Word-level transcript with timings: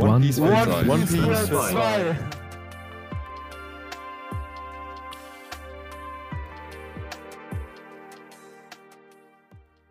One 0.00 0.20
Piece 0.20 0.38
für 0.38 0.44
One, 0.44 0.64
zwei. 0.64 0.88
One 0.88 1.06
Piece 1.06 1.46
zwei. 1.46 1.72
zwei. 1.72 2.16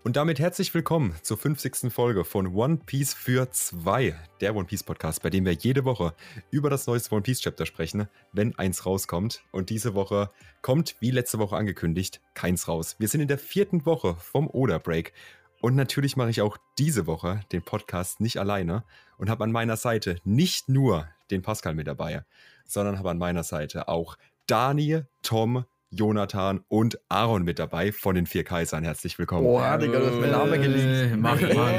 Und 0.04 0.16
damit 0.16 0.39
herzlich 0.39 0.74
willkommen 0.74 1.14
zur 1.21 1.38
50. 1.38 1.93
Folge 1.93 2.25
von 2.25 2.48
One 2.56 2.80
Piece 2.84 3.14
für 3.14 3.52
zwei, 3.52 4.16
der 4.42 4.56
One 4.56 4.66
Piece 4.66 4.82
Podcast, 4.82 5.21
bei 5.21 5.30
dem 5.30 5.46
wir 5.46 5.54
jede 5.54 5.86
Woche 5.86 6.16
über 6.50 6.71
das 6.71 6.88
neueste 6.88 7.14
One 7.14 7.21
Piece 7.21 7.41
Chapter 7.41 7.68
sprechen, 7.68 8.07
wenn 8.34 8.57
eins 8.57 8.88
rauskommt. 8.88 9.44
Und 9.52 9.70
diese 9.70 9.94
Woche 9.94 10.32
kommt, 10.64 10.96
wie 11.00 11.12
letzte 11.12 11.38
Woche 11.38 11.55
angekündigt, 11.55 12.20
keins 12.34 12.68
raus. 12.68 12.96
Wir 12.98 13.07
sind 13.07 13.21
in 13.21 13.28
der 13.28 13.37
vierten 13.37 13.86
Woche 13.86 14.15
vom 14.15 14.50
Oda 14.50 14.79
Break. 14.79 15.14
Und 15.62 15.76
natürlich 15.76 16.16
mache 16.16 16.30
ich 16.30 16.42
auch 16.42 16.58
diese 16.78 17.06
Woche 17.06 17.42
den 17.52 17.62
Podcast 17.62 18.22
nicht 18.22 18.38
alleine 18.38 18.84
und 19.18 19.30
habe 19.30 19.44
an 19.44 19.52
meiner 19.52 19.76
Seite 19.76 20.18
nicht 20.24 20.70
nur 20.70 21.08
den 21.32 21.42
Pascal 21.42 21.76
mit 21.76 21.88
dabei, 21.88 22.24
sondern 22.66 22.98
habe 22.98 23.10
an 23.10 23.18
meiner 23.18 23.44
Seite 23.44 23.90
auch 23.90 24.16
Dani, 24.48 25.02
Tom, 25.22 25.66
Jonathan 25.92 26.64
und 26.70 27.00
Aaron 27.10 27.44
mit 27.44 27.60
dabei 27.60 27.92
von 27.92 28.16
den 28.16 28.26
vier 28.26 28.44
Kaisern. 28.46 28.84
Herzlich 28.86 29.20
willkommen. 29.20 29.44
Boah, 29.44 29.78
Digga, 29.78 30.00
du 30.00 30.06
hast 30.06 30.20
mein 30.22 30.32
Name 30.32 30.60
geleakt. 30.60 31.18
Mach 31.18 31.42
mal 31.42 31.74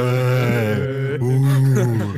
Äh, 0.00 1.20
uh. 1.20 2.14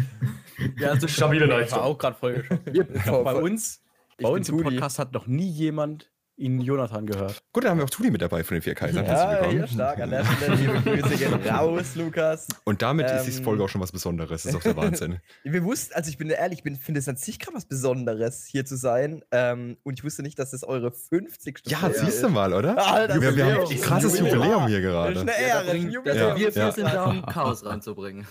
Ja, 0.79 0.91
also 0.91 1.09
Stabile 1.09 1.45
Ich 1.45 1.51
Leistung. 1.51 1.79
war 1.79 1.85
auch 1.87 1.99
gerade 1.99 2.17
voll 2.17 2.45
geschockt. 2.65 3.25
Bei 3.25 3.35
uns, 3.35 3.83
Ich 4.17 4.25
bei 4.25 4.31
uns 4.31 4.49
im. 4.49 4.63
Podcast 4.63 4.99
hat 4.99 5.13
noch 5.13 5.27
nie 5.27 5.49
jemand 5.49 6.11
ihn 6.41 6.61
Jonathan 6.61 7.07
gehört. 7.07 7.43
Gut, 7.53 7.65
dann 7.65 7.73
haben 7.73 7.79
wir 7.79 7.85
auch 7.85 7.91
Tudi 7.91 8.11
mit 8.11 8.23
dabei 8.23 8.43
von 8.43 8.57
den 8.57 8.63
vier 8.63 8.75
Kaisern. 8.75 9.05
Ja, 9.11 9.43
willkommen. 9.43 9.69
stark. 9.69 10.01
An 10.01 10.11
der 10.11 10.25
Stelle 10.25 10.55
liebe 10.57 10.81
Grüße 10.81 11.17
gehen 11.17 11.35
raus, 11.49 11.95
Lukas. 11.95 12.49
Und 12.65 12.83
damit 12.83 13.07
ist 13.07 13.13
Ähm, 13.13 13.25
diese 13.27 13.43
Folge 13.43 13.63
auch 13.63 13.69
schon 13.69 13.81
was 13.81 13.93
Besonderes. 13.93 14.43
Das 14.43 14.53
ist 14.53 14.57
auch 14.59 14.63
der 14.63 14.77
Wahnsinn. 14.77 15.19
Wir 15.45 15.63
wussten, 15.65 15.95
also 15.95 16.09
ich 16.11 16.19
bin 16.19 16.31
ehrlich, 16.31 16.63
ich 16.65 16.79
finde 16.81 16.99
es 17.01 17.09
an 17.09 17.17
sich 17.17 17.39
gerade 17.39 17.57
was 17.57 17.67
Besonderes, 17.67 18.47
hier 18.47 18.65
zu 18.65 18.77
sein. 18.77 19.23
Ähm, 19.31 19.77
und 19.83 19.95
ich 19.99 20.05
wusste 20.05 20.23
nicht, 20.23 20.39
dass 20.39 20.51
das 20.53 20.65
eure 20.65 20.91
50. 20.91 21.61
Ja, 21.67 21.79
Folge 21.79 21.99
siehst 21.99 22.23
du 22.23 22.27
ist. 22.29 22.33
mal, 22.33 22.55
oder? 22.55 22.77
Alter, 22.79 23.21
wir, 23.21 23.37
wir 23.37 23.45
haben 23.45 23.51
Jubiläum. 23.63 23.71
ein 23.71 23.81
krasses 23.81 24.19
Jubiläum. 24.19 24.41
Jubiläum 24.43 24.67
hier 24.69 24.81
Das 24.83 25.09
ist 25.09 25.15
gerade. 25.15 25.21
eine 25.21 25.31
Ja, 25.31 25.37
Ehre. 25.37 25.53
da 25.53 25.61
ein 25.61 25.67
bringt, 25.79 25.93
Jubiläum. 25.93 26.19
also 26.19 26.29
Ja, 26.31 26.37
wir 26.39 26.53
vier 26.53 26.63
ja. 26.63 26.73
sind 26.73 26.85
da, 26.87 27.05
um 27.05 27.27
Chaos 27.27 27.65
reinzubringen. 27.67 28.27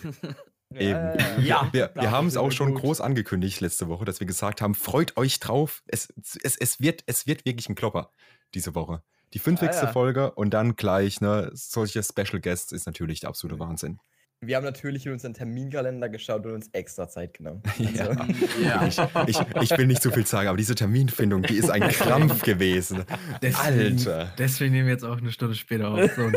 Eben. 0.75 1.17
Ja, 1.41 1.69
Wir, 1.71 1.91
wir 1.95 2.11
haben 2.11 2.27
es 2.27 2.37
auch 2.37 2.51
schon 2.51 2.73
gut. 2.73 2.81
groß 2.81 3.01
angekündigt 3.01 3.59
letzte 3.61 3.87
Woche, 3.87 4.05
dass 4.05 4.19
wir 4.19 4.27
gesagt 4.27 4.61
haben, 4.61 4.75
freut 4.75 5.17
euch 5.17 5.39
drauf. 5.39 5.81
Es, 5.87 6.13
es, 6.43 6.55
es, 6.57 6.79
wird, 6.79 7.03
es 7.07 7.27
wird 7.27 7.45
wirklich 7.45 7.69
ein 7.69 7.75
Klopper 7.75 8.11
diese 8.53 8.75
Woche. 8.75 9.01
Die 9.33 9.39
50. 9.39 9.69
Ah, 9.69 9.73
ja. 9.73 9.87
Folge 9.91 10.31
und 10.31 10.53
dann 10.53 10.75
gleich, 10.75 11.21
ne, 11.21 11.49
solche 11.53 12.03
Special 12.03 12.39
Guests 12.41 12.71
ist 12.71 12.85
natürlich 12.87 13.21
der 13.21 13.29
absolute 13.29 13.59
Wahnsinn. 13.59 13.99
Wir 14.41 14.55
haben 14.55 14.63
natürlich 14.63 15.05
in 15.05 15.11
unseren 15.11 15.33
Terminkalender 15.33 16.07
geschaut 16.07 16.45
und 16.45 16.53
uns 16.53 16.69
extra 16.71 17.09
Zeit 17.09 17.33
genommen. 17.33 17.61
Ja. 17.77 18.07
Also, 18.07 18.21
Ja. 18.63 18.87
Ich, 19.27 19.37
ich, 19.39 19.71
ich 19.71 19.77
will 19.77 19.85
nicht 19.87 20.01
zu 20.01 20.11
viel 20.11 20.25
sagen, 20.25 20.47
aber 20.47 20.57
diese 20.57 20.75
Terminfindung, 20.75 21.41
die 21.43 21.57
ist 21.57 21.69
ein 21.69 21.81
Krampf 21.89 22.41
gewesen. 22.43 23.03
Deswegen, 23.41 23.97
Alter. 23.97 24.33
deswegen 24.37 24.73
nehmen 24.73 24.85
wir 24.87 24.93
jetzt 24.93 25.03
auch 25.03 25.17
eine 25.17 25.31
Stunde 25.31 25.55
später 25.55 25.89
auf. 25.89 26.09
So, 26.15 26.29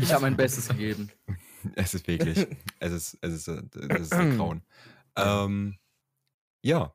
Ich 0.00 0.12
habe 0.12 0.22
mein 0.22 0.36
Bestes 0.36 0.68
gegeben. 0.68 1.10
Es 1.76 1.94
ist 1.94 2.06
wirklich, 2.06 2.46
es 2.80 2.92
ist, 2.92 3.18
es 3.20 3.32
ist, 3.32 3.48
äh, 3.48 3.62
es 3.88 4.00
ist 4.02 4.12
ein 4.12 4.36
Grauen. 4.36 4.62
Ähm, 5.16 5.78
ja, 6.62 6.94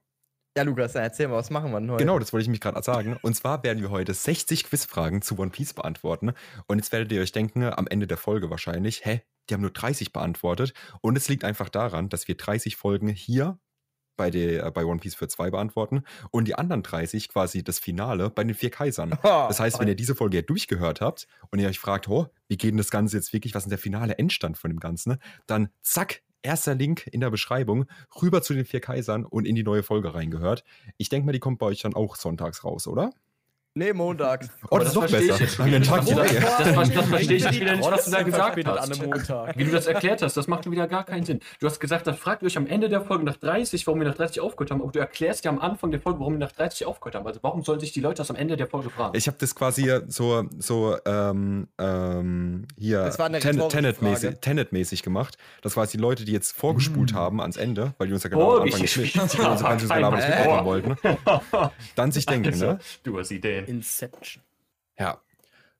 ja, 0.57 0.63
Lukas, 0.63 0.93
dann 0.93 1.03
erzähl 1.03 1.27
mal, 1.27 1.35
was 1.35 1.51
machen 1.51 1.71
wir 1.71 1.79
denn 1.79 1.91
heute? 1.91 2.03
Genau, 2.03 2.19
das 2.19 2.33
wollte 2.33 2.43
ich 2.43 2.49
mich 2.49 2.59
gerade 2.59 2.81
sagen. 2.83 3.17
Und 3.21 3.33
zwar 3.35 3.63
werden 3.63 3.81
wir 3.81 3.91
heute 3.91 4.13
60 4.13 4.65
Quizfragen 4.65 5.21
zu 5.21 5.37
One 5.37 5.51
Piece 5.51 5.73
beantworten. 5.73 6.33
Und 6.67 6.79
jetzt 6.79 6.91
werdet 6.91 7.11
ihr 7.11 7.21
euch 7.21 7.31
denken, 7.31 7.63
am 7.63 7.87
Ende 7.87 8.07
der 8.07 8.17
Folge 8.17 8.49
wahrscheinlich, 8.49 9.05
hä, 9.05 9.21
die 9.49 9.53
haben 9.53 9.61
nur 9.61 9.71
30 9.71 10.11
beantwortet. 10.11 10.73
Und 11.01 11.17
es 11.17 11.29
liegt 11.29 11.43
einfach 11.43 11.69
daran, 11.69 12.09
dass 12.09 12.27
wir 12.27 12.35
30 12.35 12.75
Folgen 12.75 13.07
hier 13.07 13.57
bei, 14.19 14.29
der, 14.29 14.65
äh, 14.65 14.71
bei 14.71 14.85
One 14.85 14.99
Piece 14.99 15.15
für 15.15 15.29
zwei 15.29 15.49
beantworten 15.49 16.03
und 16.29 16.45
die 16.49 16.55
anderen 16.55 16.83
30 16.83 17.29
quasi 17.29 17.63
das 17.63 17.79
Finale 17.79 18.29
bei 18.29 18.43
den 18.43 18.53
vier 18.53 18.69
Kaisern. 18.69 19.17
Das 19.49 19.59
heißt, 19.59 19.79
wenn 19.79 19.87
ihr 19.87 19.95
diese 19.95 20.15
Folge 20.15 20.37
ja 20.37 20.41
durchgehört 20.41 21.01
habt 21.01 21.27
und 21.49 21.59
ihr 21.59 21.67
euch 21.67 21.79
fragt, 21.79 22.09
oh, 22.09 22.27
wie 22.47 22.57
geht 22.57 22.71
denn 22.71 22.77
das 22.77 22.91
Ganze 22.91 23.15
jetzt 23.15 23.31
wirklich, 23.31 23.55
was 23.55 23.63
ist 23.63 23.65
denn 23.67 23.71
der 23.71 23.77
finale 23.77 24.17
Endstand 24.17 24.57
von 24.57 24.69
dem 24.69 24.79
Ganzen, 24.79 25.17
dann 25.47 25.69
zack, 25.81 26.21
erster 26.41 26.75
Link 26.75 27.07
in 27.07 27.21
der 27.21 27.29
Beschreibung, 27.29 27.85
rüber 28.21 28.41
zu 28.41 28.53
den 28.53 28.65
vier 28.65 28.81
Kaisern 28.81 29.25
und 29.25 29.45
in 29.45 29.55
die 29.55 29.63
neue 29.63 29.83
Folge 29.83 30.13
reingehört. 30.13 30.63
Ich 30.97 31.09
denke 31.09 31.25
mal, 31.25 31.31
die 31.31 31.39
kommt 31.39 31.59
bei 31.59 31.67
euch 31.67 31.81
dann 31.81 31.93
auch 31.93 32.15
sonntags 32.15 32.63
raus, 32.63 32.87
oder? 32.87 33.11
Nee, 33.79 33.93
montags. 33.93 34.49
Oh, 34.71 34.77
das 34.77 34.87
das 34.87 34.87
ist 34.89 34.95
doch 34.95 35.09
verstehe 35.09 35.21
ich 35.21 35.27
besser. 35.39 35.43
jetzt 35.43 35.55
Tag 35.57 35.65
wieder 35.65 35.79
nicht. 35.79 35.89
frei. 35.89 36.63
Das, 36.63 36.75
das, 36.75 36.93
das 36.93 37.05
verstehe 37.07 37.37
ich 37.37 37.43
jetzt 37.43 37.59
wieder 37.59 37.75
nicht, 37.75 37.89
was 37.91 38.05
du 38.05 38.11
da 38.11 38.21
gesagt 38.21 38.65
hast. 38.67 39.01
Montag. 39.01 39.57
Wie 39.57 39.63
du 39.63 39.71
das 39.71 39.87
erklärt 39.87 40.21
hast, 40.21 40.37
das 40.37 40.47
macht 40.47 40.69
wieder 40.69 40.87
gar 40.87 41.05
keinen 41.05 41.23
Sinn. 41.23 41.39
Du 41.59 41.65
hast 41.65 41.79
gesagt, 41.79 42.05
dann 42.05 42.15
fragt 42.15 42.43
ihr 42.43 42.47
euch 42.47 42.57
am 42.57 42.67
Ende 42.67 42.87
der 42.89 43.01
Folge 43.01 43.23
nach 43.23 43.37
30, 43.37 43.87
warum 43.87 43.99
wir 44.01 44.07
nach 44.07 44.15
30 44.15 44.41
aufgehört 44.41 44.69
haben, 44.71 44.81
aber 44.81 44.91
du 44.91 44.99
erklärst 44.99 45.45
ja 45.45 45.51
am 45.51 45.59
Anfang 45.59 45.89
der 45.91 45.99
Folge, 46.01 46.19
warum 46.19 46.33
wir 46.33 46.39
nach 46.39 46.51
30 46.51 46.85
aufgehört 46.85 47.15
haben. 47.15 47.25
Also 47.25 47.39
warum 47.41 47.63
sollen 47.63 47.79
sich 47.79 47.91
die 47.93 48.01
Leute 48.01 48.17
das 48.17 48.29
am 48.29 48.35
Ende 48.35 48.57
der 48.57 48.67
Folge 48.67 48.89
fragen? 48.89 49.17
Ich 49.17 49.25
habe 49.27 49.37
das 49.39 49.55
quasi 49.55 49.81
hier 49.83 50.03
so, 50.07 50.43
so 50.59 50.97
ähm, 51.05 51.67
ähm, 51.79 52.67
hier 52.77 53.09
Tenet-mäßig. 53.09 54.35
Tenet-mäßig 54.41 55.01
gemacht. 55.03 55.37
Das 55.61 55.77
war 55.77 55.87
die 55.87 55.97
Leute, 55.97 56.25
die 56.25 56.33
jetzt 56.33 56.55
vorgespult 56.55 57.13
haben 57.13 57.41
ans 57.41 57.57
Ende, 57.57 57.93
weil 57.97 58.07
die 58.07 58.13
uns 58.13 58.23
ja 58.23 58.29
Oh, 58.33 58.37
genau 58.37 58.55
am 58.57 58.61
Anfang 58.63 58.83
ich- 58.83 58.97
nicht 58.97 58.97
ich- 58.97 59.15
mitbekommen 59.15 60.65
wollten. 60.65 60.97
Dann 61.95 62.11
sich 62.11 62.25
denken, 62.25 62.49
ne? 62.59 62.79
Du 63.03 63.17
hast 63.17 63.31
Ideen. 63.31 63.65
Inception. 63.69 64.43
Ja. 64.97 65.21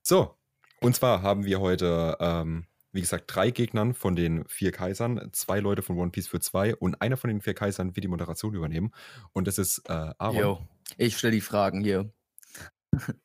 So, 0.00 0.34
und 0.80 0.94
zwar 0.94 1.22
haben 1.22 1.44
wir 1.44 1.60
heute, 1.60 2.16
ähm, 2.20 2.66
wie 2.92 3.00
gesagt, 3.00 3.24
drei 3.26 3.50
Gegnern 3.50 3.94
von 3.94 4.16
den 4.16 4.46
vier 4.46 4.72
Kaisern, 4.72 5.30
zwei 5.32 5.60
Leute 5.60 5.82
von 5.82 5.98
One 5.98 6.10
Piece 6.10 6.28
für 6.28 6.40
zwei 6.40 6.74
und 6.74 7.02
einer 7.02 7.16
von 7.16 7.28
den 7.28 7.40
vier 7.40 7.54
Kaisern 7.54 7.96
wird 7.96 8.04
die 8.04 8.08
Moderation 8.08 8.54
übernehmen. 8.54 8.92
Und 9.32 9.46
das 9.46 9.58
ist 9.58 9.82
äh, 9.88 9.92
Aaron. 10.18 10.36
Jo. 10.36 10.68
Ich 10.96 11.18
stelle 11.18 11.32
die 11.32 11.40
Fragen 11.40 11.82
hier. 11.82 12.10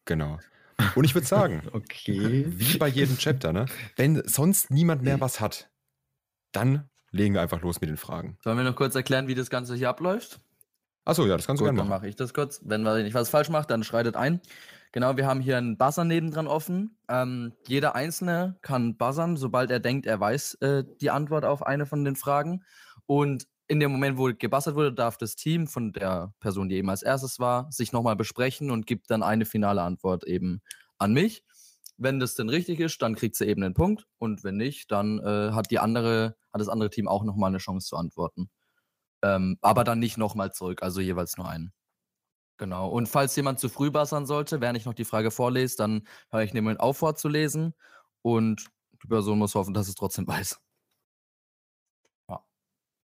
Genau. 0.05 0.39
Und 0.95 1.05
ich 1.05 1.15
würde 1.15 1.27
sagen, 1.27 1.61
okay. 1.71 2.45
wie 2.47 2.77
bei 2.77 2.87
jedem 2.87 3.17
Chapter, 3.17 3.53
ne? 3.53 3.65
Wenn 3.95 4.21
sonst 4.27 4.71
niemand 4.71 5.01
mehr 5.03 5.21
was 5.21 5.39
hat, 5.39 5.69
dann 6.51 6.89
legen 7.11 7.33
wir 7.33 7.41
einfach 7.41 7.61
los 7.61 7.81
mit 7.81 7.89
den 7.89 7.97
Fragen. 7.97 8.37
Sollen 8.43 8.57
wir 8.57 8.63
noch 8.63 8.75
kurz 8.75 8.95
erklären, 8.95 9.27
wie 9.27 9.35
das 9.35 9.49
Ganze 9.49 9.75
hier 9.75 9.89
abläuft? 9.89 10.39
Achso, 11.05 11.25
ja, 11.25 11.37
das 11.37 11.45
kannst 11.45 11.61
du 11.61 11.65
Gut, 11.65 11.67
gerne 11.67 11.77
dann 11.77 11.87
machen. 11.87 11.99
mache 12.01 12.07
ich 12.07 12.15
das 12.15 12.33
kurz. 12.33 12.61
Wenn 12.63 12.81
wir 12.83 13.01
nicht 13.03 13.13
was 13.13 13.29
falsch 13.29 13.49
macht, 13.49 13.69
dann 13.69 13.83
schreitet 13.83 14.15
ein. 14.15 14.41
Genau, 14.91 15.17
wir 15.17 15.27
haben 15.27 15.41
hier 15.41 15.57
einen 15.57 15.77
Buzzer 15.77 16.03
nebendran 16.03 16.47
offen. 16.47 16.97
Ähm, 17.09 17.53
jeder 17.67 17.95
Einzelne 17.95 18.57
kann 18.61 18.97
buzzern, 18.97 19.37
sobald 19.37 19.69
er 19.69 19.79
denkt, 19.79 20.05
er 20.05 20.19
weiß 20.19 20.55
äh, 20.61 20.83
die 21.01 21.11
Antwort 21.11 21.45
auf 21.45 21.65
eine 21.65 21.85
von 21.85 22.03
den 22.05 22.15
Fragen. 22.15 22.63
Und 23.05 23.45
in 23.67 23.79
dem 23.79 23.91
Moment, 23.91 24.17
wo 24.17 24.31
gebuzzert 24.33 24.75
wurde, 24.75 24.93
darf 24.93 25.17
das 25.17 25.35
Team 25.35 25.67
von 25.67 25.91
der 25.91 26.33
Person, 26.39 26.69
die 26.69 26.75
eben 26.77 26.89
als 26.89 27.03
erstes 27.03 27.39
war, 27.39 27.71
sich 27.71 27.91
nochmal 27.91 28.15
besprechen 28.15 28.71
und 28.71 28.87
gibt 28.87 29.11
dann 29.11 29.21
eine 29.23 29.45
finale 29.45 29.81
Antwort 29.81 30.23
eben 30.25 30.61
an 30.97 31.13
mich. 31.13 31.43
Wenn 31.97 32.19
das 32.19 32.35
denn 32.35 32.49
richtig 32.49 32.79
ist, 32.79 33.01
dann 33.01 33.15
kriegt 33.15 33.35
sie 33.35 33.45
eben 33.45 33.63
einen 33.63 33.73
Punkt. 33.73 34.05
Und 34.17 34.43
wenn 34.43 34.57
nicht, 34.57 34.91
dann 34.91 35.19
äh, 35.19 35.51
hat 35.51 35.71
die 35.71 35.79
andere, 35.79 36.35
hat 36.53 36.61
das 36.61 36.69
andere 36.69 36.89
Team 36.89 37.07
auch 37.07 37.23
nochmal 37.23 37.49
eine 37.49 37.57
Chance 37.59 37.87
zu 37.87 37.95
antworten. 37.95 38.49
Ähm, 39.25 39.57
aber 39.61 39.83
dann 39.83 39.99
nicht 39.99 40.17
nochmal 40.17 40.51
zurück, 40.53 40.83
also 40.83 41.01
jeweils 41.01 41.37
nur 41.37 41.49
einen. 41.49 41.73
Genau. 42.57 42.89
Und 42.89 43.07
falls 43.07 43.35
jemand 43.35 43.59
zu 43.59 43.69
früh 43.69 43.89
buzzern 43.91 44.25
sollte, 44.25 44.61
während 44.61 44.77
ich 44.77 44.85
noch 44.85 44.93
die 44.93 45.03
Frage 45.05 45.31
vorlese, 45.31 45.77
dann 45.77 46.07
höre 46.31 46.43
ich 46.43 46.53
nämlich 46.53 46.79
auf 46.79 46.97
vorzulesen 46.97 47.73
und 48.21 48.67
die 49.03 49.07
Person 49.07 49.39
muss 49.39 49.55
hoffen, 49.55 49.73
dass 49.73 49.87
es 49.87 49.95
trotzdem 49.95 50.27
weiß. 50.27 50.59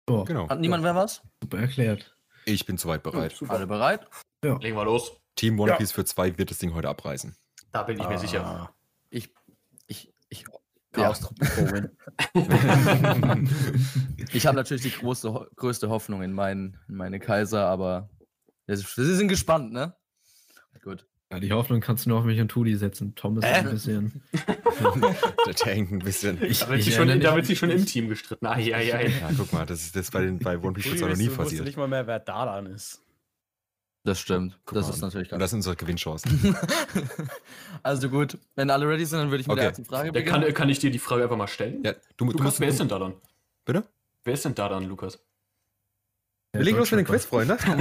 So, 0.09 0.23
Genau. 0.25 0.49
Hat 0.49 0.61
niemand 0.61 0.85
mehr 0.85 0.95
was? 0.95 1.23
super 1.43 1.59
erklärt. 1.59 2.17
Ich 2.45 2.65
bin 2.65 2.79
soweit 2.79 3.03
bereit. 3.03 3.37
Alle 3.49 3.67
bereit? 3.67 4.07
Legen 4.43 4.77
wir 4.77 4.85
los. 4.85 5.21
Team 5.35 5.59
One 5.59 5.73
Ja. 5.73 5.77
Piece 5.77 5.91
für 5.91 6.05
zwei 6.05 6.39
wird 6.39 6.51
das 6.51 6.59
Ding 6.59 6.73
heute 6.75 6.89
abreißen. 6.89 7.37
Da 7.73 7.83
bin 7.83 7.99
ich 7.99 8.09
mir 8.09 8.19
sicher. 8.19 8.47
Ah. 8.47 8.75
Ich, 9.11 9.35
ich, 9.89 10.15
ich, 10.29 10.45
ja. 10.97 11.05
Chaos-Truppen 11.05 11.91
ich 14.33 14.47
habe 14.47 14.57
natürlich 14.57 14.83
die 14.83 14.91
große, 14.91 15.49
größte 15.57 15.89
Hoffnung 15.89 16.23
in, 16.23 16.33
mein, 16.33 16.79
in 16.89 16.97
meine 16.97 17.19
Kaiser, 17.21 17.67
aber 17.67 18.09
wir 18.67 18.77
wir 18.77 18.85
sind 19.05 19.29
gespannt, 19.29 19.73
ne? 19.73 19.95
Gut. 20.83 21.07
Ja, 21.33 21.41
die 21.41 21.53
Hoffnung 21.53 21.81
kannst 21.81 22.05
du 22.07 22.11
nur 22.11 22.19
auf 22.21 22.25
mich 22.25 22.41
und 22.41 22.49
Tudi 22.49 22.77
setzen. 22.77 23.15
Tom 23.17 23.37
ist 23.39 23.45
Äh? 23.45 23.55
ein 23.55 23.71
bisschen. 23.71 24.23
Der 25.47 25.75
hängt 25.75 25.91
ein 25.91 25.99
bisschen. 25.99 26.41
Ich, 26.45 26.61
Da 26.61 26.69
wird, 26.69 26.79
ich 26.79 26.85
sich 26.85 26.95
schon, 26.95 27.09
da 27.21 27.43
sich 27.43 27.59
schon 27.59 27.71
im 27.71 27.85
Team 27.85 28.09
gestritten. 28.09 28.47
Ai, 28.47 28.73
ai, 28.73 28.95
ai. 28.95 29.09
Ja, 29.09 29.31
guck 29.37 29.53
mal, 29.53 29.67
das 29.67 29.83
ist 29.83 29.97
das 29.97 30.11
bei, 30.13 30.23
den, 30.23 30.39
bei 30.39 30.57
One 30.57 30.75
Piece 30.75 31.01
noch 31.01 31.09
nie 31.09 31.15
wusste- 31.15 31.19
wusste 31.31 31.43
passiert. 31.43 31.65
nicht 31.65 31.77
mal 31.77 31.89
mehr, 31.89 32.07
wer 32.07 32.21
Dadan 32.21 32.67
ist. 32.67 33.03
Das 34.07 34.21
stimmt. 34.21 34.59
Guck 34.65 34.77
das 34.77 34.89
ist 34.89 34.95
an. 35.03 35.09
natürlich 35.09 35.33
Und 35.33 35.39
das 35.41 35.51
sind 35.51 35.59
unsere 35.59 35.75
Gewinnchancen. 35.77 36.57
also 37.83 38.09
gut, 38.09 38.39
wenn 38.55 38.71
alle 38.71 38.89
ready 38.89 39.05
sind, 39.05 39.19
dann 39.19 39.31
würde 39.31 39.41
ich 39.41 39.47
mit 39.49 39.53
Okay. 39.55 39.61
der 39.63 39.69
ersten 39.71 39.85
Frage 39.85 40.13
Der 40.13 40.21
beginnen. 40.21 40.43
kann, 40.45 40.55
kann 40.55 40.69
ich 40.69 40.79
dir 40.79 40.91
die 40.91 40.99
Frage 40.99 41.25
einfach 41.25 41.37
mal 41.37 41.49
stellen? 41.49 41.83
Ja, 41.85 41.93
du, 41.93 41.99
du 42.17 42.25
Lukas, 42.27 42.45
musst. 42.45 42.61
wer 42.61 42.69
ist 42.69 42.79
Du, 42.79 42.85
denn 42.85 42.89
da 42.89 42.99
dann? 43.01 43.15
bitte? 43.65 43.85
Wer 44.25 44.35
ist 44.35 44.45
denn 44.45 44.55
da 44.55 44.69
dann, 44.69 44.85
Lukas? 44.85 45.19
Wir 46.53 46.63
legen 46.63 46.79
los 46.79 46.91
mit 46.91 47.01
den 47.01 47.07
Quiz, 47.07 47.25
Freunde. 47.27 47.59
ähm, 47.67 47.77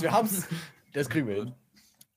wir 0.00 0.12
haben's. 0.12 0.46
Das 0.92 1.08
kriegen 1.08 1.26
wir 1.28 1.34
hin. 1.36 1.54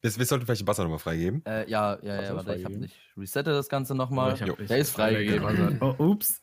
Wir, 0.02 0.16
wir 0.18 0.26
sollten 0.26 0.46
vielleicht 0.46 0.62
den 0.62 0.66
Buzzer 0.66 0.84
nochmal 0.84 1.00
freigeben. 1.00 1.44
Äh, 1.46 1.70
ja, 1.70 1.98
ja, 2.02 2.22
ja, 2.22 2.36
warte, 2.36 2.56
ich 2.56 2.64
habe 2.66 2.78
nicht. 2.78 2.96
Resette 3.18 3.52
das 3.52 3.70
Ganze 3.70 3.96
nochmal. 3.96 4.36
Der 4.36 4.78
ist 4.78 4.92
freigegeben. 4.92 5.78
Oh, 5.82 5.96
ups. 5.98 6.42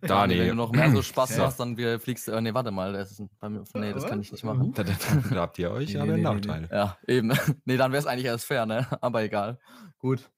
Dani, 0.00 0.38
wenn 0.38 0.48
du 0.48 0.54
noch 0.54 0.72
mehr 0.72 0.90
so 0.90 1.02
Spaß 1.02 1.36
Ja. 1.36 1.46
hast, 1.46 1.60
dann 1.60 1.76
wir 1.76 2.00
fliegst 2.00 2.28
du. 2.28 2.32
Äh, 2.32 2.40
nee, 2.40 2.54
warte 2.54 2.70
mal. 2.70 2.92
Das 2.92 3.12
ist, 3.12 3.22
bei 3.38 3.48
mir, 3.48 3.64
nee, 3.74 3.92
das 3.92 4.06
kann 4.06 4.20
ich 4.20 4.32
nicht 4.32 4.44
machen. 4.44 4.72
Da, 4.74 4.82
da, 4.82 4.92
da 5.30 5.36
habt 5.36 5.58
ihr 5.58 5.70
euch 5.70 5.94
Nee, 5.94 6.00
aber 6.00 6.06
nee, 6.16 6.26
einen 6.26 6.40
nee, 6.40 6.40
nee, 6.40 6.46
Nachteil. 6.46 6.68
Ja, 6.70 6.98
eben. 7.06 7.28
nee, 7.64 7.76
dann 7.76 7.92
wäre 7.92 8.00
es 8.00 8.06
eigentlich 8.06 8.26
erst 8.26 8.44
fair, 8.46 8.66
ne? 8.66 8.86
Aber 9.02 9.22
egal. 9.22 9.58
Gut. 9.98 10.30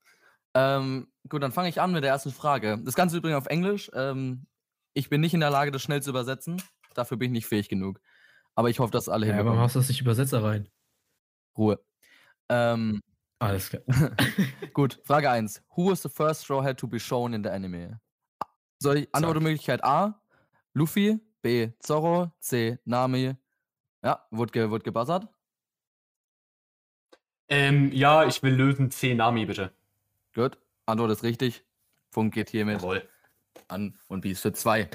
Ähm, 0.54 1.08
gut, 1.28 1.42
dann 1.42 1.52
fange 1.52 1.69
ich 1.69 1.80
an 1.80 1.92
mit 1.92 2.04
der 2.04 2.10
ersten 2.10 2.30
Frage. 2.32 2.78
Das 2.84 2.94
Ganze 2.94 3.16
übrigens 3.16 3.38
auf 3.38 3.46
Englisch. 3.46 3.90
Ähm, 3.94 4.46
ich 4.94 5.08
bin 5.08 5.20
nicht 5.20 5.34
in 5.34 5.40
der 5.40 5.50
Lage, 5.50 5.70
das 5.70 5.82
schnell 5.82 6.02
zu 6.02 6.10
übersetzen. 6.10 6.62
Dafür 6.94 7.16
bin 7.16 7.26
ich 7.28 7.32
nicht 7.32 7.46
fähig 7.46 7.69
genug. 7.69 8.00
Aber 8.54 8.69
ich 8.69 8.78
hoffe, 8.80 8.92
dass 8.92 9.08
alle 9.08 9.26
Ja, 9.26 9.44
warum 9.44 9.58
hast 9.58 9.74
du 9.74 9.78
das 9.78 9.88
nicht 9.88 10.02
Übersetzer 10.02 10.42
rein? 10.44 10.69
Ruhe. 11.56 11.80
Ähm, 12.50 13.00
Alles 13.38 13.70
klar. 13.70 13.82
gut, 14.74 15.00
Frage 15.04 15.30
1. 15.30 15.62
Who 15.74 15.90
was 15.90 16.02
the 16.02 16.10
first 16.10 16.44
Straw 16.44 16.62
Hat 16.62 16.78
to 16.78 16.86
be 16.86 17.00
shown 17.00 17.32
in 17.32 17.42
the 17.42 17.48
anime? 17.50 17.98
Soll 18.82 18.96
ich 18.99 19.14
Antwortmöglichkeit 19.14 19.84
A, 19.84 20.20
Luffy, 20.75 21.20
B, 21.40 21.70
Zorro, 21.79 22.32
C, 22.40 22.81
Nami. 22.84 23.37
Ja, 24.02 24.26
wurde, 24.32 24.50
ge 24.50 24.70
wurde 24.70 24.82
gebuzzert. 24.82 25.29
Ähm, 27.46 27.93
ja, 27.93 28.25
ich 28.26 28.43
will 28.43 28.55
lösen 28.55 28.90
C 28.90 29.14
Nami, 29.14 29.46
bitte. 29.46 29.73
Gut, 30.34 30.58
Antwort 30.84 31.12
ist 31.12 31.23
richtig. 31.23 31.64
Punkt 32.11 32.34
geht 32.34 32.50
hiermit 32.50 32.81
Jawohl. 32.81 33.08
an 33.69 33.96
und 34.08 34.23
B 34.23 34.32
ist 34.32 34.40
für 34.40 34.52
zwei. 34.52 34.90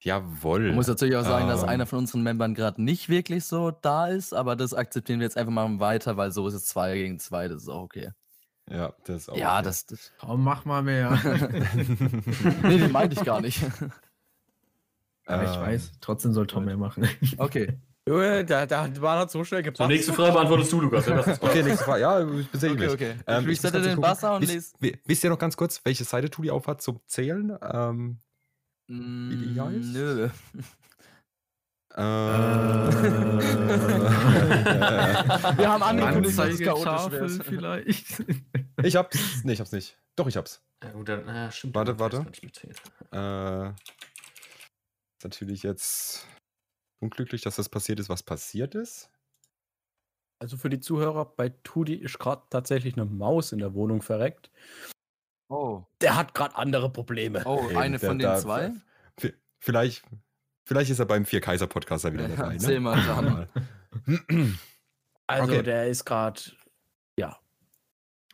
Jawohl. 0.00 0.66
Man 0.66 0.74
muss 0.74 0.88
natürlich 0.88 1.16
auch 1.16 1.24
sagen, 1.24 1.48
dass 1.48 1.62
Ähm. 1.62 1.70
einer 1.70 1.86
von 1.86 2.00
unseren 2.00 2.22
Membern 2.22 2.54
gerade 2.54 2.82
nicht 2.82 3.08
wirklich 3.08 3.46
so 3.46 3.70
da 3.70 4.08
ist, 4.08 4.34
aber 4.34 4.56
das 4.56 4.74
akzeptieren 4.74 5.20
wir 5.20 5.24
jetzt 5.24 5.38
einfach 5.38 5.52
mal 5.52 5.80
weiter, 5.80 6.18
weil 6.18 6.32
so 6.32 6.46
ist 6.46 6.54
es 6.54 6.66
zwei 6.66 6.94
gegen 6.96 7.18
zwei, 7.18 7.48
das 7.48 7.62
ist 7.62 7.68
auch 7.70 7.84
okay. 7.84 8.10
Ja, 8.70 8.92
das 9.04 9.16
ist 9.22 9.28
auch. 9.30 9.36
ja, 9.36 9.54
okay. 9.56 9.64
das. 9.64 9.86
das 9.86 10.12
Komm, 10.20 10.44
mach 10.44 10.64
mal 10.64 10.82
mehr. 10.82 11.10
nee, 12.62 12.78
den 12.78 12.92
meinte 12.92 13.16
ich 13.18 13.24
gar 13.24 13.40
nicht. 13.40 13.62
Aber 15.26 15.44
ich 15.44 15.54
Ähm, 15.56 15.60
weiß, 15.60 15.92
trotzdem 16.00 16.32
soll 16.32 16.46
Tom 16.46 16.64
mehr 16.64 16.76
machen. 16.76 17.06
Okay. 17.38 17.78
Junge, 18.08 18.42
da, 18.46 18.64
da 18.64 18.88
war 19.02 19.22
das 19.22 19.32
so 19.32 19.44
schnell 19.44 19.62
gepasst. 19.62 19.78
So, 19.86 19.86
nächste 19.86 20.14
Frage 20.14 20.32
beantwortest 20.32 20.72
du, 20.72 20.80
Lukas. 20.80 21.06
Okay, 21.42 21.62
nächste 21.62 21.84
Frage. 21.84 22.00
Ja, 22.00 22.20
ich 22.38 22.48
bin 22.50 22.58
sehr 22.60 22.70
Okay, 22.72 22.88
okay, 22.88 22.94
okay. 22.94 23.14
Ich 23.18 23.22
Ähm, 23.26 23.48
ich 23.50 23.60
ganz 23.60 23.74
den 23.84 24.00
Wasser 24.00 24.34
und 24.36 24.40
lese. 24.40 24.54
Wisst, 24.54 24.76
wi- 24.80 24.98
wisst 25.04 25.24
ihr 25.24 25.28
noch 25.30 25.38
ganz 25.38 25.58
kurz, 25.58 25.82
welche 25.84 26.04
Seite 26.04 26.30
Tudi 26.30 26.50
aufhat 26.50 26.80
zum 26.80 27.00
Zählen? 27.06 27.56
Ähm, 27.62 28.18
Mm, 28.90 29.28
die 29.54 29.60
heißt? 29.60 29.92
Nö. 29.92 30.30
Äh, 31.98 32.00
Wir 35.58 35.68
haben 35.70 35.82
angekündigt, 35.82 36.38
dass 36.38 36.48
es 36.54 36.60
chaotisch 36.60 37.38
vielleicht. 37.44 38.22
ich 38.82 38.96
hab's. 38.96 39.44
Nee, 39.44 39.52
ich 39.54 39.60
hab's 39.60 39.72
nicht. 39.72 39.98
Doch, 40.16 40.26
ich 40.26 40.36
hab's. 40.36 40.62
Ja, 40.82 40.90
gut, 40.92 41.08
dann, 41.08 41.26
äh, 41.28 41.50
stimmt. 41.52 41.74
Warte, 41.74 41.98
warte. 41.98 42.26
Äh, 43.12 43.68
ist 43.70 45.24
natürlich 45.24 45.62
jetzt 45.62 46.26
unglücklich, 47.00 47.42
dass 47.42 47.56
das 47.56 47.68
passiert 47.68 48.00
ist, 48.00 48.08
was 48.08 48.22
passiert 48.22 48.74
ist. 48.74 49.10
Also 50.40 50.56
für 50.56 50.70
die 50.70 50.78
Zuhörer, 50.80 51.24
bei 51.24 51.48
Tudi 51.48 51.94
ist 51.94 52.18
gerade 52.20 52.42
tatsächlich 52.50 52.94
eine 52.94 53.06
Maus 53.06 53.50
in 53.50 53.58
der 53.58 53.74
Wohnung 53.74 54.02
verreckt. 54.02 54.50
Oh, 55.50 55.84
Der 56.00 56.14
hat 56.14 56.34
gerade 56.34 56.54
andere 56.56 56.92
Probleme. 56.92 57.42
oh 57.44 57.66
Eben, 57.70 57.76
eine 57.78 57.98
der 57.98 58.08
von 58.08 58.18
den 58.18 58.28
da- 58.28 58.38
zwei? 58.38 58.72
Vielleicht, 59.60 60.04
vielleicht 60.68 60.90
ist 60.90 60.98
er 60.98 61.06
beim 61.06 61.24
Vier 61.24 61.40
Kaiser 61.40 61.66
Podcast 61.66 62.04
da 62.04 62.12
wieder 62.12 62.28
Ja, 62.28 62.36
dabei. 62.36 62.52
erzähl 62.54 62.74
Ne? 62.74 62.80
mal. 62.80 62.96
Mal. 63.22 63.48
Also 65.26 65.52
okay. 65.52 65.62
der 65.62 65.88
ist 65.88 66.04
gerade, 66.04 66.40
ja. 67.18 67.38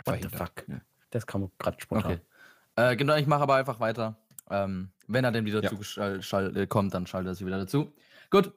What 0.04 0.22
the 0.22 0.28
fuck? 0.28 0.64
Das 1.10 1.26
kam 1.26 1.50
gerade 1.58 1.80
spontan. 1.80 2.12
Okay. 2.12 2.20
Äh, 2.76 2.96
genau, 2.96 3.16
ich 3.16 3.26
mache 3.26 3.42
aber 3.42 3.54
einfach 3.54 3.80
weiter. 3.80 4.16
Ähm, 4.50 4.90
wenn 5.06 5.24
er 5.24 5.32
denn 5.32 5.44
wieder 5.44 5.62
Ja. 5.62 5.70
zugeschaltet 5.70 6.56
äh, 6.56 6.66
kommt, 6.66 6.92
dann 6.94 7.06
schaltet 7.06 7.30
er 7.30 7.34
sich 7.34 7.46
wieder 7.46 7.58
dazu. 7.58 7.92
Gut. 8.30 8.52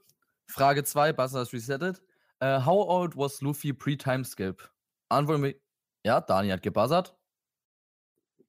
Frage 0.50 0.83
2, 0.83 1.13
Buzzer 1.13 1.41
ist 1.41 1.53
resettet. 1.53 2.01
Äh, 2.39 2.62
how 2.65 2.88
old 2.88 3.15
was 3.18 3.41
Luffy 3.41 3.74
pre-Timeskip? 3.74 4.69
Antwort 5.09 5.39
mit. 5.39 5.62
Ja, 6.03 6.21
Dani 6.21 6.50
hat 6.50 6.62
gebuzzert. 6.62 7.15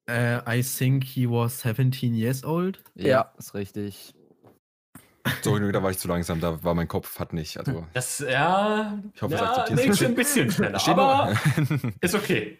Äh, 0.08 0.58
I 0.58 0.62
think 0.62 1.04
he 1.04 1.28
was 1.28 1.60
17 1.60 2.14
years 2.14 2.44
old. 2.44 2.82
Ja, 2.94 3.06
Ja. 3.08 3.34
ist 3.38 3.54
richtig. 3.54 4.14
Sorry, 5.42 5.72
da 5.72 5.82
war 5.82 5.90
ich 5.90 5.98
zu 5.98 6.08
langsam, 6.08 6.40
da 6.40 6.62
war 6.62 6.74
mein 6.74 6.88
Kopf, 6.88 7.18
hat 7.18 7.32
nicht. 7.32 7.58
Also, 7.58 7.86
Das, 7.92 8.18
ja. 8.18 8.98
Ich 9.14 9.22
hoffe, 9.22 9.36
das 9.36 9.40
ja, 9.40 9.64
du. 9.64 9.74
nee, 9.74 9.94
schon 9.94 10.06
ein 10.08 10.14
bisschen 10.14 10.50
schneller. 10.50 10.78
steht 10.78 10.94
Aber 10.94 11.32
ist 12.00 12.14
okay. 12.14 12.58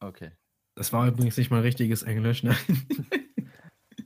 Okay. 0.00 0.30
Das 0.74 0.92
war 0.92 1.06
übrigens 1.06 1.36
nicht 1.36 1.50
mal 1.50 1.60
richtiges 1.60 2.02
Englisch, 2.02 2.42
ne? 2.42 2.56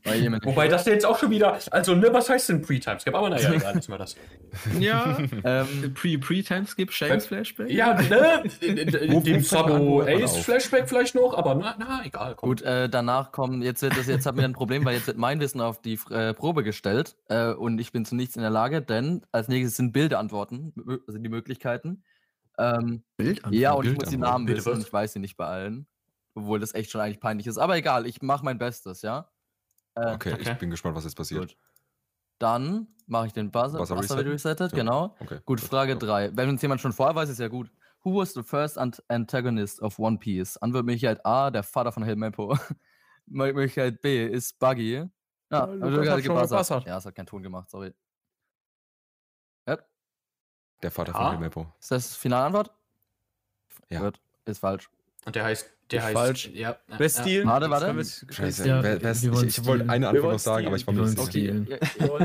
Weil 0.06 0.20
jemand 0.20 0.44
Wobei 0.44 0.68
das 0.68 0.84
jetzt 0.84 1.06
auch 1.06 1.18
schon 1.18 1.30
wieder. 1.30 1.58
Also, 1.70 1.94
ne, 1.94 2.08
was 2.12 2.28
heißt 2.28 2.50
denn 2.50 2.60
Pre-Timeskip? 2.60 3.14
Aber 3.14 3.30
naja, 3.30 3.52
egal, 3.54 3.74
lassen 3.74 3.90
wir 3.90 3.96
das. 3.98 4.16
ja. 4.78 5.16
ähm, 5.44 5.94
Pre-Pre-Timeskip, 5.94 6.92
Shanks 6.92 7.26
Flashback? 7.26 7.70
Ja, 7.70 7.94
ne? 7.94 8.42
Wo- 9.08 9.14
wo 9.14 9.20
Dem 9.20 9.42
fängt 9.42 9.52
man 9.52 9.72
an, 9.72 9.80
wo 9.86 10.00
Sabo 10.02 10.04
hört 10.04 10.14
man 10.14 10.22
Ace 10.24 10.32
auf? 10.34 10.44
Flashback 10.44 10.88
vielleicht 10.90 11.14
noch, 11.14 11.32
aber 11.36 11.54
na, 11.54 11.74
na 11.78 12.02
egal. 12.04 12.34
Komm. 12.36 12.50
Gut, 12.50 12.60
äh, 12.62 12.88
danach 12.90 13.32
kommen, 13.32 13.62
jetzt 13.62 13.80
wird 13.80 13.96
das, 13.96 14.06
jetzt 14.06 14.26
haben 14.26 14.36
wir 14.36 14.44
ein 14.44 14.52
Problem, 14.52 14.84
weil 14.84 14.94
jetzt 14.94 15.06
wird 15.06 15.16
mein 15.16 15.40
Wissen 15.40 15.62
auf 15.62 15.80
die 15.80 15.98
äh, 16.10 16.34
Probe 16.34 16.62
gestellt 16.64 17.16
äh, 17.30 17.52
und 17.52 17.78
ich 17.78 17.90
bin 17.90 18.04
zu 18.04 18.14
nichts 18.14 18.36
in 18.36 18.42
der 18.42 18.50
Lage, 18.50 18.82
denn 18.82 19.24
als 19.32 19.48
nächstes 19.48 19.76
sind 19.78 19.92
Bilderantworten, 19.92 20.74
mö- 20.76 21.00
also 21.06 21.18
die 21.18 21.28
Möglichkeiten. 21.30 22.04
Ähm, 22.58 23.02
Bild 23.16 23.40
ja, 23.50 23.72
und 23.72 23.86
ich 23.86 23.94
muss 23.94 24.04
die 24.10 24.16
Bildantworten. 24.16 24.20
Namen 24.20 24.48
wissen 24.48 24.72
und 24.72 24.80
ich 24.82 24.92
weiß 24.92 25.14
sie 25.14 25.18
nicht 25.18 25.36
bei 25.38 25.46
allen. 25.46 25.86
Obwohl 26.34 26.60
das 26.60 26.74
echt 26.74 26.90
schon 26.90 27.00
eigentlich 27.00 27.20
peinlich 27.20 27.46
ist. 27.46 27.58
Aber 27.58 27.76
egal, 27.76 28.06
ich 28.06 28.20
mache 28.20 28.44
mein 28.44 28.58
Bestes, 28.58 29.02
ja? 29.02 29.30
Äh, 29.96 30.14
okay, 30.14 30.34
ich 30.38 30.40
Okay. 30.48 30.56
bin 30.58 30.70
gespannt, 30.70 30.96
was 30.96 31.04
jetzt 31.04 31.14
passiert. 31.16 31.40
Gut. 31.48 31.56
Dann 32.38 32.88
mache 33.06 33.26
ich 33.28 33.32
den 33.32 33.50
Buzzer. 33.50 33.78
Buzzer 33.78 33.94
Buzzer 33.94 34.16
wird 34.16 34.26
resetten? 34.26 34.64
resettet, 34.66 34.72
Ja. 34.72 34.78
genau. 34.78 35.16
Okay, 35.20 35.40
Gut, 35.44 35.60
Frage 35.60 35.92
ja. 35.92 35.98
3. 35.98 36.36
Wenn 36.36 36.48
uns 36.48 36.62
jemand 36.62 36.80
schon 36.80 36.92
vorher 36.92 37.14
weiß, 37.14 37.28
ist 37.28 37.38
ja 37.38 37.48
gut. 37.48 37.70
Who 38.02 38.16
was 38.20 38.34
the 38.34 38.42
first 38.42 38.76
ant 38.76 39.02
antagonist 39.08 39.80
of 39.80 39.98
One 39.98 40.18
Piece? 40.18 40.56
Antwortmöglichkeit 40.58 41.24
A, 41.24 41.50
der 41.50 41.62
Vater 41.62 41.92
von 41.92 42.02
Helmeppo. 42.02 42.56
Möglichkeit 43.26 44.02
B 44.02 44.26
ist 44.26 44.58
Buggy. 44.58 44.94
Ja, 44.96 45.08
Ja, 45.50 45.64
also 45.64 45.74
Lukas 45.74 45.90
gerade 45.94 46.10
hat 46.10 46.24
schon 46.24 46.34
gebuzzert. 46.34 46.50
gebuzzert. 46.68 46.86
Ja, 46.86 46.98
es 46.98 47.06
hat 47.06 47.14
keinen 47.14 47.26
Ton 47.26 47.42
gemacht, 47.42 47.70
sorry. 47.70 47.94
Ja, 49.66 49.78
Der 50.82 50.90
Vater 50.90 51.14
Ah. 51.14 51.18
von 51.22 51.30
Helmeppo. 51.30 51.72
ist 51.80 51.90
das 51.90 52.16
finale 52.16 52.46
Antwort? 52.46 52.74
Ja. 53.88 54.00
Gut, 54.00 54.20
ist 54.44 54.58
falsch. 54.58 54.90
Und 55.26 55.36
der 55.36 55.44
heißt. 55.44 55.70
Der 55.90 56.02
heißt. 56.02 56.14
falsch. 56.14 56.50
Ja, 56.54 56.78
Wer 56.88 57.06
ja. 57.06 57.08
stiehlt? 57.10 57.46
Warte, 57.46 57.68
warte. 57.68 57.94
Scheiße, 58.30 58.66
Ja, 58.66 58.82
wer, 58.82 59.02
ich, 59.12 59.22
ich 59.22 59.64
wollte 59.66 59.86
eine 59.90 60.08
Antwort 60.08 60.32
noch 60.32 60.38
sagen, 60.38 60.66
aber 60.66 60.76
ich 60.76 60.86
war 60.86 60.94
mir 60.94 61.02
nicht 61.02 61.18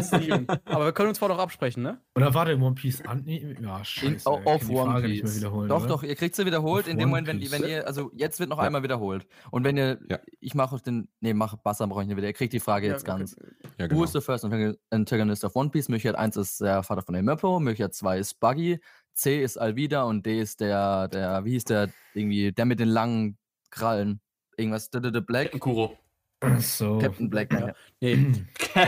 sicher. 0.05 0.39
Aber 0.63 0.85
wir 0.85 0.91
können 0.93 1.09
uns 1.09 1.17
vorher 1.19 1.35
noch 1.35 1.43
absprechen, 1.43 1.83
ne? 1.83 1.99
Oder 2.15 2.33
war 2.33 2.45
der 2.45 2.57
One 2.57 2.75
Piece 2.75 3.01
an? 3.05 3.23
Ja, 3.27 3.79
In, 3.79 3.85
scheiße. 3.85 4.15
ich 4.15 4.25
auf 4.25 4.69
One 4.69 5.01
Piece. 5.01 5.41
doch, 5.41 5.53
oder? 5.53 5.87
doch, 5.87 6.03
ihr 6.03 6.15
kriegt 6.15 6.35
sie 6.37 6.45
wiederholt 6.45 6.85
Auf 6.85 6.91
in 6.91 6.97
dem 6.99 7.09
Moment, 7.09 7.27
wenn, 7.27 7.51
wenn 7.51 7.63
ihr, 7.69 7.85
also 7.85 8.11
jetzt 8.15 8.39
wird 8.39 8.49
noch 8.49 8.59
Ja. 8.59 8.63
einmal 8.63 8.81
wiederholt. 8.81 9.27
Und 9.51 9.65
wenn 9.65 9.75
ihr, 9.75 9.99
Ja. 10.09 10.19
ich 10.39 10.55
mache 10.55 10.79
den, 10.81 11.09
nee, 11.19 11.33
mach 11.33 11.57
Buzzer 11.57 11.85
brauche 11.87 12.03
ich 12.03 12.07
nicht 12.07 12.15
wieder, 12.17 12.27
ihr 12.27 12.33
kriegt 12.33 12.53
die 12.53 12.61
Frage 12.61 12.87
jetzt 12.87 13.03
ganz. 13.03 13.35
Ja, 13.77 13.85
Who 13.85 13.89
genau. 13.89 14.03
is 14.05 14.13
the 14.13 14.21
first 14.21 14.45
antag- 14.45 14.77
antagonist 14.89 15.43
of 15.43 15.55
One 15.55 15.69
Piece? 15.69 15.89
Möglichkeit 15.89 16.15
1 16.15 16.37
ist 16.37 16.61
der 16.61 16.81
Vater 16.83 17.01
von 17.01 17.13
Helmeppo, 17.15 17.59
Möglichkeit 17.59 17.93
2 17.93 18.19
ist 18.19 18.39
Buggy, 18.39 18.79
C 19.21 19.43
ist 19.43 19.57
Alvida 19.57 20.03
und 20.03 20.25
D 20.25 20.39
ist 20.39 20.59
der, 20.61 21.07
der, 21.09 21.43
wie 21.45 21.51
hieß 21.51 21.65
der, 21.65 21.89
irgendwie, 22.13 22.51
der 22.51 22.65
mit 22.65 22.79
den 22.79 22.89
langen 22.89 23.37
Krallen. 23.69 24.21
Irgendwas, 24.57 24.89
d 24.89 24.99
-d 24.99 25.09
-d 25.11 25.21
Black? 25.21 25.59
Kuro. 25.59 25.97
Ach 26.41 26.59
so. 26.61 26.97
Captain 26.99 27.29
Black. 27.29 27.51
Ja. 27.53 27.73
Nee, 28.01 28.31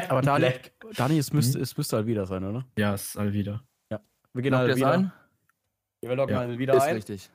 aber 0.09 0.21
Dani, 0.21 0.39
Black. 0.39 0.71
Dani 0.95 1.17
es, 1.17 1.33
müsste, 1.33 1.59
es 1.59 1.75
müsste 1.77 2.05
wieder 2.05 2.25
sein, 2.25 2.43
oder? 2.45 2.65
Ja, 2.77 2.93
ist 2.93 3.17
all 3.17 3.33
wieder. 3.33 3.63
Wir 4.33 4.43
gehen 4.43 4.55
halt 4.55 4.69
es 4.71 4.77
wieder 4.77 4.91
ein? 4.91 5.11
Wir 6.01 6.15
loggen 6.15 6.33
Ja. 6.33 6.39
halt 6.39 6.57
wieder 6.57 6.75
Ist 6.75 6.83
ein. 6.83 6.95
richtig. 6.95 7.29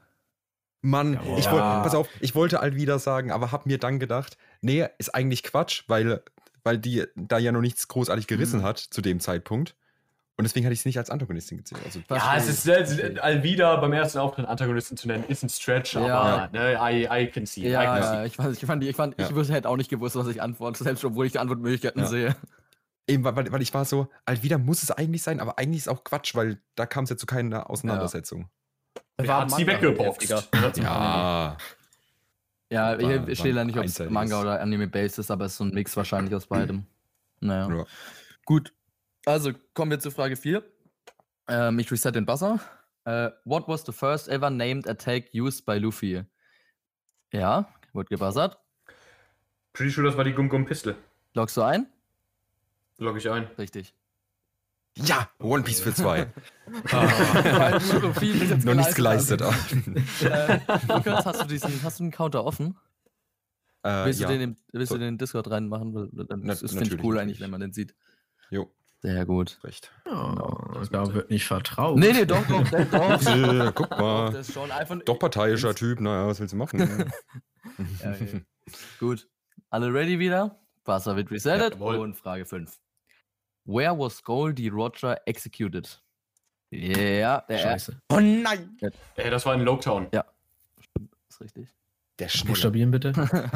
Mann, 0.80 1.14
Ja. 1.14 1.36
ich 1.36 1.46
wollte, 1.50 1.62
pass 1.82 1.94
auf, 1.94 2.08
ich 2.20 2.34
wollte 2.34 2.60
Alvida 2.60 2.98
sagen, 2.98 3.30
aber 3.30 3.52
hab 3.52 3.66
mir 3.66 3.76
dann 3.78 3.98
gedacht, 3.98 4.38
nee, 4.62 4.86
ist 4.96 5.14
eigentlich 5.14 5.42
Quatsch, 5.42 5.84
weil, 5.88 6.22
weil 6.64 6.78
die 6.78 7.04
da 7.14 7.38
ja 7.38 7.52
noch 7.52 7.60
nichts 7.60 7.88
großartig 7.88 8.26
gerissen 8.26 8.60
Mhm. 8.60 8.64
hat 8.64 8.78
zu 8.78 9.02
dem 9.02 9.20
Zeitpunkt. 9.20 9.76
Und 10.38 10.44
deswegen 10.44 10.66
hatte 10.66 10.74
ich 10.74 10.80
es 10.80 10.84
nicht 10.84 10.98
als 10.98 11.08
Antagonistin 11.08 11.56
gezählt. 11.58 11.80
Also, 11.84 12.00
Ja, 12.10 12.36
es 12.36 12.46
ist 12.46 12.66
äh, 12.68 13.18
Alvida 13.20 13.76
beim 13.76 13.92
ersten 13.94 14.18
Auftritt 14.18 14.46
Antagonisten 14.46 14.96
zu 14.98 15.08
nennen, 15.08 15.24
ist 15.28 15.42
ein 15.42 15.48
Stretch, 15.48 15.94
Ja. 15.94 16.18
aber 16.18 16.52
ne, 16.52 16.74
I, 16.78 17.08
I 17.10 17.26
can 17.28 17.46
see. 17.46 17.62
I 17.62 17.70
Ja, 17.70 17.82
can 17.84 18.02
ja, 18.02 18.24
ich, 18.26 18.38
weiß, 18.38 18.52
ich 18.58 18.66
fand, 18.66 18.84
ich, 18.84 18.94
fand, 18.96 19.18
Ja. 19.18 19.26
ich 19.28 19.34
wusste, 19.34 19.54
hätte 19.54 19.68
auch 19.68 19.78
nicht 19.78 19.88
gewusst, 19.88 20.14
was 20.14 20.26
ich 20.28 20.42
antworte, 20.42 20.84
selbst 20.84 21.02
obwohl 21.06 21.24
ich 21.24 21.32
die 21.32 21.38
Antwortmöglichkeiten 21.38 22.02
Ja. 22.02 22.06
sehe. 22.08 22.36
eben, 23.08 23.24
weil, 23.24 23.50
weil 23.50 23.62
ich 23.62 23.72
war 23.72 23.86
so, 23.86 24.08
Alvida 24.26 24.58
muss 24.58 24.82
es 24.82 24.90
eigentlich 24.90 25.22
sein, 25.22 25.40
aber 25.40 25.58
eigentlich 25.58 25.78
ist 25.78 25.88
auch 25.88 26.04
Quatsch, 26.04 26.34
weil 26.34 26.60
da 26.74 26.84
kam 26.84 27.04
es 27.04 27.10
ja 27.10 27.16
zu 27.16 27.24
keiner 27.24 27.70
Auseinandersetzung. 27.70 28.50
Wer 29.16 29.28
War 29.28 29.40
hat 29.42 29.50
sie 29.52 29.64
Manga 29.64 29.80
weggeboxt? 29.80 30.28
Ja. 30.28 31.56
Ja, 32.68 32.98
War- 33.00 33.26
war 33.28 33.34
steht 33.34 33.54
ja 33.54 33.64
nicht, 33.64 33.78
ob 33.78 33.84
es. 33.84 33.98
Manga 34.10 34.40
oder 34.40 34.60
Anime-based 34.60 35.18
ist, 35.20 35.30
aber 35.30 35.44
es 35.46 35.52
ist 35.52 35.58
so 35.58 35.64
ein 35.64 35.70
Mix 35.72 35.96
wahrscheinlich 35.96 36.34
aus 36.34 36.46
beidem. 36.46 36.84
Naja. 37.40 37.68
Ja. 37.68 37.84
Gut. 38.46 38.72
Also 39.26 39.52
kommen 39.74 39.90
wir 39.90 39.98
zu 39.98 40.10
Frage 40.10 40.36
4. 40.36 40.62
Ähm, 41.48 41.78
ich 41.78 41.90
reset 41.90 42.12
den 42.14 42.24
Buzzer. 42.26 42.60
Äh, 43.04 43.30
what 43.44 43.66
was 43.68 43.84
the 43.84 43.92
first 43.92 44.28
ever 44.28 44.50
named 44.50 44.88
attack 44.88 45.24
used 45.34 45.66
by 45.66 45.78
Luffy? 45.78 46.22
Ja, 47.32 47.68
wird 47.92 48.08
gebuzzert. 48.08 48.56
Pretty 49.72 49.90
sure, 49.90 50.06
das 50.06 50.16
war 50.16 50.24
die 50.24 50.32
Gum 50.32 50.48
Gum 50.48 50.64
Pistol. 50.64 50.96
Loggst 51.34 51.56
du 51.56 51.62
ein? 51.62 51.86
Log 52.98 53.16
ich 53.16 53.28
ein. 53.28 53.44
Richtig. 53.58 53.94
Ja, 54.96 55.28
One 55.40 55.62
Piece 55.62 55.80
für 55.80 55.92
zwei. 55.92 56.32
Jetzt 58.22 58.64
Noch 58.64 58.74
nichts 58.74 58.94
geleistet. 58.94 59.42
hast. 59.42 59.72
Äh, 60.22 60.60
Lukas, 60.88 61.26
hast 61.26 61.42
du 61.42 61.46
diesen, 61.46 61.82
hast 61.82 61.98
du 61.98 62.04
den 62.04 62.10
Counter 62.12 62.44
offen? 62.44 62.78
äh, 63.82 64.06
Willst, 64.06 64.20
ja. 64.20 64.28
du, 64.28 64.38
den 64.38 64.56
willst 64.72 64.88
So. 64.88 64.94
du 64.94 65.00
den 65.00 65.08
in 65.10 65.18
Discord 65.18 65.50
reinmachen? 65.50 66.08
Na- 66.14 66.52
ist 66.54 66.60
finde 66.70 66.84
ich 66.84 66.92
cool 66.92 67.16
natürlich. 67.16 67.20
eigentlich, 67.20 67.40
wenn 67.40 67.50
man 67.50 67.60
den 67.60 67.72
sieht. 67.74 67.94
Jo, 68.48 68.70
Sehr 69.02 69.24
gut. 69.26 69.58
recht. 69.62 69.90
Oh, 70.06 70.82
da 70.90 71.12
wird 71.14 71.30
nicht 71.30 71.46
vertraut. 71.46 71.98
Nee, 71.98 72.12
nee, 72.12 72.24
doch, 72.26 72.46
doch, 72.46 72.68
doch. 72.70 72.90
doch. 72.90 73.26
Äh, 73.26 73.72
guck 73.74 73.90
mal. 73.90 74.32
das 74.32 74.48
ist 74.48 74.54
schon 74.54 74.70
einfach. 74.70 74.98
Doch 75.04 75.18
parteiischer 75.18 75.74
Typ, 75.74 76.00
naja, 76.00 76.26
was 76.26 76.40
willst 76.40 76.52
du 76.52 76.56
machen? 76.56 77.12
Ja, 78.02 78.12
okay. 78.12 78.44
Gut. 79.00 79.28
Alle 79.70 79.92
ready 79.92 80.20
wieder? 80.20 80.60
Wasser 80.84 81.16
wird 81.16 81.32
resettet. 81.32 81.80
Und 81.80 82.14
Frage 82.14 82.46
5. 82.46 82.78
Where 83.64 83.98
was 83.98 84.22
Goldie 84.22 84.68
Roger 84.68 85.20
executed? 85.26 86.00
Ja, 86.70 87.40
der 87.42 87.58
Scheiße. 87.58 88.00
Oh 88.08 88.20
nein! 88.20 88.78
Ey, 89.16 89.30
das 89.30 89.44
war 89.44 89.54
in 89.54 89.62
Loketown. 89.62 90.08
ist 91.28 91.40
richtig. 91.40 91.68
Der 92.18 92.28
Schnelle. 92.28 92.48
Buchstabieren 92.48 92.90
bitte. 92.90 93.12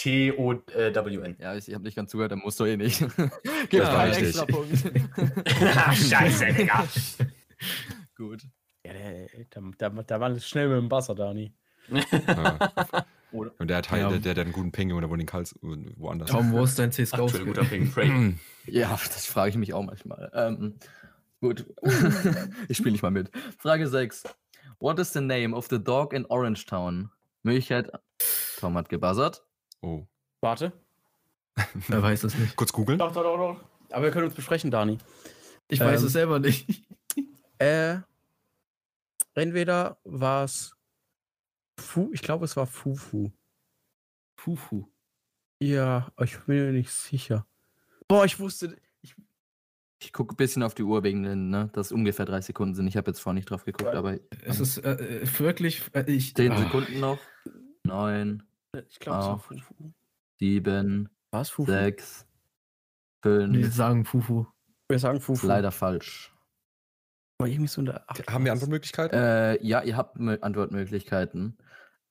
L-O-G-U-E-T-O-W-N. 0.00 1.36
Ja, 1.40 1.56
ich, 1.56 1.68
ich 1.68 1.74
habe 1.74 1.84
nicht 1.84 1.96
ganz 1.96 2.10
zugehört, 2.10 2.32
dann 2.32 2.38
musst 2.38 2.60
du 2.60 2.64
eh 2.66 2.76
nicht. 2.76 3.00
Gib 3.68 3.82
keinen 3.82 4.10
richtig. 4.12 4.28
extra 4.28 4.46
Punkt. 4.46 4.76
Scheiße, 5.96 6.46
Digga. 6.52 6.86
Gut. 8.16 8.42
Ja, 8.84 8.92
der, 8.92 9.28
der, 9.54 9.90
der, 9.90 10.02
der 10.04 10.20
war 10.20 10.38
schnell 10.38 10.68
mit 10.68 10.78
dem 10.78 10.88
Buzzer, 10.88 11.14
Dani. 11.16 11.52
Ja. 11.88 12.58
Und 13.32 13.68
der 13.68 13.78
hat 13.78 13.90
halt, 13.90 14.02
Ja. 14.02 14.08
der, 14.10 14.18
der 14.20 14.30
hat 14.30 14.38
einen 14.38 14.52
guten 14.52 14.70
Ping 14.72 14.92
oder 14.92 15.10
wo 15.10 15.16
den 15.16 15.26
Kals 15.26 15.58
woanders. 15.62 16.30
Tom, 16.30 16.52
wo 16.52 16.62
ist 16.64 16.78
dein 16.78 16.90
Aktuell 16.90 17.06
CSGO-Skill? 17.06 17.46
guter 17.46 17.64
Ping. 17.64 18.38
Ja, 18.66 18.90
das 18.90 19.26
frage 19.26 19.50
ich 19.50 19.56
mich 19.56 19.72
auch 19.74 19.82
manchmal. 19.82 20.30
Ähm, 20.34 20.74
gut. 21.40 21.66
ich 22.68 22.76
spiele 22.76 22.92
nicht 22.92 23.02
mal 23.02 23.10
mit. 23.10 23.30
Frage 23.58 23.88
6. 23.88 24.22
What 24.80 24.98
is 24.98 25.12
the 25.12 25.20
name 25.20 25.54
of 25.54 25.68
the 25.68 25.78
dog 25.78 26.12
in 26.14 26.24
Orange 26.26 26.66
Town? 26.66 27.10
Möglichkeit. 27.42 27.90
Tom 28.58 28.76
hat 28.76 28.88
gebuzzert. 28.88 29.44
Oh. 29.82 30.06
Warte. 30.40 30.72
Wer 31.88 32.02
weiß 32.02 32.24
es 32.24 32.34
nicht. 32.36 32.56
Kurz 32.56 32.72
googeln. 32.72 32.98
Doch, 32.98 33.12
doch, 33.12 33.22
doch, 33.22 33.36
doch. 33.36 33.60
Aber 33.90 34.04
wir 34.04 34.10
können 34.10 34.26
uns 34.26 34.34
besprechen, 34.34 34.70
Dani. 34.70 34.98
Ich 35.68 35.80
weiß 35.80 36.00
Ähm, 36.00 36.06
es 36.06 36.12
selber 36.12 36.38
nicht. 36.38 36.66
Äh, 37.58 37.98
entweder 39.34 39.98
war 40.04 40.44
es 40.44 40.74
Fu, 41.78 42.10
ich 42.14 42.22
glaube, 42.22 42.46
es 42.46 42.56
war 42.56 42.66
Fufu. 42.66 43.30
Fufu. 44.34 44.86
Ja, 45.58 46.10
ich 46.22 46.38
bin 46.40 46.56
mir 46.56 46.72
nicht 46.72 46.90
sicher. 46.90 47.46
Boah, 48.08 48.24
ich 48.24 48.38
wusste. 48.40 48.78
Ich, 50.02 50.12
gucke 50.12 50.34
ein 50.34 50.36
bisschen 50.36 50.62
auf 50.62 50.74
die 50.74 50.82
Uhr 50.82 51.02
wegen 51.02 51.22
den, 51.22 51.50
ne, 51.50 51.68
dass 51.74 51.92
ungefähr 51.92 52.24
drei 52.24 52.40
Sekunden 52.40 52.74
sind. 52.74 52.86
Ich 52.86 52.96
habe 52.96 53.10
jetzt 53.10 53.20
vorher 53.20 53.34
nicht 53.34 53.50
drauf 53.50 53.64
geguckt, 53.64 53.94
aber 53.94 54.18
Es 54.44 54.58
ist 54.58 54.78
äh, 54.78 54.92
äh, 55.22 55.38
wirklich. 55.38 55.82
Äh, 55.92 56.10
ich, 56.10 56.34
zehn 56.34 56.52
ah, 56.52 56.58
Sekunden 56.58 57.00
noch. 57.00 57.18
Neun, 57.86 58.42
ich 58.88 58.98
glaube, 58.98 59.42
es. 59.54 59.60
Fufu. 59.62 59.92
sieben, 60.40 61.08
War 61.32 61.42
es 61.42 61.50
Fufu? 61.50 61.70
sechs, 61.70 62.26
Wir 63.22 63.46
fünf. 63.46 63.74
sagen 63.74 64.04
Fufu. 64.04 64.46
Wir 64.88 64.98
sagen 64.98 65.20
Fufu. 65.20 65.46
leider 65.46 65.70
falsch. 65.70 66.34
Aber 67.38 67.48
irgendwie 67.48 67.68
so 67.68 67.82
Ach, 68.06 68.18
Haben 68.28 68.44
wir 68.44 68.52
Antwortmöglichkeiten? 68.52 69.18
Äh, 69.18 69.64
ja, 69.64 69.82
ihr 69.82 69.96
habt 69.96 70.16
Mö- 70.18 70.40
Antwortmöglichkeiten. 70.40 71.56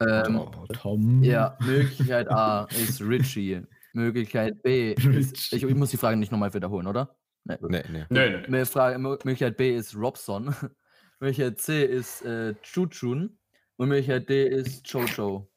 Ähm, 0.01 0.37
Oh, 0.37 0.65
Tom. 0.73 1.23
Ja, 1.23 1.57
Möglichkeit 1.61 2.29
A 2.29 2.63
ist 2.65 3.01
Richie. 3.01 3.61
Möglichkeit 3.93 4.61
B 4.63 4.93
ist. 4.93 5.53
Ich, 5.53 5.63
ich 5.63 5.75
muss 5.75 5.91
die 5.91 5.97
Frage 5.97 6.17
nicht 6.17 6.31
nochmal 6.31 6.53
wiederholen, 6.53 6.87
oder? 6.87 7.18
Nee, 7.45 7.57
nee. 7.69 7.83
Nee, 7.89 8.05
nee. 8.09 8.45
Mö- 8.47 8.65
Frage, 8.65 8.97
Mö- 8.97 9.19
Möglichkeit 9.25 9.57
B 9.57 9.75
ist 9.75 9.95
Robson. 9.95 10.53
Möglichkeit 11.19 11.59
C 11.59 11.83
ist 11.85 12.23
äh, 12.23 12.55
Chuchun. 12.61 13.37
Und 13.77 13.89
Möglichkeit 13.89 14.29
D 14.29 14.47
ist 14.47 14.87
Jojo. 14.91 15.49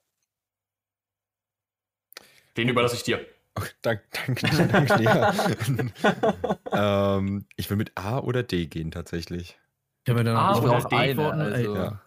Den 2.57 2.69
überlasse 2.69 2.97
ich 2.97 3.03
dir. 3.03 3.25
Okay, 3.55 3.71
danke, 3.83 4.03
danke, 4.13 4.69
danke 4.69 4.97
dir. 4.99 6.59
ähm, 6.73 7.47
ich 7.57 7.69
will 7.69 7.77
mit 7.77 7.93
A 7.97 8.19
oder 8.19 8.43
D 8.43 8.67
gehen 8.67 8.91
tatsächlich. 8.91 9.59
Ich 10.05 10.11
habe 10.11 10.21
mir 10.23 10.25
dann 10.33 10.57
ich 10.57 10.63
oder 10.63 10.81
D 10.81 10.97
eine, 10.97 11.11
antworten, 11.11 11.41
ey, 11.41 11.47
also- 11.67 11.77
Ja. 11.77 12.03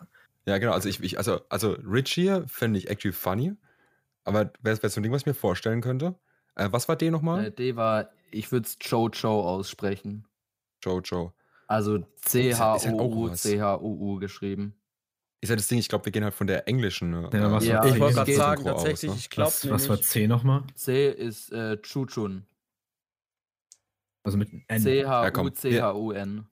Ja, 0.48 0.60
genau. 0.60 0.74
Also 0.74 0.88
ich, 0.90 1.02
ich 1.02 1.18
also, 1.18 1.42
also 1.50 1.72
Richie 1.84 2.44
fände 2.46 2.78
ich 2.78 2.90
actually 2.92 3.14
funny. 3.14 3.54
Aber 4.26 4.52
wäre 4.62 4.82
wär 4.82 4.90
so 4.90 5.00
ein 5.00 5.04
Ding, 5.04 5.12
was 5.12 5.24
ich 5.24 5.26
mir 5.26 5.34
vorstellen 5.34 5.82
könnte. 5.82 6.14
Äh, 6.56 6.68
was 6.72 6.88
war 6.88 6.96
D 6.96 7.10
nochmal? 7.10 7.46
Äh, 7.46 7.52
D 7.52 7.76
war, 7.76 8.10
ich 8.36 8.52
würde 8.52 8.68
es 8.68 8.78
Jojo 8.82 9.42
aussprechen. 9.48 10.28
Jojo. 10.84 11.34
Also 11.68 11.98
ja- 11.98 12.04
ja 12.42 12.60
was. 12.60 12.84
C-H-O-U-C-H-U-U 12.84 14.20
geschrieben. 14.20 14.76
Ist 15.42 15.50
ja 15.50 15.56
das 15.56 15.68
Ding, 15.68 15.80
ich 15.80 15.90
glaube, 15.90 16.06
wir 16.06 16.12
gehen 16.12 16.24
halt 16.24 16.34
von 16.34 16.48
der 16.48 16.68
englischen. 16.68 17.14
äh, 17.14 17.38
Ja, 17.38 17.52
was 17.52 17.66
Ja, 17.66 17.78
war 17.80 17.86
Ich 17.88 17.94
C? 17.94 18.00
wollte 18.00 18.16
gerade 18.16 18.34
sagen, 18.36 18.62
synchro 18.64 18.76
aus, 18.76 18.84
tatsächlich, 18.84 19.12
ne? 19.12 19.18
ich 19.18 19.30
glaube 19.30 19.48
was, 19.52 19.70
was 19.70 19.90
war. 19.90 20.02
C 20.02 20.28
nochmal? 20.28 20.64
C 20.76 21.10
ist 21.12 21.52
äh, 21.52 21.78
Chuchun. 21.82 22.46
Also 24.24 24.38
mit 24.38 24.50
N. 24.68 24.82
C-H-U-C-H-U-N. 24.82 26.48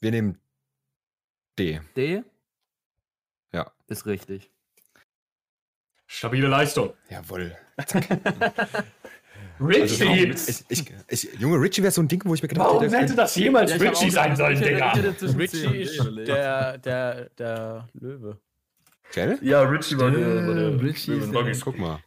Wir 0.00 0.10
nehmen 0.10 0.38
D. 1.58 1.80
D? 1.96 2.22
Ja. 3.52 3.70
Ist 3.86 4.06
richtig. 4.06 4.50
Stabile 6.06 6.48
Leistung. 6.48 6.94
Jawohl. 7.08 7.56
Richie! 9.60 10.30
Also, 10.30 10.64
ich, 10.68 10.80
ich, 11.08 11.24
ich, 11.32 11.40
Junge, 11.40 11.60
Richie 11.60 11.82
wäre 11.82 11.90
so 11.92 12.02
ein 12.02 12.08
Ding, 12.08 12.22
wo 12.24 12.34
ich 12.34 12.42
mir 12.42 12.48
gedacht 12.48 12.66
Warum 12.66 12.82
hätte. 12.82 12.96
hätte 12.98 13.14
das 13.14 13.34
jemals 13.36 13.70
Ja, 13.70 13.76
Richie 13.78 14.10
sein 14.10 14.36
sollen, 14.36 14.60
Digga? 14.60 14.92
Richie 14.92 15.80
ist 15.82 16.02
der, 16.26 16.78
der, 16.78 17.30
der 17.38 17.88
Löwe. 17.94 18.38
Gell? 19.14 19.38
Ja, 19.42 19.62
Richie 19.62 19.96
war 19.98 20.10
der- 20.10 20.46
war 20.46 20.54
der- 20.54 20.82
Richie 20.82 21.12
ist 21.12 21.32
der- 21.32 21.56
Guck 21.60 21.78
mal. 21.78 22.00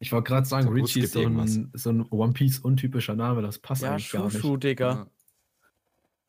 Ich 0.00 0.12
wollte 0.12 0.28
gerade 0.28 0.46
sagen, 0.46 0.68
So, 0.68 0.72
Richie 0.72 1.00
ist 1.00 1.12
so 1.12 1.20
ein, 1.26 1.70
so 1.74 1.90
ein 1.90 2.06
One 2.10 2.32
Piece 2.32 2.60
untypischer 2.60 3.16
Name, 3.16 3.42
das 3.42 3.58
passt 3.58 3.82
Ja, 3.82 3.90
eigentlich 3.92 4.10
gar 4.12 4.30
Schuschu, 4.30 4.52
nicht. 4.52 4.62
Digga. 4.64 5.06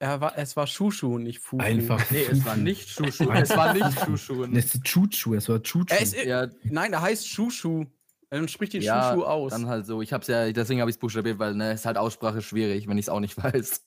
Er 0.01 0.21
war, 0.21 0.37
es 0.37 0.55
war 0.55 0.65
Schuschu, 0.65 1.17
nicht 1.19 1.39
Fufu. 1.39 1.61
Einfach. 1.61 2.01
Nee, 2.09 2.23
es 2.31 2.43
war 2.45 2.55
nicht 2.55 2.89
Schuschu. 2.89 3.29
es 3.31 3.49
war 3.55 3.73
nicht 3.73 3.99
Schuschu. 4.05 4.45
Es 4.45 4.73
ist 4.75 4.83
Chuchu, 4.85 5.35
es 5.35 5.49
war 5.49 5.61
Chuchu. 5.61 5.93
Ja, 6.25 6.47
Nein, 6.63 6.93
er 6.93 7.01
heißt 7.01 7.27
Schuschu. 7.27 7.85
Er 8.31 8.47
spricht 8.47 8.73
den 8.73 8.81
ja 8.81 9.11
Schuschu 9.11 9.23
aus. 9.25 9.51
dann 9.51 9.67
halt 9.67 9.85
so. 9.85 10.01
Ich 10.01 10.13
hab's 10.13 10.27
ja, 10.27 10.51
deswegen 10.51 10.81
habe 10.81 10.91
ich 10.91 10.95
es 10.95 10.99
buchstabiert, 10.99 11.39
weil 11.39 11.55
ne, 11.55 11.73
ist 11.73 11.85
halt 11.85 11.97
Aussprache 11.97 12.41
schwierig, 12.41 12.87
wenn 12.87 12.97
ich 12.97 13.05
es 13.05 13.09
auch 13.09 13.19
nicht 13.19 13.37
weiß. 13.43 13.85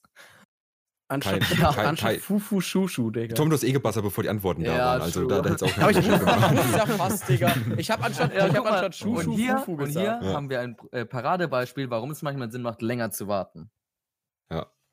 anstatt 1.09 1.39
Kein- 1.41 1.59
ja, 1.59 1.71
kein- 1.73 1.85
anstatt 1.87 2.09
kein- 2.11 2.19
Fufu 2.19 2.59
Schuschu, 2.59 3.09
Digga. 3.11 3.35
Tom, 3.35 3.49
du 3.49 3.55
hast 3.55 3.63
eh 3.63 3.71
gebassert, 3.71 4.03
bevor 4.03 4.23
die 4.23 4.29
Antworten 4.29 4.63
da 4.63 4.75
Ja, 4.75 4.85
waren. 4.85 5.01
Also 5.03 5.21
true. 5.21 5.29
da, 5.29 5.41
da 5.41 5.49
hätte 5.51 5.65
es 5.65 5.73
auch 5.73 5.77
aber 5.81 5.91
ich 5.91 5.97
keinen 5.97 6.11
wusste 6.11 6.23
Unterschied 6.33 6.55
gemacht. 6.61 6.75
ja 6.77 6.85
fast, 6.97 7.29
Digga. 7.29 7.53
Ich 7.77 7.91
habe 7.91 8.03
anstatt, 8.03 8.33
Ja, 8.33 8.47
ich 8.47 8.55
hab 8.55 8.65
anstatt 8.65 8.95
Schuschu 8.95 9.31
und 9.31 9.35
hier, 9.37 9.57
Fufu 9.59 9.71
und 9.73 9.77
hier 9.89 10.01
gesagt. 10.01 10.23
Ja. 10.23 10.33
haben 10.33 10.49
wir 10.49 10.59
ein 10.59 10.77
äh, 10.91 11.05
Paradebeispiel, 11.05 11.89
warum 11.89 12.11
es 12.11 12.21
manchmal 12.21 12.51
Sinn 12.51 12.61
macht, 12.63 12.81
länger 12.81 13.11
zu 13.11 13.27
warten. 13.27 13.69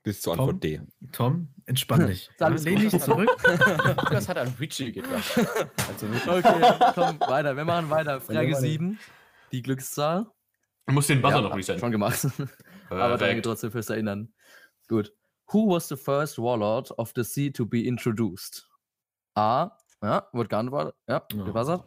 Bis 0.03 0.23
zur 0.23 0.35
Tom? 0.35 0.49
Antwort 0.49 0.65
D. 0.65 0.81
Tom, 1.13 1.49
entspann 1.67 2.07
dich. 2.07 2.31
Ist 2.31 2.41
alles 2.43 2.65
Lehn 2.65 2.79
dich 2.81 2.99
zurück. 3.03 3.29
Das 4.11 4.31
hat 4.31 4.39
an 4.39 4.55
Richie 4.59 4.93
gedacht. 4.93 5.39
Also 5.89 6.07
nicht 6.07 6.27
Okay, 6.27 6.75
komm, 6.95 7.21
weiter. 7.21 7.55
Wir 7.55 7.67
machen 7.67 7.91
weiter. 7.91 8.19
Frage 8.23 8.49
weiter. 8.53 8.61
7. 8.61 8.99
Die 9.53 9.63
Glückszahl. 9.63 10.27
Du 10.87 10.95
musst 10.95 11.09
den 11.09 11.23
Buzzer 11.23 11.37
Ja, 11.37 11.43
noch 11.43 11.57
resetten. 11.57 11.81
Schon 11.81 11.91
gemacht. 11.93 12.27
Aber 12.91 13.17
danke 13.19 13.43
trotzdem 13.43 13.71
fürs 13.71 13.91
Erinnern. 13.91 14.33
Gut. 14.89 15.13
Who 15.53 15.69
was 15.75 15.89
the 15.89 15.97
first 15.97 16.39
warlord 16.39 16.91
of 16.99 17.13
the 17.15 17.25
sea 17.25 17.51
to 17.51 17.67
be 17.67 17.83
introduced? 17.85 18.69
A. 19.35 19.77
Ja, 20.03 20.29
wurde 20.33 20.49
geantwortet. 20.49 20.95
Ja, 21.09 21.19
gebuzzert. 21.29 21.85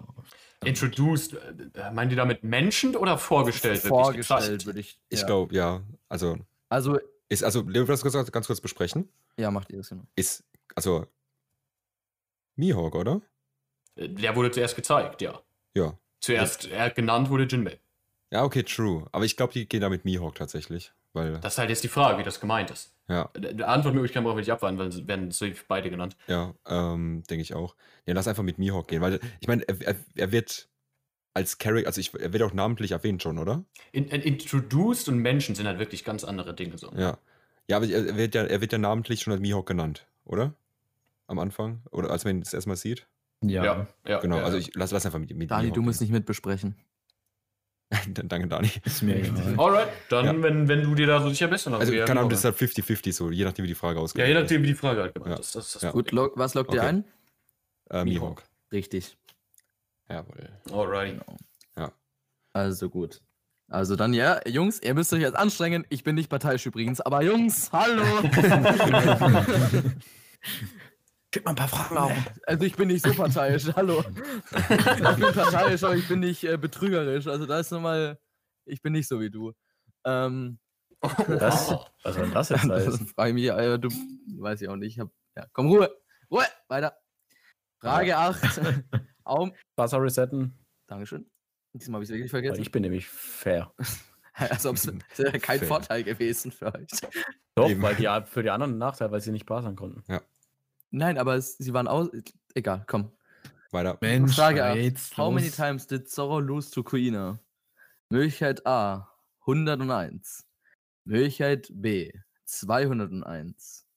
Introduced, 0.63 1.33
äh, 1.33 1.91
meinen 1.91 2.09
die 2.09 2.15
damit 2.15 2.43
Menschen 2.43 2.95
oder 2.95 3.17
vorgestellt? 3.17 3.79
Vorgestellt, 3.79 4.41
gezeigt? 4.41 4.65
würde 4.65 4.79
ich. 4.79 4.99
Ich 5.09 5.21
ja. 5.21 5.25
glaube, 5.25 5.55
ja. 5.55 5.81
Also, 6.09 6.37
Also, 6.69 6.99
ist, 7.27 7.43
also, 7.43 7.61
Leo, 7.61 7.85
das 7.85 8.03
ganz, 8.03 8.31
ganz 8.31 8.47
kurz 8.47 8.61
besprechen. 8.61 9.09
ja, 9.37 9.49
macht 9.49 9.71
ihr 9.71 9.77
das 9.77 9.89
genau. 9.89 10.03
Ist, 10.15 10.43
also, 10.75 11.07
Mihawk, 12.55 12.95
oder? 12.95 13.21
Äh, 13.95 14.09
Der 14.09 14.35
wurde 14.35 14.51
zuerst 14.51 14.75
gezeigt, 14.75 15.21
ja. 15.21 15.41
Ja. 15.73 15.97
Zuerst 16.23 16.69
er 16.71 16.89
genannt 16.89 17.29
wurde 17.29 17.43
Jinbei. 17.43 17.79
Ja, 18.31 18.43
okay, 18.45 18.63
true. 18.63 19.05
Aber 19.11 19.25
ich 19.25 19.35
glaube, 19.35 19.51
die 19.51 19.67
gehen 19.67 19.81
da 19.81 19.89
mit 19.89 20.05
Mihawk 20.05 20.35
tatsächlich. 20.35 20.93
Weil, 21.11 21.33
Das 21.41 21.53
ist 21.55 21.57
halt 21.59 21.69
jetzt 21.69 21.83
die 21.83 21.89
Frage, 21.89 22.17
wie 22.17 22.23
das 22.23 22.39
gemeint 22.39 22.71
ist. 22.71 22.95
ja, 23.09 23.29
Äh, 23.33 23.53
Die 23.53 23.63
Antwortmöglichkeiten 23.63 24.23
brauchen 24.23 24.37
wir 24.37 24.41
nicht 24.41 24.51
abwarten, 24.51 24.77
weil 24.77 24.89
sie 24.91 25.05
werden 25.05 25.31
safe 25.31 25.57
beide 25.67 25.89
genannt. 25.89 26.15
ja, 26.27 26.53
ähm, 26.65 27.23
denke 27.29 27.41
ich 27.41 27.53
auch. 27.53 27.75
Ja, 28.05 28.13
lass 28.13 28.27
einfach 28.29 28.41
mit 28.41 28.57
Mihawk 28.57 28.87
gehen, 28.87 29.01
weil, 29.01 29.19
ich 29.41 29.47
meine, 29.49 29.67
er, 29.67 29.81
er, 29.81 29.95
er 30.15 30.31
wird 30.31 30.69
als 31.33 31.57
Character, 31.57 31.87
also 31.87 31.99
ich, 31.99 32.13
er 32.13 32.31
wird 32.31 32.41
auch 32.41 32.53
namentlich 32.53 32.91
erwähnt 32.91 33.21
schon, 33.21 33.37
oder? 33.37 33.65
In, 33.91 34.05
in, 34.05 34.21
introduced 34.21 35.09
und 35.09 35.17
Menschen 35.17 35.55
sind 35.55 35.67
halt 35.67 35.77
wirklich 35.77 36.05
ganz 36.05 36.23
andere 36.23 36.53
Dinge 36.55 36.77
so. 36.77 36.89
Ja. 36.95 37.17
Ja, 37.69 37.77
aber 37.77 37.87
er 37.87 38.15
wird 38.15 38.33
ja, 38.33 38.43
er 38.43 38.61
wird 38.61 38.71
ja 38.71 38.77
namentlich 38.77 39.21
schon 39.21 39.33
als 39.33 39.41
Mihawk 39.41 39.67
genannt, 39.67 40.07
oder? 40.23 40.53
Am 41.27 41.37
Anfang? 41.37 41.81
Oder 41.91 42.11
als 42.11 42.23
man 42.23 42.37
ihn 42.37 42.41
das 42.41 42.53
erstmal 42.53 42.77
sieht? 42.77 43.07
Ja. 43.49 43.63
Ja, 43.63 43.87
ja. 44.07 44.19
Genau, 44.19 44.37
ja, 44.37 44.43
also 44.43 44.57
ja. 44.57 44.61
ich 44.61 44.75
lass, 44.75 44.91
lass 44.91 45.05
einfach 45.05 45.19
mit, 45.19 45.35
mit 45.35 45.51
Dani, 45.51 45.71
du 45.71 45.81
musst 45.81 46.01
nicht 46.01 46.11
mitbesprechen. 46.11 46.75
Danke, 48.07 48.47
Dani. 48.47 48.71
Ist 48.85 49.03
mir 49.03 49.17
egal. 49.17 49.55
Alright, 49.57 49.89
dann, 50.09 50.25
Ja. 50.25 50.41
wenn, 50.41 50.67
wenn 50.67 50.81
du 50.83 50.95
dir 50.95 51.05
da 51.07 51.21
so 51.21 51.29
sicher 51.29 51.47
bist, 51.47 51.65
dann 51.67 51.75
Also, 51.75 51.91
wir 51.91 52.05
keine 52.05 52.21
Ahnung, 52.21 52.31
das 52.31 52.43
Mihawk. 52.43 52.61
ist 52.61 52.75
halt 52.77 52.87
50-50, 52.87 53.13
so, 53.13 53.29
je 53.31 53.43
nachdem, 53.45 53.63
wie 53.63 53.67
die 53.67 53.75
Frage 53.75 53.97
Ja, 53.97 54.03
ausgeht. 54.03 54.27
je 54.27 54.33
nachdem, 54.33 54.63
wie 54.63 54.67
die 54.67 54.73
Frage 54.75 55.01
halt 55.01 55.15
Ja. 55.15 55.35
ist. 55.35 55.55
Das, 55.55 55.65
ist 55.67 55.75
das 55.75 55.81
Ja. 55.83 55.91
Gut, 55.91 56.11
log, 56.11 56.33
was 56.35 56.55
ihr 56.55 56.61
Okay. 56.61 56.79
ein? 56.79 57.05
Äh, 57.91 58.03
Mihawk. 58.05 58.43
Richtig. 58.71 59.15
Jawohl. 60.09 60.49
Alrighty. 60.71 61.19
Also 62.55 62.89
gut. 62.89 63.19
Also 63.67 63.95
dann, 63.95 64.13
ja, 64.13 64.39
Jungs, 64.47 64.79
ihr 64.83 64.93
müsst 64.93 65.11
euch 65.13 65.21
jetzt 65.21 65.35
anstrengen. 65.35 65.85
Ich 65.89 66.03
bin 66.03 66.13
nicht 66.13 66.29
parteiisch 66.29 66.63
übrigens, 66.67 67.01
aber 67.01 67.23
Jungs, 67.23 67.71
hallo! 67.71 68.03
Gib 71.33 71.45
mal 71.45 71.51
ein 71.53 71.55
paar 71.55 71.67
Fragen 71.67 71.97
auf. 71.97 72.11
Also 72.45 72.63
ich 72.63 72.75
bin 72.75 72.89
nicht 72.89 73.03
so 73.03 73.11
parteiisch, 73.11 73.65
hallo. 73.75 74.03
Ich 74.51 74.67
bin 74.67 75.33
parteiisch, 75.33 75.83
aber 75.83 75.95
ich 75.95 76.07
bin 76.07 76.19
nicht 76.19 76.43
äh, 76.43 76.57
betrügerisch. 76.57 77.25
Also 77.25 77.47
da 77.47 77.59
ist 77.59 77.71
nochmal, 77.71 78.19
ich 78.65 78.83
bin 78.83 78.93
nicht 78.93 79.07
so 79.07 79.19
wie 79.19 79.31
du. 79.31 79.51
Ähm, 80.05 80.59
Das, 81.01 81.73
was 82.03 82.15
soll 82.15 82.29
das 82.29 82.49
jetzt 82.49 82.63
das 82.69 82.85
heißen? 82.87 83.07
frage 83.07 83.29
ich 83.31 83.33
mich, 83.33 83.45
äh, 83.49 83.79
du, 83.79 83.89
weiß 84.37 84.61
ich 84.61 84.69
auch 84.69 84.75
nicht. 84.75 84.93
Ich 84.93 84.99
hab, 84.99 85.09
ja, 85.35 85.47
komm, 85.53 85.69
Ruhe, 85.69 85.89
Ruhe, 86.29 86.45
weiter. 86.67 86.95
Frage 87.81 88.15
8. 88.15 88.61
Aum. 89.23 89.53
Wasser 89.75 90.01
resetten, 90.03 90.53
Dankeschön. 90.87 91.25
Diesmal 91.73 91.95
habe 91.97 92.03
ich 92.03 92.09
es 92.09 92.13
wirklich 92.13 92.31
weil 92.31 92.41
vergessen. 92.43 92.61
ich 92.61 92.71
bin 92.71 92.83
nämlich 92.83 93.07
fair. 93.07 93.73
Als 94.35 94.67
ob 94.67 94.75
es 94.75 94.85
wäre 95.17 95.39
kein 95.39 95.59
Fair. 95.59 95.67
Vorteil 95.67 96.03
gewesen 96.03 96.51
für 96.51 96.73
euch. 96.73 96.87
Doch, 97.55 97.69
Eben. 97.69 97.81
weil 97.81 97.95
die 97.95 98.07
für 98.27 98.43
die 98.43 98.49
anderen 98.51 98.73
ein 98.75 98.77
Nachteil, 98.77 99.11
weil 99.11 99.21
sie 99.21 99.31
nicht 99.31 99.45
buzzern 99.47 99.75
konnten. 99.75 100.03
Nein, 100.95 101.17
aber 101.17 101.35
es, 101.35 101.57
sie 101.57 101.73
waren 101.73 101.87
aus. 101.87 102.09
Egal, 102.53 102.83
komm. 102.87 103.11
Weiter. 103.71 103.97
Mensch, 104.01 104.35
Frage 104.35 104.61
jetzt 104.79 105.17
How 105.17 105.33
many 105.33 105.47
los. 105.47 105.55
times 105.55 105.87
did 105.87 106.07
Zorro 106.07 106.39
lose 106.39 106.69
to 106.69 106.83
Kuina? 106.83 107.39
Möglichkeit 108.09 108.65
A 108.67 109.09
101. 109.47 110.45
Möglichkeit 111.05 111.69
B 111.73 112.11
201. 112.45 113.87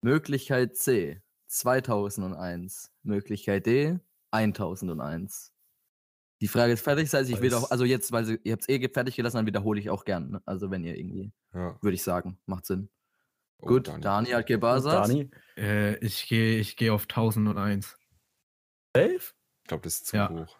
Möglichkeit 0.00 0.76
C 0.76 1.20
2001. 1.48 2.90
Möglichkeit 3.02 3.66
D 3.66 3.98
1001. 4.30 5.52
Die 6.40 6.48
Frage 6.48 6.72
ist 6.72 6.82
fertig, 6.82 7.10
das 7.10 7.20
heißt, 7.20 7.30
ich 7.30 7.40
will 7.40 7.52
auch, 7.54 7.70
also 7.70 7.84
jetzt, 7.84 8.12
weil 8.12 8.24
sie, 8.24 8.38
ihr 8.44 8.52
habt 8.52 8.62
es 8.62 8.68
eh 8.68 8.88
fertig 8.88 9.16
gelassen, 9.16 9.36
dann 9.36 9.46
wiederhole 9.46 9.80
ich 9.80 9.88
auch 9.90 10.04
gern. 10.04 10.30
Ne? 10.30 10.42
Also 10.46 10.70
wenn 10.70 10.84
ihr 10.84 10.96
irgendwie, 10.96 11.32
Ja. 11.54 11.78
würde 11.82 11.94
ich 11.94 12.02
sagen, 12.02 12.38
macht 12.46 12.64
Sinn. 12.66 12.88
Oh, 13.60 13.66
Gut, 13.68 13.88
Dani. 13.88 14.00
Dani 14.02 14.28
hat 14.30 14.40
Und 14.40 14.46
gebuzzert. 14.46 15.08
Dani, 15.08 15.30
Äh, 15.56 15.96
ich 16.04 16.28
gehe 16.28 16.58
ich 16.58 16.76
geh 16.76 16.90
auf 16.90 17.06
1001. 17.08 17.96
safe? 18.96 19.16
Ich 19.62 19.68
glaube, 19.68 19.82
das 19.82 19.94
ist 19.94 20.06
zu 20.08 20.16
Ja. 20.16 20.28
hoch. 20.28 20.56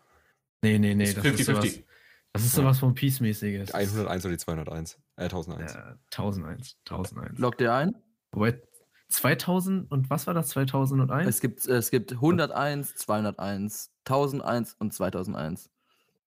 Nee, 0.62 0.78
nee, 0.78 0.94
nee. 0.94 1.04
Ist 1.04 1.16
Das 1.18 1.24
ist, 1.26 1.44
sowas, 1.44 1.64
50-50. 1.64 1.84
das 2.32 2.44
ist 2.44 2.56
Ja. 2.56 2.62
sowas 2.62 2.78
von 2.78 2.94
Peace-mäßiges. 2.94 3.66
Die 3.68 3.74
101 3.74 4.24
oder 4.24 4.32
die 4.32 4.38
201? 4.38 4.98
Äh, 5.16 5.28
1001. 5.28 5.74
Ja, 5.74 5.98
1001. 6.10 6.76
1001. 6.88 7.38
Lockt 7.38 7.60
ihr 7.60 7.72
ein? 7.74 7.94
Wobei 8.32 8.60
2000 9.08 9.90
und 9.92 10.10
was 10.10 10.26
war 10.26 10.34
das? 10.34 10.48
2001? 10.48 11.28
Es 11.28 11.40
gibt, 11.40 11.66
es 11.66 11.90
gibt 11.90 12.12
101, 12.14 12.94
201, 12.96 13.92
1001 14.04 14.74
und 14.74 14.92
2001. 14.92 15.70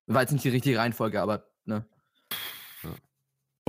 War 0.06 0.22
jetzt 0.22 0.32
nicht 0.32 0.46
die 0.46 0.50
richtige 0.50 0.78
Reihenfolge, 0.78 1.22
aber 1.22 1.50
ne. 1.66 1.86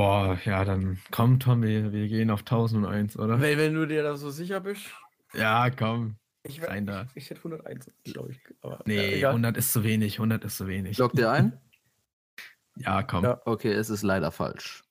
Boah, 0.01 0.39
ja, 0.47 0.65
dann 0.65 0.99
komm, 1.11 1.39
Tom, 1.41 1.63
wir, 1.63 1.91
gehen 1.91 2.31
auf 2.31 2.41
1001, 2.41 3.19
oder? 3.19 3.39
Wenn, 3.39 3.59
wenn 3.59 3.75
du 3.75 3.87
dir 3.87 4.03
da 4.03 4.17
so 4.17 4.31
sicher 4.31 4.61
bist. 4.61 4.87
Ja, 5.35 5.69
komm, 5.69 6.17
Ich, 6.43 6.59
da. 6.59 7.07
ich 7.15 7.29
hätte 7.29 7.41
101, 7.41 7.91
glaube 8.05 8.33
ich. 8.33 8.41
Aber, 8.63 8.83
Nee, 8.87 8.97
äh, 8.97 9.17
egal. 9.19 9.33
100 9.33 9.59
ist 9.59 9.75
zu 9.75 9.85
wenig, 9.85 10.15
100 10.15 10.43
ist 10.45 10.57
zu 10.57 10.67
wenig. 10.67 10.97
Lockt 10.97 11.19
ihr 11.19 11.31
ein? 11.31 11.61
Ja, 12.77 13.03
komm. 13.03 13.25
Ja. 13.25 13.43
Okay, 13.45 13.73
es 13.73 13.91
ist 13.91 14.03
leider 14.03 14.33
falsch. 14.33 14.85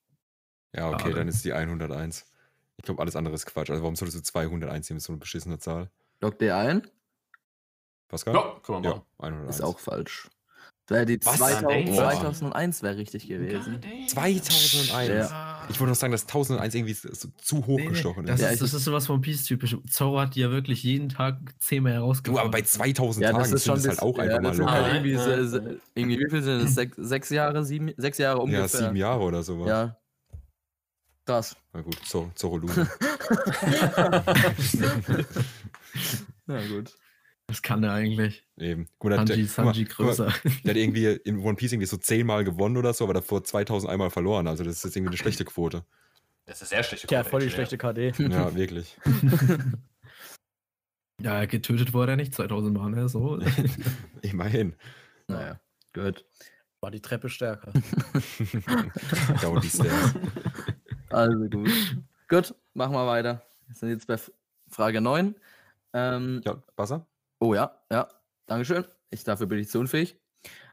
Ja, 0.76 0.90
okay, 0.90 1.00
Schade. 1.06 1.16
dann 1.16 1.28
ist 1.28 1.44
die 1.44 1.54
101. 1.54 2.32
Ich 2.78 2.84
glaube, 2.84 3.02
alles 3.02 3.16
andere 3.16 3.34
ist 3.34 3.48
Quatsch. 3.48 3.72
Also, 3.72 3.82
warum 3.82 3.96
solltest 3.96 4.20
du 4.20 4.22
201 4.22 4.90
nehmen? 4.90 4.98
Das 4.98 5.04
ist 5.04 5.06
so 5.08 5.14
eine 5.14 5.20
beschissene 5.20 5.58
Zahl. 5.58 5.90
Lockt 6.22 6.40
ihr 6.44 6.56
ein? 6.56 6.88
Pascal? 8.10 8.36
Ja, 8.36 8.62
wir 8.64 8.76
Ja, 8.76 8.90
machen. 8.92 9.02
101. 9.18 9.56
Ist 9.56 9.62
auch 9.64 9.80
falsch. 9.80 10.30
Wäre 10.90 11.06
die 11.06 11.20
Was? 11.24 11.38
2000, 11.38 11.86
Boah. 11.86 11.96
2001 12.12 12.84
wäre 12.84 12.98
richtig 12.98 13.28
gewesen. 13.28 13.80
2001. 14.08 15.10
Ja. 15.10 15.62
Ich 15.70 15.80
wollte 15.80 15.92
noch 15.92 15.96
sagen, 15.96 16.12
dass 16.12 16.24
1001 16.24 16.74
irgendwie 16.76 16.94
so 16.94 17.10
so 17.14 17.28
zu 17.38 17.58
hoch 17.66 17.78
Nee, 17.78 17.84
nee, 17.84 17.88
gestochen 17.90 18.26
das, 18.26 18.40
ist. 18.40 18.46
Ja, 18.46 18.50
ist, 18.52 18.62
das 18.64 18.74
ist 18.74 18.84
sowas 18.86 19.06
von 19.06 19.22
Peace-typisch. 19.22 19.78
Zorro 19.90 20.20
hat 20.20 20.36
die 20.36 20.40
ja 20.42 20.50
wirklich 20.50 20.84
jeden 20.84 21.10
Tag 21.10 21.38
zehnmal 21.60 21.94
Du, 21.94 21.98
herausgefunden. 22.00 22.42
aber 22.42 22.50
bei 22.52 22.62
2000 22.64 23.24
Ja, 23.24 23.32
Tagen 23.32 23.44
das 23.44 23.52
ist 23.52 23.66
schon 23.66 23.78
es 23.78 23.88
halt 23.88 24.02
auch 24.02 24.18
ja, 24.18 24.24
einfach 24.24 24.42
mal 24.42 24.50
das 24.50 24.58
locker. 24.58 24.72
halt 24.72 24.94
irgendwie, 24.96 25.12
ja. 25.14 25.44
se- 25.46 25.80
irgendwie, 25.94 26.20
wie 26.20 26.30
viel 26.30 26.42
sind 26.42 26.62
es? 26.62 26.76
Sechs, 26.76 26.96
sechs 26.98 27.30
Jahre, 27.30 27.64
sieben, 27.64 27.92
sechs 27.98 28.18
Jahre 28.18 28.40
ungefähr. 28.40 28.62
ja, 28.62 28.68
sieben 28.68 28.96
Jahre 28.96 29.22
oder 29.22 29.44
sowas. 29.44 29.68
Ja. 29.70 29.96
Krass. 31.26 31.56
Na 31.74 31.82
gut, 31.82 31.96
Zor- 32.08 32.32
Zorro 32.34 32.58
Lune. 32.58 32.74
Na 36.48 36.66
gut. 36.68 36.96
Das 37.50 37.62
kann 37.62 37.84
er 37.84 37.94
eigentlich. 37.94 38.46
Eben. 38.58 38.88
Guck 39.00 39.10
mal, 39.10 39.18
der, 39.26 39.28
Sanji, 39.28 39.48
der, 39.48 39.66
mal, 39.66 39.74
Sanji 39.74 39.86
guck 39.86 40.00
mal, 40.00 40.06
größer. 40.06 40.34
der 40.64 40.70
hat 40.72 40.78
irgendwie 40.78 41.06
in 41.08 41.40
One 41.40 41.56
Piece 41.56 41.74
irgendwie 41.74 41.88
so 41.88 41.98
zehnmal 41.98 42.44
gewonnen 42.44 42.78
oder 42.78 42.94
so, 42.94 43.04
aber 43.04 43.16
davor 43.16 43.44
2000 43.44 43.92
einmal 43.92 44.12
verloren. 44.12 44.48
Also, 44.48 44.64
das 44.64 44.78
ist 44.78 44.84
jetzt 44.86 44.96
irgendwie 44.96 45.10
eine 45.10 45.18
schlechte 45.18 45.46
Quote. 45.46 45.84
Das 46.46 46.62
ist 46.62 46.70
sehr 46.70 46.84
schlecht. 46.84 47.10
Der 47.10 47.20
hat 47.20 47.28
voll 47.28 47.42
die 47.42 47.50
schlechte 47.50 47.78
KD. 47.78 48.14
Ja, 48.18 48.56
wirklich. 48.56 48.98
Ja, 51.22 51.44
getötet 51.44 51.94
wurde 51.94 52.14
er 52.14 52.16
nicht 52.16 52.34
2000 52.34 52.74
Mal, 52.74 52.92
ne? 52.92 53.10
So. 53.10 53.40
Immerhin. 54.22 54.74
Naja, 55.28 55.60
gut. 55.94 56.24
War 56.80 56.92
die 56.92 57.02
Treppe 57.02 57.28
stärker. 57.28 57.74
Down 59.42 59.60
die 59.60 59.68
Stairs. 59.68 60.14
Also 61.10 61.50
gut. 61.50 61.70
gut, 62.30 62.56
machen 62.74 62.94
wir 62.94 63.06
weiter. 63.06 63.46
Wir 63.68 63.76
sind 63.76 63.90
jetzt 63.90 64.08
bei 64.08 64.16
Frage 64.70 65.02
9. 65.02 65.36
Ähm, 65.92 66.42
Ja, 66.46 66.64
Wasser? 66.78 67.06
Oh 67.40 67.54
ja, 67.54 67.82
ja. 67.92 68.08
Dankeschön. 68.48 68.86
Ich, 69.12 69.24
dafür 69.24 69.48
bin 69.48 69.60
ich 69.60 69.70
zu 69.70 69.80
unfähig. 69.80 70.20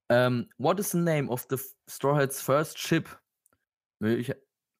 Ähm, 0.09 0.49
what 0.59 0.79
is 0.79 0.91
the 0.93 0.99
name 0.99 1.29
of 1.29 1.47
the 1.51 1.57
Straw 1.89 2.17
Hats 2.21 2.41
first 2.41 2.79
ship? 2.79 3.09
Ich, 4.01 4.33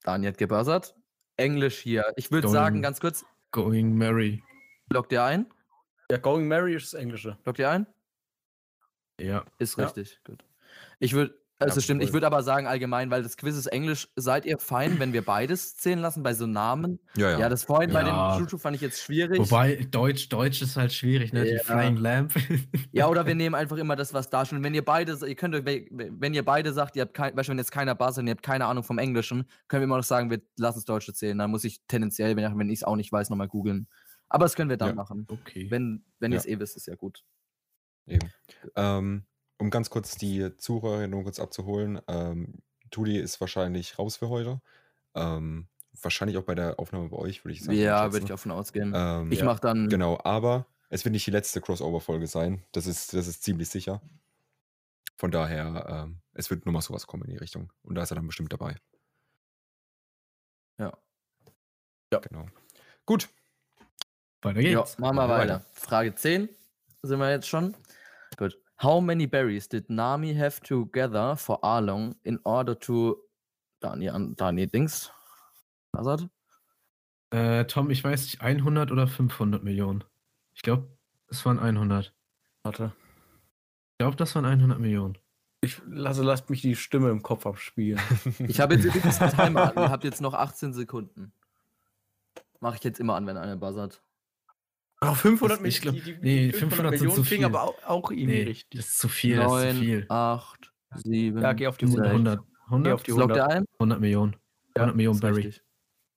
Daniel 0.03 0.33
hat 0.33 0.39
gebuzzert. 0.39 0.95
Englisch 1.37 1.79
hier. 1.79 2.13
Ich 2.17 2.31
würde 2.31 2.47
Going- 2.49 2.53
sagen, 2.53 2.83
ganz 2.83 3.01
kurz, 3.01 3.25
Going 3.51 3.97
Mary. 3.97 4.43
lockt 4.91 5.13
ihr 5.13 5.23
ein? 5.25 5.53
Ja, 6.11 6.19
Going 6.19 6.47
Mary 6.49 6.75
ist 6.75 6.93
das 6.93 7.01
Englische. 7.01 7.39
Lockt 7.45 7.59
ihr 7.59 7.69
ein? 7.71 7.87
Ja. 9.21 9.45
Ist 9.59 9.77
Ja. 9.77 9.85
richtig. 9.85 10.21
Gut. 10.25 10.45
Ich 10.99 11.13
würde, 11.13 11.39
also 11.59 11.77
Ja, 11.77 11.83
stimmt, 11.83 12.03
ich 12.03 12.09
voll. 12.09 12.15
würde 12.15 12.27
aber 12.27 12.43
sagen 12.43 12.67
allgemein, 12.67 13.11
weil 13.11 13.23
das 13.23 13.37
Quiz 13.37 13.57
ist 13.57 13.67
Englisch, 13.67 14.09
seid 14.17 14.45
ihr 14.45 14.59
fein, 14.59 14.99
wenn 14.99 15.13
wir 15.13 15.23
beides 15.25 15.77
zählen 15.77 15.99
lassen 16.01 16.23
bei 16.23 16.35
so 16.35 16.47
Namen? 16.47 16.99
Ja, 17.17 17.31
ja. 17.33 17.39
Ja, 17.41 17.49
das 17.49 17.65
vorhin 17.65 17.93
bei 17.93 18.03
Ja. 18.03 18.37
dem 18.37 18.45
Juju 18.45 18.59
fand 18.59 18.77
ich 18.77 18.83
jetzt 18.83 19.01
schwierig. 19.03 19.39
Wobei, 19.39 19.77
Deutsch, 19.91 20.29
Deutsch 20.29 20.61
ist 20.63 20.77
halt 20.77 20.93
schwierig, 20.93 21.33
ne? 21.33 21.49
Ja. 21.49 21.59
Die 21.59 21.65
Flying 21.65 21.97
Lamp. 21.97 22.35
Ja, 22.93 23.09
oder 23.09 23.25
wir 23.27 23.35
nehmen 23.35 23.55
einfach 23.55 23.77
immer 23.79 23.97
das, 23.97 24.13
was 24.13 24.29
da 24.29 24.45
schon. 24.45 24.63
Wenn 24.63 24.75
ihr 24.75 24.85
beide, 24.85 25.17
ihr 25.27 25.35
könnt, 25.35 25.55
wenn 25.65 26.35
ihr 26.35 26.45
beide 26.45 26.73
sagt, 26.73 26.97
ihr 26.97 27.03
habt 27.03 27.15
kein, 27.15 27.35
Beispiel, 27.35 27.53
wenn 27.53 27.59
jetzt 27.59 27.73
keiner 27.73 27.95
buzzert 27.95 28.19
und 28.23 28.27
ihr 28.27 28.33
habt 28.33 28.43
keine 28.43 28.67
Ahnung 28.67 28.85
vom 28.85 28.99
Englischen, 28.99 29.49
können 29.69 29.81
wir 29.81 29.85
immer 29.85 29.97
noch 29.97 30.05
sagen, 30.05 30.31
wir 30.31 30.43
lassen 30.59 30.79
es 30.81 30.85
Deutsche 30.85 31.15
zählen. 31.15 31.39
Dann 31.39 31.51
muss 31.51 31.65
ich 31.65 31.81
tendenziell, 31.89 32.37
wenn, 32.37 32.59
wenn 32.59 32.69
ich 32.69 32.81
es 32.81 32.85
auch 32.85 32.97
nicht 32.97 33.11
weiß, 33.13 33.31
nochmal 33.31 33.49
googeln. 33.49 33.89
Aber 34.29 34.45
das 34.45 34.57
können 34.57 34.69
wir 34.71 34.77
dann 34.77 34.89
Ja. 34.91 34.95
machen. 34.95 35.27
okay. 35.31 35.71
Wenn, 35.71 36.05
wenn 36.19 36.33
ihr 36.33 36.39
es 36.39 36.47
eh 36.47 36.59
wisst, 36.59 36.77
ist 36.77 36.87
ja 36.87 36.97
gut. 36.97 37.23
Eben. 38.07 38.29
Ähm, 38.75 39.25
um 39.59 39.71
ganz 39.71 39.91
kurz 39.91 40.17
die 40.17 40.57
Zuhörer 40.57 41.07
nur 41.07 41.23
kurz 41.25 41.41
abzuholen, 41.41 42.01
ähm, 42.09 42.63
Tudi 42.91 43.19
ist 43.19 43.41
wahrscheinlich 43.41 43.99
raus 43.99 44.17
für 44.17 44.29
heute. 44.29 44.61
Ähm, 45.15 45.67
wahrscheinlich 46.03 46.37
auch 46.37 46.43
bei 46.45 46.55
der 46.55 46.79
Aufnahme 46.79 47.09
bei 47.09 47.17
euch, 47.17 47.45
würde 47.45 47.55
ich 47.55 47.65
sagen. 47.65 47.77
Ja, 47.79 48.13
würde 48.13 48.25
ich 48.25 48.29
davon 48.29 48.53
ausgehen. 48.53 48.93
Ähm, 48.95 49.33
ich 49.33 49.43
mache 49.43 49.61
dann. 49.61 49.89
Genau, 49.89 50.19
aber 50.23 50.67
es 50.89 51.05
wird 51.05 51.13
nicht 51.13 51.27
die 51.27 51.31
letzte 51.33 51.61
Crossover-Folge 51.61 52.27
sein. 52.27 52.63
Das 52.73 52.87
ist, 52.87 53.13
das 53.15 53.27
ist 53.27 53.43
ziemlich 53.43 53.69
sicher. 53.69 54.01
Von 55.17 55.31
daher, 55.31 56.05
ähm, 56.07 56.21
es 56.35 56.51
wird 56.51 56.67
nochmal 56.67 56.83
sowas 56.83 57.07
kommen 57.07 57.25
in 57.25 57.31
die 57.31 57.37
Richtung. 57.39 57.73
Und 57.83 57.95
da 57.95 58.03
ist 58.03 58.13
er 58.13 58.17
dann 58.17 58.27
bestimmt 58.27 58.53
dabei. 58.53 58.77
Ja. 60.79 60.93
Genau. 62.21 62.47
Gut. 63.05 63.29
Weiter 64.43 64.61
Ja, 64.61 64.81
geht's. 64.81 64.99
machen 64.99 65.17
wir 65.17 65.27
Machen 65.27 65.31
wir 65.31 65.39
weiter. 65.39 65.67
Frage 65.73 66.15
10 66.15 66.49
sind 67.03 67.19
wir 67.19 67.31
jetzt 67.31 67.49
schon. 67.49 67.75
Gut. 68.37 68.59
How 68.83 69.01
many 69.01 69.27
berries 69.27 69.69
did 69.69 69.89
Nami 69.89 70.35
have 70.35 70.61
to 70.65 70.87
gather 70.93 71.37
for 71.37 71.59
Arlong 71.65 72.15
in 72.25 72.39
order 72.45 72.75
to. 72.81 73.17
Dani, 73.83 74.09
an- 74.11 74.35
Dani 74.37 74.67
Dings. 74.67 75.11
Buzzard? 75.93 76.29
Äh, 77.31 77.65
Tom, 77.67 77.91
ich 77.91 78.03
weiß 78.05 78.23
nicht, 78.25 78.41
100 78.41 78.91
oder 78.93 79.07
500 79.07 79.63
Millionen? 79.63 80.05
Ich 80.55 80.63
glaube, 80.63 80.89
es 81.29 81.45
waren 81.45 81.59
100. 81.59 82.15
Warte. 82.63 82.93
Ich 83.93 83.99
glaube, 83.99 84.17
das 84.17 84.35
waren 84.35 84.45
100 84.45 84.79
Millionen. 84.79 85.19
Ich 85.63 85.81
lasse, 85.87 86.23
lasst 86.23 86.51
mich 86.51 86.61
die 86.63 86.77
Stimme 86.77 87.11
im 87.11 87.23
Kopf 87.23 87.47
abspielen. 87.47 88.01
Ich 88.49 88.61
habe 88.61 88.75
jetzt 88.75 88.85
übrigens 88.85 89.21
einen 89.21 89.33
Timer 89.33 89.77
an. 89.77 89.83
Ihr 89.85 89.91
habt 89.91 90.05
jetzt 90.05 90.21
noch 90.21 90.35
18 90.35 90.73
Sekunden. 90.73 91.33
Mache 92.61 92.77
ich 92.77 92.85
jetzt 92.85 93.01
immer 93.01 93.15
an, 93.17 93.27
wenn 93.27 93.37
einer 93.37 93.57
buzzert. 93.57 94.03
Aber 95.01 95.15
500 95.15 95.65
Ich 95.65 95.81
glaub- 95.81 95.95
die- 95.95 96.01
die- 96.01 96.17
nee, 96.23 96.47
die 96.47 96.53
500 96.53 96.93
sind 96.99 97.07
Millionen 97.09 97.23
zu 97.25 97.29
klingen 97.29 97.47
viel. 97.51 97.57
aber 97.57 97.63
auch, 97.65 97.85
auch 97.85 98.11
irgendwie 98.11 98.27
Nee, 98.27 98.43
richtig. 98.45 98.79
das 98.81 98.89
ist 98.89 98.99
zu 98.99 99.09
viel, 99.09 99.37
das 99.37 99.45
ist 99.47 99.51
zu 99.61 99.67
Neun, 99.67 99.77
viel. 99.77 100.07
8, 100.09 100.73
7. 100.95 101.43
Ja, 101.43 101.53
geh 101.53 101.67
auf 101.67 101.77
die 101.77 101.87
sechs. 101.87 102.01
100, 102.01 102.41
100, 102.71 102.85
Geh 102.91 102.93
auf 102.95 103.03
die 103.03 103.11
Loggt 103.11 103.23
100. 103.33 103.39
er 103.39 103.49
ein? 103.49 103.65
100 103.79 104.01
Millionen. 104.01 104.37
100 104.75 104.97
Millionen 104.97 105.15
ist 105.17 105.21
Barry. 105.21 105.35
richtig. 105.43 105.63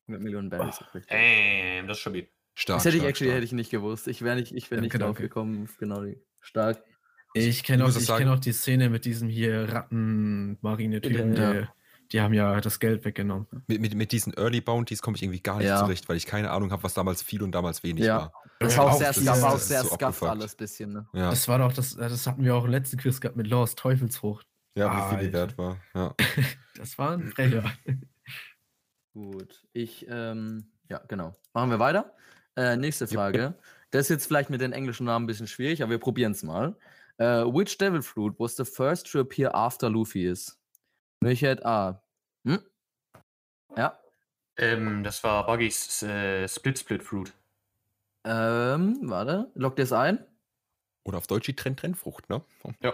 100 0.07 0.23
Millionen 0.23 0.49
Barry 0.49 0.69
ist 0.69 0.81
richtig. 0.93 1.05
Damn, 1.09 1.87
das 1.87 1.97
ist 1.97 2.01
stabil. 2.01 2.27
Stark. 2.55 2.77
Das 2.77 2.85
hätte 2.85 2.95
ich 2.97 3.01
stark, 3.01 3.09
actually 3.09 3.29
stark. 3.29 3.35
hätte 3.37 3.45
ich 3.45 3.51
nicht 3.53 3.69
gewusst. 3.71 4.07
Ich 4.07 4.21
wäre 4.21 4.35
nicht, 4.37 4.53
ich 4.55 4.71
wär 4.71 4.81
nicht 4.81 4.93
drauf 4.99 5.17
gekommen. 5.17 5.69
Genau, 5.79 6.03
die- 6.03 6.17
stark. 6.41 6.81
Ich 7.33 7.63
kenne 7.63 7.85
auch, 7.85 7.95
ich 7.95 8.07
kenn 8.07 8.27
auch 8.29 8.39
die 8.39 8.51
Szene 8.53 8.89
mit 8.89 9.05
diesem 9.05 9.29
hier 9.29 9.71
Rattenmarine-Typen, 9.71 11.35
Ja. 11.35 11.53
die, 11.53 11.67
die 12.11 12.21
haben 12.21 12.33
ja 12.33 12.59
das 12.59 12.79
Geld 12.79 13.05
weggenommen. 13.05 13.47
Mit, 13.67 13.81
mit, 13.81 13.93
mit 13.93 14.11
diesen 14.11 14.33
Early 14.33 14.61
Bounties 14.61 15.01
komme 15.01 15.15
ich 15.17 15.23
irgendwie 15.23 15.41
gar 15.41 15.57
nicht 15.57 15.67
Ja. 15.67 15.79
zurecht, 15.79 16.09
weil 16.09 16.17
ich 16.17 16.25
keine 16.25 16.49
Ahnung 16.51 16.71
habe, 16.71 16.83
was 16.83 16.93
damals 16.93 17.21
viel 17.21 17.43
und 17.43 17.51
damals 17.51 17.83
wenig 17.83 18.03
Ja. 18.05 18.17
war. 18.17 18.33
Das 18.59 18.77
war 18.77 18.91
auch 18.91 18.97
sehr, 18.97 19.13
das 19.13 19.41
war 19.41 19.53
auch 19.53 19.57
sehr 19.57 19.83
so 19.83 20.25
alles 20.27 20.55
bisschen. 20.55 20.91
Ne? 20.93 21.07
Ja, 21.13 21.29
Das 21.29 21.47
war 21.47 21.59
doch, 21.59 21.71
das, 21.71 21.95
das 21.95 22.27
hatten 22.27 22.43
wir 22.43 22.55
auch 22.55 22.65
im 22.65 22.71
letzten 22.71 22.97
Quiz 22.97 23.21
gehabt 23.21 23.37
mit 23.37 23.47
Lost, 23.47 23.79
Teufelsfrucht. 23.79 24.45
ja 24.75 25.11
wie 25.11 25.15
viel 25.15 25.27
die 25.27 25.33
wert 25.33 25.57
war. 25.57 25.77
Ja. 25.93 26.13
Das 26.75 26.97
war 26.97 27.11
ein 27.11 27.29
Brecher. 27.31 27.69
Gut, 29.13 29.65
ich, 29.73 30.05
ähm, 30.09 30.71
ja, 30.87 30.99
genau. 31.09 31.35
Machen 31.53 31.71
wir 31.71 31.79
weiter. 31.79 32.15
Äh, 32.55 32.77
nächste 32.77 33.05
Frage. 33.05 33.55
Das 33.91 34.03
ist 34.03 34.09
jetzt 34.09 34.27
vielleicht 34.27 34.49
mit 34.49 34.61
den 34.61 34.71
englischen 34.71 35.05
Namen 35.05 35.25
ein 35.25 35.27
bisschen 35.27 35.47
schwierig, 35.47 35.81
aber 35.83 35.91
wir 35.91 35.97
probieren 35.99 36.31
es 36.31 36.41
mal. 36.43 36.77
Äh, 37.17 37.43
which 37.43 37.77
Devil 37.77 38.01
Fruit 38.01 38.33
was 38.39 38.55
the 38.55 38.63
first 38.63 39.11
to 39.11 39.19
appear 39.19 39.53
after 39.53 39.89
Luffy 39.89 40.25
is? 40.25 40.57
Möglichkeit 41.21 41.65
A. 41.65 42.01
Hm? 42.45 42.59
Ja. 43.75 43.99
Ähm, 44.57 45.03
das 45.03 45.21
war 45.23 45.45
Buggys 45.45 46.01
äh, 46.03 46.47
Split 46.47 46.79
Split 46.79 47.03
Fruit. 47.03 47.33
Ähm, 48.29 48.99
warte. 49.03 49.51
Lockt 49.55 49.79
ihr 49.79 49.83
es 49.83 49.91
ein? 49.93 50.23
Oder 51.03 51.17
auf 51.17 51.25
Deutsch 51.27 51.45
die 51.47 51.55
Trend-Trend-Frucht, 51.55 52.29
ne? 52.29 52.43
Ja. 52.81 52.93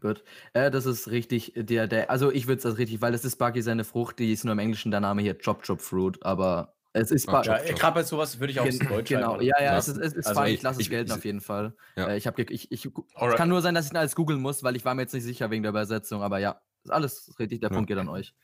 Gut. 0.00 0.24
Äh, 0.52 0.70
das 0.70 0.84
ist 0.86 1.08
richtig, 1.10 1.52
der, 1.56 1.86
der, 1.86 2.10
also 2.10 2.32
ich 2.32 2.46
würde 2.48 2.58
es 2.58 2.66
als 2.66 2.76
richtig, 2.78 3.00
weil 3.00 3.12
das 3.12 3.24
ist 3.24 3.36
Buggy 3.36 3.62
seine 3.62 3.84
Frucht, 3.84 4.18
die 4.18 4.32
ist 4.32 4.44
nur 4.44 4.52
im 4.52 4.58
Englischen 4.58 4.90
der 4.90 5.00
Name 5.00 5.22
hier 5.22 5.38
Chop 5.38 5.62
Chop 5.62 5.80
Fruit, 5.80 6.22
aber 6.24 6.74
es 6.92 7.10
ist 7.12 7.28
Ah, 7.28 7.42
Chop 7.42 7.46
Ja, 7.46 7.58
gerade 7.74 7.94
bei 7.94 8.02
sowas 8.02 8.40
würde 8.40 8.50
ich 8.52 8.58
auch 8.60 8.64
Gen- 8.64 8.78
Deutsch 8.80 9.08
Genau, 9.08 9.32
schreiben. 9.34 9.44
ja, 9.44 9.54
ja, 9.58 9.64
Ja. 9.72 9.78
es 9.78 9.88
ist, 9.88 9.96
es 9.98 10.12
ist 10.14 10.26
Also 10.26 10.40
fein, 10.40 10.48
ich- 10.50 10.54
ich 10.58 10.62
lasse 10.62 10.80
es 10.80 10.90
gelten 10.90 11.10
ich- 11.12 11.16
auf 11.16 11.24
jeden 11.24 11.40
Fall. 11.40 11.74
Ja. 11.96 12.08
Äh, 12.08 12.16
ich 12.18 12.26
habe, 12.26 12.42
ich, 12.42 12.72
ich, 12.72 12.90
Alright. 13.14 13.36
kann 13.36 13.48
nur 13.48 13.62
sein, 13.62 13.74
dass 13.74 13.86
ich 13.86 13.92
ihn 13.92 13.96
alles 13.96 14.16
googeln 14.16 14.40
muss, 14.40 14.62
weil 14.64 14.74
ich 14.76 14.84
war 14.84 14.94
mir 14.94 15.02
jetzt 15.02 15.14
nicht 15.14 15.22
sicher 15.24 15.50
wegen 15.50 15.62
der 15.62 15.70
Übersetzung, 15.70 16.22
aber 16.22 16.38
ja, 16.40 16.60
ist 16.84 16.90
alles 16.90 17.38
richtig, 17.38 17.60
der 17.60 17.70
Ja. 17.70 17.74
Punkt 17.76 17.88
geht 17.88 17.98
an 17.98 18.08
euch. 18.08 18.34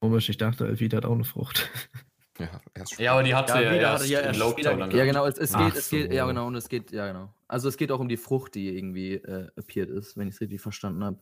Komisch, 0.00 0.28
ich 0.30 0.36
dachte, 0.38 0.66
Elvita 0.66 0.96
hat 0.96 1.04
auch 1.04 1.12
eine 1.14 1.24
Frucht. 1.24 1.68
Ja, 2.38 2.60
erst 2.74 2.98
Ja, 2.98 3.12
aber 3.12 3.22
die 3.22 3.34
hatte 3.34 3.52
Ja, 3.54 3.60
ja, 3.60 3.70
wieder 3.74 3.90
erst 3.92 4.08
ja 4.08 4.20
erst 4.20 4.38
Lockdown. 4.40 4.90
Ja, 4.90 5.04
genau, 5.04 5.24
es, 5.26 5.38
es 5.38 5.54
Ach 5.54 5.66
geht, 5.66 5.76
es 5.76 5.88
geht, 5.88 6.12
ja 6.12 6.24
so. 6.24 6.28
genau, 6.28 6.46
und 6.48 6.56
es 6.56 6.68
geht, 6.68 6.90
ja 6.90 7.06
genau. 7.06 7.32
Also 7.46 7.68
es 7.68 7.76
geht 7.76 7.92
auch 7.92 8.00
um 8.00 8.08
die 8.08 8.16
Frucht, 8.16 8.54
die 8.56 8.76
irgendwie 8.76 9.14
äh, 9.14 9.48
appeared 9.56 9.90
ist, 9.90 10.16
wenn 10.16 10.26
ich 10.28 10.34
es 10.34 10.40
richtig 10.40 10.60
verstanden 10.60 11.04
habe. 11.04 11.18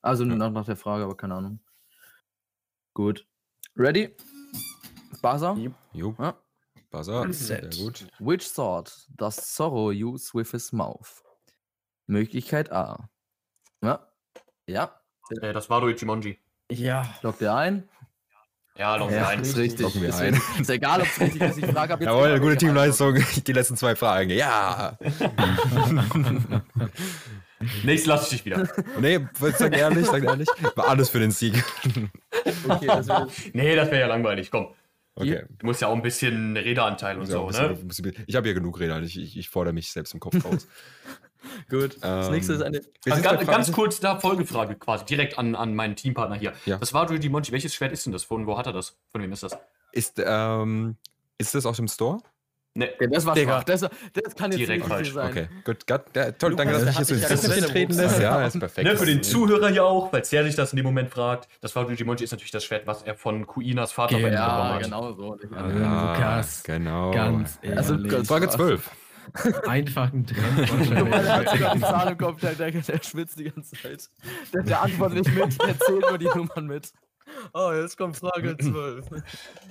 Also 0.00 0.24
Ja. 0.24 0.34
nach, 0.36 0.50
nach 0.50 0.64
der 0.64 0.76
Frage, 0.76 1.04
aber 1.04 1.16
keine 1.16 1.34
Ahnung. 1.34 1.60
Gut. 2.94 3.26
Ready? 3.76 4.16
Buzzer? 5.20 5.56
Yep. 5.56 5.72
Jo, 5.92 6.14
Ja. 6.18 6.38
Buzzer. 6.90 7.32
Sehr 7.32 7.62
Set. 7.70 7.76
gut. 7.78 8.06
Which 8.18 8.46
sword 8.48 8.90
does 9.16 9.36
Zorro 9.36 9.90
use 9.90 10.32
with 10.32 10.50
his 10.52 10.72
mouth? 10.72 11.22
Möglichkeit 12.06 12.70
A. 12.72 13.10
Ja. 13.82 14.06
Ja. 14.66 15.00
Äh, 15.40 15.52
das 15.52 15.68
war 15.68 15.80
Luigi 15.80 16.38
Ja. 16.70 17.14
Lockt 17.22 17.40
ihr 17.40 17.54
ein? 17.54 17.88
Ja, 18.76 18.96
Long 18.96 19.12
Ja, 19.12 19.28
ein. 19.28 19.40
ist 19.42 19.56
richtig. 19.56 19.82
Locken 19.82 20.02
wir 20.02 20.08
ist, 20.08 20.20
ein. 20.20 20.34
ist 20.60 20.68
egal, 20.70 21.00
ob 21.02 21.06
es 21.06 21.20
richtig 21.20 21.42
ist. 21.42 21.58
Ich 21.58 21.66
frage 21.66 21.94
ab 21.94 22.00
jetzt. 22.00 22.08
Jawohl, 22.08 22.40
gute 22.40 22.56
Teamleistung. 22.56 23.16
Die 23.46 23.52
letzten 23.52 23.76
zwei 23.76 23.94
Fragen. 23.94 24.30
Ja! 24.30 24.98
Nächstes 27.84 28.06
lasse 28.06 28.24
ich 28.24 28.42
dich 28.42 28.44
wieder. 28.46 28.68
nee, 29.00 29.20
sag 29.40 29.76
ehrlich, 29.76 30.06
sag 30.06 30.24
ehrlich. 30.24 30.48
War 30.74 30.88
alles 30.88 31.08
für 31.08 31.20
den 31.20 31.30
Sieg. 31.30 31.62
Okay, 32.68 32.86
das 32.86 33.06
Nee, 33.52 33.76
das 33.76 33.90
wäre 33.90 34.00
ja 34.00 34.06
langweilig. 34.08 34.50
Komm. 34.50 34.74
Okay. 35.14 35.44
Du 35.60 35.66
musst 35.66 35.80
ja 35.80 35.86
auch 35.88 35.94
ein 35.94 36.02
bisschen 36.02 36.56
Redeanteil 36.56 37.16
und 37.18 37.26
Ja, 37.28 37.32
so, 37.32 37.48
ne? 37.50 37.76
bisschen- 37.84 38.04
bisschen- 38.04 38.24
Ich 38.26 38.34
habe 38.34 38.48
hier 38.48 38.54
genug 38.54 38.80
Rede, 38.80 39.00
ich, 39.04 39.16
ich, 39.16 39.36
ich 39.38 39.48
fordere 39.48 39.72
mich 39.72 39.92
selbst 39.92 40.12
im 40.14 40.20
Kopf 40.20 40.44
raus. 40.44 40.66
gut. 41.70 41.96
Das 42.00 42.26
Ähm, 42.26 42.32
nächste 42.32 42.52
ist 42.54 42.62
eine. 42.62 42.80
Wir 43.04 43.12
Also 43.12 43.24
bei 43.28 43.36
ganz, 43.36 43.46
ganz 43.46 43.72
kurz 43.72 44.00
da 44.00 44.18
Folgefrage 44.18 44.74
quasi, 44.76 45.04
direkt 45.04 45.38
an, 45.38 45.54
an 45.54 45.74
meinen 45.74 45.96
Teampartner 45.96 46.36
hier. 46.36 46.52
Ja. 46.66 46.78
Das 46.78 46.92
war 46.94 47.08
Luigi 47.08 47.28
Monchi. 47.28 47.52
Welches 47.52 47.74
Schwert 47.74 47.92
ist 47.92 48.06
denn 48.06 48.12
das? 48.12 48.24
Von 48.24 48.46
wo 48.46 48.56
hat 48.58 48.66
er 48.66 48.72
das? 48.72 48.96
Von 49.10 49.22
wem 49.22 49.32
ist 49.32 49.42
das? 49.42 49.56
Ist, 49.92 50.20
ähm, 50.24 50.96
ist 51.38 51.54
das 51.54 51.66
aus 51.66 51.76
dem 51.76 51.88
Store? 51.88 52.18
Ne. 52.76 52.88
Okay, 52.92 53.08
das 53.08 53.24
war 53.24 53.36
Digga. 53.36 53.62
Das, 53.62 53.82
das 53.82 53.90
kann 54.36 54.50
jetzt 54.50 54.58
Direkt 54.58 54.82
nicht 54.82 54.88
falsch. 54.88 55.12
sein. 55.12 55.30
Okay, 55.30 55.48
gut. 55.64 55.84
Ja, 56.16 56.32
toll, 56.32 56.56
danke, 56.56 56.72
dass 56.72 56.80
du 56.82 56.86
mich 56.88 56.96
hier 56.96 57.36
so 57.36 57.52
ja 57.52 57.66
treten 57.68 57.92
lässt. 57.94 58.18
Ja, 58.20 58.44
ist 58.44 58.58
perfekt. 58.58 58.88
Ne, 58.88 58.96
für 58.96 59.06
den 59.06 59.22
Zuhörer 59.22 59.68
hier 59.68 59.84
auch, 59.84 60.10
falls 60.10 60.30
der 60.30 60.42
sich 60.42 60.56
das 60.56 60.72
in 60.72 60.78
dem 60.78 60.86
Moment 60.86 61.08
fragt. 61.08 61.48
Das 61.60 61.76
war 61.76 61.84
Luigi 61.84 62.02
Monchi 62.02 62.24
ist 62.24 62.32
natürlich 62.32 62.50
das 62.50 62.64
Schwert, 62.64 62.84
was 62.88 63.04
er 63.04 63.14
von 63.14 63.46
Kuinas 63.46 63.92
Vater 63.92 64.16
Genau. 64.16 64.28
bekommen 64.28 64.48
Ja, 64.48 64.74
hat. 64.74 64.82
genau 64.82 65.12
so. 65.12 65.38
Ja, 65.52 65.68
Ja, 65.68 66.12
Lukas, 66.14 66.62
genau. 66.64 67.12
Ganz 67.12 67.60
Also, 67.76 67.94
ehrlich. 67.94 68.10
Gott, 68.10 68.26
Frage 68.26 68.48
12. 68.48 68.90
einfach 69.66 70.12
ein 70.12 70.26
Trend. 70.26 70.58
Der 70.90 71.36
hat 71.36 71.50
sogar 71.50 71.72
eine 71.72 71.80
Zahl 71.80 72.12
im 72.12 72.18
Kopf, 72.18 72.40
der, 72.40 72.54
der, 72.54 72.70
der 72.70 73.02
schwitzt 73.02 73.38
die 73.38 73.44
ganze 73.50 73.76
Zeit. 73.76 74.10
Der, 74.52 74.62
der 74.62 74.82
antwortet 74.82 75.26
nicht 75.26 75.34
mit, 75.34 75.60
der 75.60 75.78
zählt 75.78 76.00
nur 76.08 76.18
die 76.18 76.26
Nummern 76.26 76.66
mit. 76.66 76.92
Oh, 77.52 77.72
jetzt 77.72 77.96
kommt 77.96 78.16
Frage 78.16 78.56
12. 78.60 79.06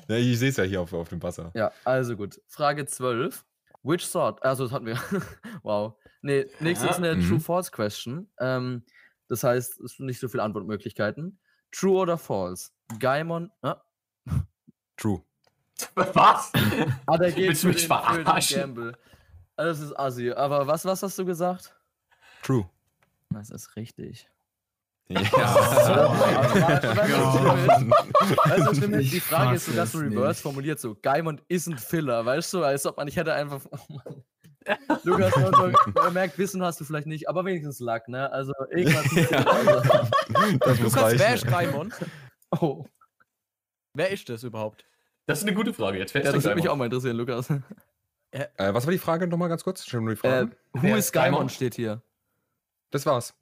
Ja, 0.07 0.15
ich 0.15 0.39
sehe 0.39 0.49
es 0.49 0.57
ja 0.57 0.63
hier 0.63 0.81
auf, 0.81 0.93
auf 0.93 1.09
dem 1.09 1.21
Wasser. 1.21 1.51
Ja, 1.53 1.71
also 1.83 2.15
gut. 2.15 2.41
Frage 2.47 2.85
12. 2.85 3.45
Which 3.83 4.05
sort? 4.07 4.41
Also, 4.43 4.63
das 4.63 4.73
hatten 4.73 4.85
wir. 4.85 4.97
wow. 5.63 5.93
Nee, 6.21 6.45
nächstes 6.59 6.91
ist 6.91 6.97
eine 6.97 7.15
Mhm. 7.15 7.27
True-False-Question. 7.27 8.29
Ähm, 8.39 8.83
das 9.27 9.43
heißt, 9.43 9.79
es 9.81 9.97
sind 9.97 10.05
nicht 10.05 10.19
so 10.19 10.29
viele 10.29 10.43
Antwortmöglichkeiten. 10.43 11.39
True 11.71 12.01
oder 12.01 12.17
false? 12.17 12.69
Gaimon. 12.99 13.51
Ah, 13.61 13.81
True. 14.95 15.21
Was? 15.95 16.51
ah 17.07 17.17
der 17.17 17.31
geht 17.31 17.49
Willst 17.49 17.63
du 17.63 17.67
mich 17.69 17.87
verarschen? 17.87 18.95
Das 19.55 19.79
ist 19.79 19.93
assi. 19.97 20.31
Aber 20.31 20.67
was, 20.67 20.85
was 20.85 21.03
hast 21.03 21.17
du 21.19 21.25
gesagt? 21.25 21.75
True. 22.41 22.67
Das 23.29 23.49
ist 23.49 23.75
richtig. 23.75 24.27
Ja. 25.09 25.19
Du, 28.57 28.75
stimmt, 28.75 28.95
die 28.95 29.17
Ich 29.17 29.23
Frage 29.23 29.55
ist 29.55 29.65
so 29.65 29.71
es 29.73 29.95
reverse 29.95 30.27
nicht. 30.29 30.39
formuliert, 30.41 30.79
so 30.79 30.95
Gaimon 30.95 31.41
ist 31.49 31.67
ein 31.67 31.77
Filler, 31.77 32.25
weißt 32.25 32.53
du, 32.53 32.63
als 32.63 32.85
ob 32.85 32.97
man, 32.97 33.07
ich 33.07 33.17
hätte 33.17 33.33
einfach, 33.33 33.61
oh 33.71 33.77
Mann. 33.93 34.23
Lukas, 35.03 35.33
man, 35.35 36.13
merkt, 36.13 36.37
Wissen 36.37 36.63
hast 36.63 36.79
du 36.79 36.85
vielleicht 36.85 37.07
nicht, 37.07 37.27
aber 37.27 37.43
wenigstens 37.43 37.79
Luck, 37.81 38.07
ne, 38.07 38.31
also 38.31 38.53
irgendwas. 38.71 39.03
Das 40.59 40.79
muss 40.79 40.95
Lukas, 40.95 41.19
wer 41.19 41.33
ist 41.35 41.45
reichen. 41.51 41.53
Raimon? 41.53 41.93
oh, 42.61 42.85
Wer 43.93 44.09
ist 44.09 44.27
das 44.29 44.43
überhaupt? 44.43 44.85
Das 45.25 45.39
ist 45.39 45.45
eine 45.45 45.53
gute 45.53 45.73
Frage. 45.73 45.99
Jetzt 45.99 46.13
fährst 46.13 46.25
ja, 46.25 46.31
du 46.31 46.37
das 46.37 46.45
würde 46.45 46.55
mich 46.55 46.69
auch 46.69 46.75
mal 46.75 46.85
interessieren, 46.85 47.17
Lukas. 47.17 47.47
Äh, 48.33 48.73
was 48.73 48.85
war 48.85 48.91
die 48.91 48.97
Frage 48.97 49.27
nochmal 49.27 49.49
ganz 49.49 49.63
kurz? 49.63 49.85
Schon 49.85 50.05
nur 50.05 50.15
die 50.15 50.19
Äh, 50.19 50.29
Frage. 50.29 50.51
who 50.73 50.81
Wer 50.81 50.97
is 50.97 51.05
ist 51.05 51.11
Gaimon? 51.11 51.31
Gaimon 51.33 51.49
steht 51.49 51.75
hier. 51.75 52.01
das 52.91 53.05
war's. 53.05 53.33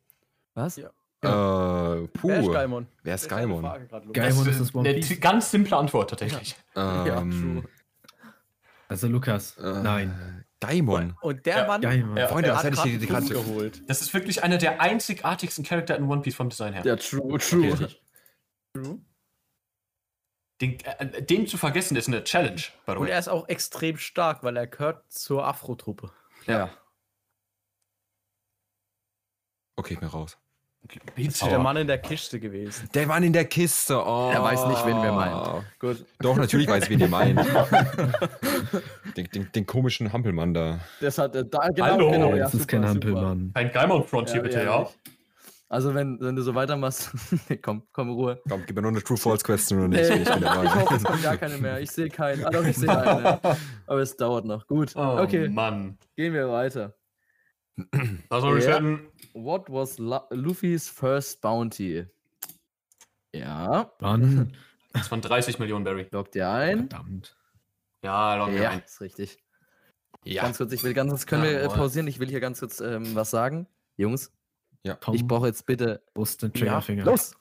Was? 0.54 0.76
Ja. 0.76 0.90
Äh, 1.24 2.08
puh. 2.08 2.28
Wer 2.28 2.40
ist 2.42 2.52
Gaimon? 2.52 2.88
Wer 3.04 3.16
ist 3.16 3.32
eine 3.32 3.42
Gaimon? 3.48 3.64
Gaimon 4.12 4.48
ist 4.50 4.60
das 4.60 4.76
One 4.76 4.90
eine 4.90 4.98
Piece. 5.00 5.20
ganz 5.22 5.50
simple 5.52 5.78
Antwort 5.78 6.10
tatsächlich. 6.10 6.56
Ähm, 6.76 7.64
Also 8.90 9.08
Lukas, 9.08 9.56
äh, 9.58 9.82
nein. 9.82 10.44
Daimon. 10.60 11.16
Und 11.22 11.46
der 11.46 11.60
Ja. 11.60 11.68
Mann 11.68 11.80
Gaimon. 11.82 12.18
Ja. 12.18 12.28
Freunde, 12.28 12.50
der 12.50 12.56
das 12.56 12.64
hat 12.66 12.74
hätte 12.86 12.90
ich 12.90 13.10
einen 13.10 13.26
Punkt 13.28 13.30
geholt. 13.48 13.82
Das 13.90 14.02
ist 14.02 14.14
wirklich 14.14 14.44
einer 14.44 14.58
der 14.58 14.82
einzigartigsten 14.82 15.64
Charakter 15.64 15.96
in 15.96 16.04
One 16.04 16.22
Piece 16.22 16.36
vom 16.36 16.50
Design 16.50 16.74
her. 16.74 16.84
Ja, 16.86 16.98
true, 16.98 17.38
true. 17.40 17.72
Richtig. 17.80 18.02
Den, 20.62 20.78
äh, 20.86 21.24
den 21.24 21.48
zu 21.48 21.58
vergessen 21.58 21.98
ist 21.98 22.08
eine 22.08 22.24
Challenge, 22.24 22.62
by 22.86 22.92
the 22.92 22.98
Und 22.98 23.02
way. 23.02 23.10
er 23.10 23.20
ist 23.20 23.28
auch 23.28 23.50
extrem 23.50 23.98
stark, 23.98 24.44
weil 24.44 24.56
er 24.56 24.68
gehört 24.68 25.12
zur 25.12 25.46
Afro-Truppe. 25.46 26.12
Ja. 26.46 26.70
Okay, 29.76 29.96
ich 29.96 30.00
bin 30.00 30.10
raus. 30.10 30.38
Ist 31.16 31.46
der 31.46 31.60
Mann 31.60 31.78
in 31.78 31.88
der 31.88 32.00
Kiste 32.00 32.40
gewesen. 32.40 32.90
Der 32.94 33.06
Mann 33.06 33.24
in 33.24 33.34
der 33.34 33.46
Kiste. 33.46 33.96
Oh. 34.04 34.32
Er 34.34 34.44
weiß 34.44 34.66
nicht, 34.66 34.86
wen 34.86 35.02
wir 35.02 35.12
meinen. 35.12 35.66
Gut. 35.80 36.06
Doch, 36.20 36.36
natürlich 36.36 36.68
weiß, 36.68 36.90
wen 36.90 37.00
ihr 37.00 37.08
meint. 37.08 37.40
den, 39.18 39.30
den, 39.30 39.52
den 39.52 39.66
komischen 39.66 40.12
Hampelmann 40.12 40.54
da. 40.56 40.80
Das 41.00 41.20
hat, 41.20 41.36
äh, 41.36 41.46
da, 41.46 41.68
genau, 41.68 41.86
Hallo. 41.86 42.12
genau, 42.12 42.30
ja, 42.32 42.44
das 42.44 42.56
ist 42.56 42.62
super, 42.62 42.72
kein 42.72 42.94
super. 42.94 43.08
Hampelmann. 43.08 43.52
Ein 43.54 43.72
Gaimon 43.72 44.04
Front 44.04 44.32
hier 44.32 44.42
bitte, 44.42 44.64
ja. 44.64 44.76
ehrlich. 44.76 44.98
Also 45.72 45.94
wenn, 45.96 46.20
wenn 46.20 46.36
du 46.36 46.42
so 46.42 46.54
weitermachst, 46.54 47.12
nee, 47.50 47.56
komm, 47.56 47.88
komm 47.94 48.10
in 48.10 48.14
Ruhe. 48.16 48.42
Komm, 48.50 48.64
gib 48.68 48.76
mir 48.76 48.82
nur 48.82 48.92
eine 48.92 49.02
True-False-Question 49.02 49.80
oder 49.80 49.88
nicht. 49.88 50.10
Nee, 50.10 50.22
Ich 50.24 50.30
bin 50.30 50.42
dabei. 50.42 50.66
ich 50.66 50.76
hoffe, 50.76 50.96
es 50.96 51.04
kommt 51.06 51.24
gar 51.24 51.38
keine 51.38 51.58
mehr. 51.60 51.80
Ich 51.80 51.92
sehe 51.92 52.10
keinen. 52.10 52.44
Ah, 52.44 52.50
doch, 52.50 52.66
ich 52.66 52.76
sehe 52.76 52.90
eine. 52.90 53.40
Aber 53.88 54.00
es 54.02 54.18
dauert 54.18 54.44
noch. 54.44 54.68
Gut. 54.68 54.92
Oh 54.98 55.18
okay, 55.22 55.48
Mann. 55.48 55.98
gehen 56.18 56.34
wir 56.34 56.50
weiter. 56.52 56.94
Was 58.28 58.42
soll 58.42 58.58
ich 58.60 58.66
Ja. 58.66 58.72
werden? 58.72 59.08
What 59.34 59.70
was 59.70 59.98
Lu 59.98 60.20
Luffy's 60.32 60.90
first 60.90 61.40
bounty? 61.40 62.06
Ja, 63.34 63.94
Wann? 64.00 64.54
Das 64.92 65.10
waren 65.10 65.22
30 65.22 65.58
Millionen 65.58 65.86
Barry. 65.86 66.06
loggt 66.12 66.36
ihr 66.36 66.50
ein. 66.50 66.90
Verdammt. 66.90 67.38
Ja, 68.04 68.36
loggen 68.36 68.56
wir 68.56 68.62
Ja, 68.64 68.70
ein. 68.72 68.82
ist 68.86 69.00
richtig. 69.00 69.38
Ja. 70.26 70.44
Ganz 70.44 70.58
kurz, 70.58 70.74
ich 70.74 70.84
will 70.84 70.94
ganz 70.94 71.12
kurz, 71.12 71.26
können 71.26 71.44
wir 71.44 71.62
äh, 71.62 71.68
pausieren? 71.70 72.08
Ich 72.08 72.20
will 72.20 72.28
hier 72.28 72.42
ganz 72.42 72.60
kurz 72.60 72.82
ähm, 72.82 73.16
was 73.16 73.32
sagen. 73.32 73.68
Jungs, 73.96 74.34
Tom, 75.00 75.16
ich 75.16 75.26
brauche 75.26 75.48
jetzt 75.48 75.66
bitte. 75.66 76.02
wo 76.16 76.24
ist 76.24 76.42
den 76.42 76.52
Ja, 76.56 76.60
Triggerfinger? 76.60 77.06
Los! 77.06 77.34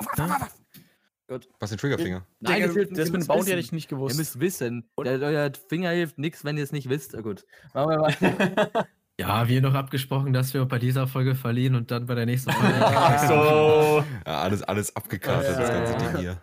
Was 1.61 1.70
ist 1.70 1.72
ein 1.72 1.79
Triggerfinger? 1.79 2.26
Nein, 2.40 2.55
Digga, 2.57 2.66
das, 2.66 2.76
hilft- 2.76 2.90
das 2.98 3.07
ihr 3.09 3.12
mit 3.12 3.22
dem 3.22 3.26
Bounty 3.29 3.50
hätte 3.50 3.61
ich 3.61 3.72
nicht 3.72 3.87
Ihr 3.90 3.96
gewusst. 3.96 4.16
müsst 4.18 4.40
wissen. 4.40 4.90
Der, 5.05 5.20
euer 5.20 5.53
Finger 5.68 5.90
hilft 5.90 6.18
nichts, 6.18 6.44
wenn 6.44 6.57
ihr 6.57 6.64
es 6.64 6.72
nicht 6.72 6.88
wisst. 6.88 7.14
Oh, 7.14 7.22
gut. 7.22 7.44
Machen 7.74 7.90
wir 7.90 7.98
mal. 7.98 8.70
Ja, 9.20 9.48
wir 9.48 9.61
noch 9.61 9.74
abgesprochen, 9.74 10.33
dass 10.33 10.55
wir 10.55 10.64
bei 10.64 10.79
dieser 10.79 11.07
Folge 11.07 11.35
verlieren 11.35 11.74
und 11.74 11.90
dann 11.90 12.07
bei 12.07 12.14
der 12.14 12.24
nächsten 12.24 12.50
Folge. 12.53 12.74
Ach 12.81 13.29
so. 13.29 14.03
Ja, 14.26 14.40
alles, 14.40 14.62
alles 14.62 14.96
abgekartet, 14.96 15.59
das 15.59 15.68
ganze 15.68 15.96
Ding 15.98 16.16
hier. 16.20 16.42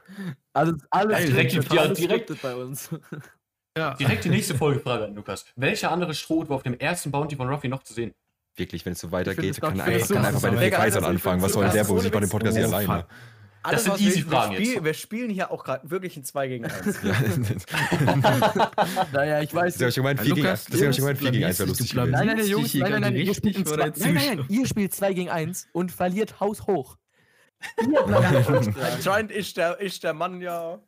Alles, 0.54 0.76
alles, 0.92 1.12
Geil, 1.18 1.26
direkt- 1.26 1.52
scripted, 1.54 1.74
ja, 1.74 1.82
alles 1.82 1.98
direkt- 1.98 2.42
bei 2.44 2.56
uns. 2.56 2.90
ja. 3.76 3.96
Direkt 3.96 4.26
die 4.26 4.30
nächste 4.30 4.54
Folgefrage 4.54 5.06
an 5.06 5.16
Lukas. 5.16 5.46
Welcher 5.56 5.92
andere 5.92 6.14
Stroh 6.14 6.48
war 6.50 6.58
auf 6.58 6.62
dem 6.64 6.76
ersten 6.78 7.10
Bounty 7.10 7.36
von 7.36 7.50
Ruffy 7.50 7.68
noch 7.68 7.82
zu 7.82 7.96
sehen? 7.96 8.14
Wirklich, 8.58 8.86
wenn 8.86 8.94
es 8.94 9.00
so 9.00 9.12
weitergeht, 9.12 9.62
kann, 9.62 9.80
viel 9.80 10.16
kann 10.16 10.26
einfach 10.26 10.42
bei 10.42 10.50
den 10.50 10.72
Kaisern 10.72 11.06
anfangen. 11.06 11.42
Was 11.42 11.52
das 11.52 11.54
soll 11.54 11.64
denn 11.66 11.74
der, 11.74 11.86
sich 11.86 12.12
bei 12.12 12.20
dem 12.20 12.30
Podcast 12.30 12.58
hier 12.58 12.66
alleine? 12.66 13.06
Alles, 13.64 13.84
sind 13.84 13.94
was 13.94 14.00
wir- 14.00 14.08
easy 14.08 14.22
Fragen 14.22 14.52
wir, 14.54 14.60
jetzt. 14.60 14.70
spielen, 14.70 14.86
wir 14.86 14.94
spielen 14.94 15.30
hier 15.30 15.52
auch 15.52 15.64
gerade 15.64 15.90
wirklich 15.90 16.16
ein 16.16 16.24
2 16.24 16.48
gegen 16.48 16.66
1. 16.66 17.00
Ja, 17.04 18.72
naja, 19.12 19.42
ich 19.42 19.54
weiß 19.54 19.78
Deswegen 19.78 19.84
habe 19.84 19.90
ich 19.90 19.96
gemeint, 19.96 20.20
Ja, 20.20 20.26
4 20.26 20.36
gegen 20.36 20.46
Lukas, 20.46 20.60
1. 20.60 20.66
Deswegen 20.66 20.82
habe 20.86 20.92
ich 20.92 20.98
du 20.98 21.02
gemeint, 21.02 21.20
4 21.20 21.32
gegen 21.32 21.44
1 21.46 21.60
wäre 21.60 21.70
lustig. 21.70 21.94
Nein, 21.94 22.10
nein, 22.12 22.28
nein, 22.28 22.48
Jungs, 22.48 22.74
nein, 22.74 22.92
nein, 22.92 23.02
nein, 23.02 23.16
ihr 23.16 23.34
spielt, 23.34 23.58
richtig 23.58 23.58
ein 23.58 23.66
vor 23.66 23.78
zwei, 23.78 23.90
der 23.90 24.06
nein, 24.06 24.14
nein, 24.14 24.38
Zuschauer. 24.38 24.46
ihr 24.50 24.68
spielt 24.68 24.94
2 24.94 25.14
gegen 25.14 25.30
1 25.30 25.68
und 25.74 25.92
verliert 25.92 26.40
haushoch. 26.40 26.98
Ihr 27.82 28.04
bleibt 28.04 28.78
Anscheinend 28.94 29.32
ist 29.32 29.58
der, 29.58 29.80
ist 29.80 30.04
der 30.04 30.14
Mann 30.14 30.42
ja. 30.42 30.80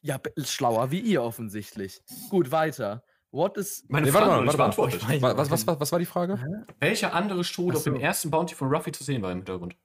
ja, 0.00 0.18
schlauer 0.44 0.90
wie 0.90 1.00
ihr 1.00 1.22
offensichtlich. 1.22 2.00
Gut, 2.30 2.50
weiter. 2.50 3.04
What 3.36 3.56
is. 3.58 3.84
Meine 3.88 4.06
Nee, 4.06 4.14
warte 4.14 4.28
mal, 4.28 4.36
warte 4.36 4.46
mal. 4.46 4.56
beantwortet. 4.56 5.02
Was, 5.20 5.50
was, 5.50 5.66
was, 5.66 5.80
was 5.80 5.92
war 5.92 5.98
die 5.98 6.06
Frage? 6.06 6.40
Welcher 6.80 7.12
andere 7.12 7.44
Stroh 7.44 7.68
Ach 7.70 7.76
auf 7.76 7.82
dem 7.84 7.96
so. 7.96 8.00
ersten 8.00 8.30
Bounty 8.30 8.54
von 8.54 8.68
Ruffy 8.74 8.92
zu 8.92 9.04
sehen 9.04 9.20
war 9.20 9.30
im 9.30 9.38
Hintergrund? 9.38 9.76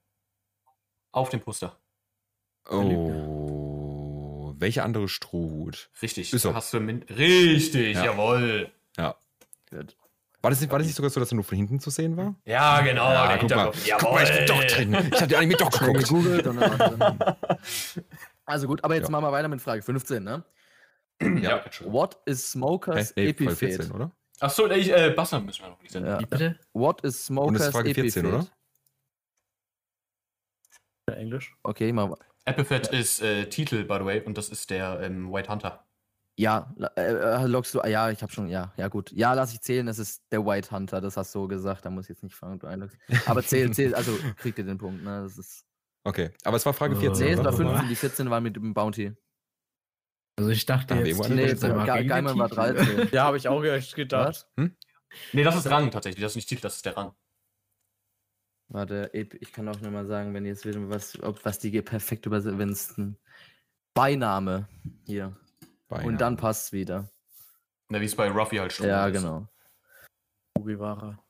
Auf 1.11 1.27
dem 1.29 1.41
Poster. 1.41 1.75
Oh, 2.69 4.53
welcher 4.57 4.85
andere 4.85 5.09
Strohhut? 5.09 5.89
Richtig. 6.01 6.31
Ist 6.31 6.41
so. 6.43 6.53
Hast 6.55 6.73
du 6.73 6.79
min 6.79 7.03
Richtig, 7.03 7.95
Ja. 7.97 8.05
jawohl. 8.05 8.71
Gut. 9.69 9.95
War 10.41 10.49
das, 10.49 10.59
nicht, 10.59 10.71
war 10.71 10.79
das 10.79 10.87
nicht 10.87 10.95
sogar 10.95 11.09
so, 11.11 11.19
dass 11.19 11.31
er 11.31 11.35
nur 11.35 11.43
von 11.43 11.55
hinten 11.57 11.79
zu 11.79 11.89
sehen 11.91 12.17
war? 12.17 12.35
Ja, 12.45 12.81
genau. 12.81 13.11
Ja, 13.11 13.37
guck 13.37 13.49
mal. 13.51 13.71
Guck 13.99 14.11
mal, 14.13 14.23
ich 14.23 14.31
bin 14.37 14.45
doch 14.47 14.63
drin. 14.63 14.93
Ich 15.13 15.21
habe 15.21 15.27
den 15.27 15.37
Anime 15.37 15.55
doch 15.55 15.71
geguckt. 15.71 16.07
Also 18.45 18.67
gut, 18.67 18.83
aber 18.83 18.95
jetzt 18.95 19.05
Ja. 19.05 19.11
machen 19.11 19.23
wir 19.23 19.31
weiter 19.31 19.47
mit 19.47 19.61
Frage 19.61 19.81
15, 19.81 20.23
ne? 20.23 20.43
Ja. 21.41 21.63
What 21.85 22.19
is 22.25 22.51
Smokers 22.51 23.13
Hey, 23.15 23.33
Folge 23.33 23.45
Epiphet? 23.45 23.57
14, 23.75 23.91
oder? 23.91 24.11
Achso, 24.39 24.67
ich, 24.71 24.91
äh, 24.91 25.11
Basser 25.11 25.39
müssen 25.39 25.61
wir 25.63 25.69
noch 25.69 25.81
nicht 25.81 25.91
senden. 25.91 26.09
Ja. 26.11 26.17
Bitte? 26.17 26.59
What 26.73 27.01
is 27.01 27.15
Und 27.29 27.35
Smokers 27.35 27.57
das 27.59 27.67
ist 27.67 27.73
Frage 27.73 27.93
14, 27.93 28.25
oder? 28.25 28.47
Englisch. 31.07 31.55
Okay, 31.63 31.91
mal. 31.91 32.15
Epithet 32.45 32.87
ist 32.87 33.21
äh, 33.21 33.47
Titel, 33.49 33.83
by 33.83 33.97
the 33.99 34.05
way, 34.05 34.21
und 34.21 34.37
das 34.37 34.49
ist 34.49 34.69
der 34.69 34.99
ähm, 35.01 35.31
White 35.31 35.49
Hunter. 35.51 35.85
Ja, 36.39 36.73
äh, 36.95 37.01
äh, 37.01 37.45
loggst 37.45 37.75
du. 37.75 37.81
ah, 37.81 37.87
Ja, 37.87 38.09
ich 38.09 38.21
habe 38.23 38.31
schon. 38.31 38.47
Ja, 38.47 38.73
ja, 38.77 38.87
gut. 38.87 39.11
Ja, 39.11 39.33
lass 39.33 39.53
ich 39.53 39.61
zählen. 39.61 39.85
Das 39.85 39.99
ist 39.99 40.23
der 40.31 40.43
White 40.45 40.71
Hunter. 40.71 41.01
Das 41.01 41.17
hast 41.17 41.35
du 41.35 41.47
gesagt. 41.47 41.85
Da 41.85 41.89
muss 41.89 42.05
ich 42.05 42.09
jetzt 42.09 42.23
nicht 42.23 42.33
fragen, 42.35 42.55
ob 42.55 42.61
du 42.61 42.67
einloggst. 42.67 42.97
Aber 43.25 43.43
zähl, 43.43 43.71
zähl. 43.73 43.93
Also 43.93 44.17
kriegt 44.37 44.57
ihr 44.57 44.63
den 44.63 44.77
Punkt, 44.77 45.03
ne? 45.03 45.21
Das 45.23 45.37
ist. 45.37 45.65
Okay, 46.03 46.31
aber 46.43 46.57
es 46.57 46.65
war 46.65 46.73
Frage 46.73 46.95
Äh, 46.95 46.99
14. 46.99 47.25
Nee, 47.25 47.31
es 47.33 47.37
war 47.39 47.47
oder? 47.47 47.53
15. 47.57 47.89
Die 47.89 47.95
14 47.95 48.29
war 48.29 48.41
mit 48.41 48.55
dem 48.55 48.73
Bounty. 48.73 49.13
Also 50.41 50.51
ich 50.51 50.65
dachte 50.65 50.95
Ah, 50.95 51.01
jetzt, 51.01 51.29
Nee, 51.29 51.45
letzte 51.45 51.73
Mal 51.73 51.85
Ge 51.85 52.05
Geimann 52.07 52.37
war 52.39 52.49
Titel. 52.49 52.73
13. 52.73 53.09
Ja, 53.11 53.25
habe 53.25 53.37
ich 53.37 53.47
auch 53.47 53.63
echt 53.63 53.95
gedacht. 53.95 54.47
Nee, 55.33 55.43
das 55.43 55.55
ist 55.55 55.69
Rang 55.69 55.91
tatsächlich. 55.91 56.21
Das 56.23 56.31
ist 56.31 56.35
nicht 56.37 56.49
Titel, 56.49 56.61
das 56.63 56.77
ist 56.77 56.85
der 56.85 56.97
Rang. 56.97 57.13
Warte, 58.69 59.09
ich 59.13 59.51
kann 59.51 59.67
auch 59.67 59.79
nur 59.81 59.91
mal 59.91 60.05
sagen, 60.07 60.33
wenn 60.33 60.45
ihr 60.45 60.51
jetzt 60.51 60.65
wieder 60.65 60.89
was, 60.89 61.21
ob, 61.21 61.43
was 61.45 61.59
die 61.59 61.81
perfekt 61.81 62.25
übersetzt, 62.25 62.57
wenn 62.57 62.69
es 62.69 62.97
ein 62.97 63.17
Beiname 63.93 64.67
hier. 65.05 65.35
Beinahe. 65.89 66.07
Und 66.07 66.21
dann 66.21 66.37
passt's 66.37 66.71
wieder. 66.71 67.09
Na, 67.89 67.99
wie 67.99 68.05
es 68.05 68.15
bei 68.15 68.29
Ruffy 68.31 68.55
halt 68.57 68.71
schon 68.71 68.87
Ja, 68.87 69.07
ist. 69.07 69.13
genau. 69.17 69.47
Ugiwara. 70.57 71.21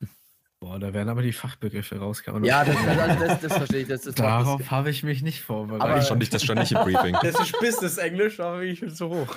Boah, 0.61 0.77
da 0.79 0.93
werden 0.93 1.09
aber 1.09 1.23
die 1.23 1.33
Fachbegriffe 1.33 1.97
rausgehauen. 1.97 2.43
Ja, 2.43 2.63
das, 2.63 2.75
das, 2.85 3.19
das, 3.19 3.39
das 3.41 3.53
verstehe 3.57 3.81
ich. 3.81 3.87
Das, 3.87 4.01
das 4.03 4.13
Darauf 4.13 4.69
habe 4.69 4.91
ich 4.91 5.01
mich 5.01 5.23
nicht 5.23 5.49
Aber- 5.49 5.63
das, 5.63 5.69
vorbereitet. 5.79 6.05
stand 6.05 6.19
nicht, 6.19 6.33
das 6.33 6.43
stand 6.43 6.59
nicht 6.59 6.71
im 6.71 6.77
Briefing. 6.83 7.17
Das 7.23 7.39
ist 7.39 7.59
Business-Englisch, 7.59 8.39
aber 8.39 8.61
ich 8.61 8.79
bin 8.79 8.91
so 8.91 9.09
hoch. 9.09 9.35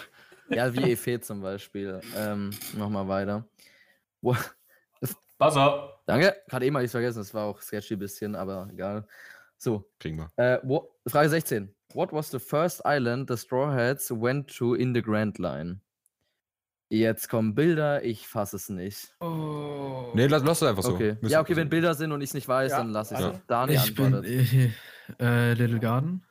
Ja, 0.50 0.72
wie 0.74 0.92
Efe 0.92 1.18
zum 1.20 1.40
Beispiel. 1.40 2.00
Ähm, 2.14 2.50
Nochmal 2.76 3.08
weiter. 3.08 3.48
Buzzer. 5.38 5.98
danke, 6.06 6.36
gerade 6.46 6.66
eben 6.66 6.76
habe 6.76 6.84
ich 6.84 6.90
vergessen, 6.90 7.18
das 7.18 7.32
war 7.34 7.44
auch 7.46 7.60
sketchy 7.60 7.94
ein 7.94 7.98
bisschen, 7.98 8.34
aber 8.36 8.68
egal. 8.72 9.06
So, 9.56 9.90
Kriegen 9.98 10.18
wir. 10.18 10.30
äh, 10.36 10.58
wo, 10.62 10.94
Frage 11.06 11.28
16. 11.30 11.74
What 11.94 12.12
was 12.12 12.30
the 12.30 12.38
first 12.38 12.82
island 12.84 13.28
the 13.30 13.36
Straw 13.36 13.72
Hats 13.72 14.10
went 14.10 14.54
to 14.58 14.74
in 14.74 14.94
the 14.94 15.00
Grand 15.02 15.38
Line? 15.38 15.80
Jetzt 16.98 17.28
kommen 17.28 17.54
Bilder, 17.54 18.04
ich 18.04 18.28
fasse 18.28 18.54
es 18.56 18.68
nicht. 18.68 19.14
Nee, 19.20 20.26
lass, 20.26 20.44
lass 20.44 20.62
es 20.62 20.68
einfach 20.68 20.82
so. 20.84 20.94
okay. 20.94 21.16
Ja, 21.22 21.40
okay, 21.40 21.56
wenn 21.56 21.68
Bilder 21.68 21.94
sind 21.94 22.12
und 22.12 22.20
ich 22.20 22.30
es 22.30 22.34
nicht 22.34 22.46
weiß, 22.46 22.70
Ja, 22.70 22.78
dann 22.78 22.90
lasse 22.90 23.14
ich 23.14 23.20
es. 23.20 23.26
also, 23.26 23.40
Dani 23.48 23.74
ich 23.74 23.94
bin 23.94 24.04
antwortet. 24.14 24.30
äh, 24.30 24.70
äh, 25.50 25.54
Little 25.54 25.80
Garden. 25.80 26.24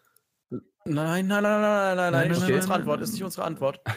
Nein, 0.85 1.27
nein, 1.27 1.43
nein, 1.43 1.43
nein, 1.43 1.61
nein, 1.61 1.95
nein, 1.95 2.11
nein, 2.11 2.11
Nein, 2.11 2.31
ist 2.31 2.39
nein, 2.39 2.47
nicht 2.47 2.49
nein, 2.49 2.55
unsere 2.55 2.69
nein, 2.69 2.79
Antwort, 2.79 2.97
nein. 2.99 3.03
ist 3.03 3.13
nicht 3.13 3.23
unsere 3.23 3.45
Antwort. 3.45 3.81
da 3.85 3.93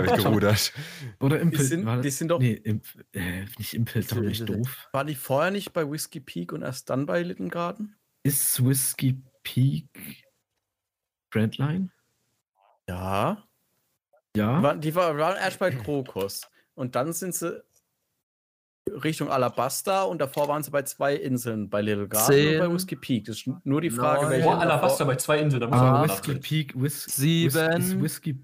habe 0.00 0.06
ich 0.06 0.24
gerudert. 0.24 0.72
Oder 1.20 1.36
Die 1.36 1.42
Impel. 1.42 1.64
sind, 1.64 1.86
war 1.86 2.00
die 2.00 2.10
sind 2.10 2.28
doch, 2.28 2.38
Nee, 2.40 2.52
Imp, 2.54 2.84
äh, 3.12 3.44
nicht 3.58 3.74
Impel, 3.74 4.04
doch 4.04 4.20
nicht 4.20 4.48
doof. 4.48 4.88
waren 4.92 5.06
die 5.06 5.14
vorher 5.16 5.50
nicht 5.50 5.72
bei 5.72 5.88
Whiskey 5.88 6.20
Peak 6.20 6.52
und 6.52 6.62
erst 6.62 6.88
dann 6.90 7.06
bei 7.06 7.22
Little 7.22 7.48
Garden? 7.48 7.96
Ist 8.22 8.64
Whiskey 8.64 9.22
Peak 9.42 9.88
Brandline? 11.30 11.90
Ja. 12.88 13.44
Die 14.36 14.40
Ja. 14.40 14.62
waren, 14.62 14.80
die 14.80 14.94
war- 14.94 15.16
waren 15.18 15.36
erst 15.36 15.58
bei 15.58 15.70
Krokus. 15.70 16.42
Und 16.74 16.94
dann 16.94 17.12
sind 17.12 17.34
sie 17.34 17.62
Richtung 19.04 19.30
Alabasta 19.30 20.02
und 20.04 20.20
davor 20.20 20.48
waren 20.48 20.62
sie 20.62 20.70
bei 20.70 20.82
zwei 20.82 21.14
Inseln, 21.14 21.68
bei 21.68 21.80
Little 21.80 22.08
Garden 22.08 22.32
und 22.34 22.58
bei 22.58 22.64
Zehn, 22.66 22.74
Whiskey 22.74 22.96
Peak. 22.96 23.24
Das 23.26 23.36
ist 23.36 23.48
nur 23.64 23.80
die 23.80 23.90
Frage, 23.90 24.22
neun, 24.22 24.30
welche. 24.30 24.44
Davor- 24.46 24.60
Alabasta 24.60 25.04
bei 25.04 25.16
zwei 25.16 25.38
Inseln, 25.38 25.60
da 25.60 25.66
muss 25.68 25.78
Aber 25.78 25.90
man 26.00 26.08
Whiskey. 26.08 26.34
Peak, 26.36 26.72
Whis 26.80 27.04
Sieben, 27.04 28.02
Whiskey. 28.02 28.38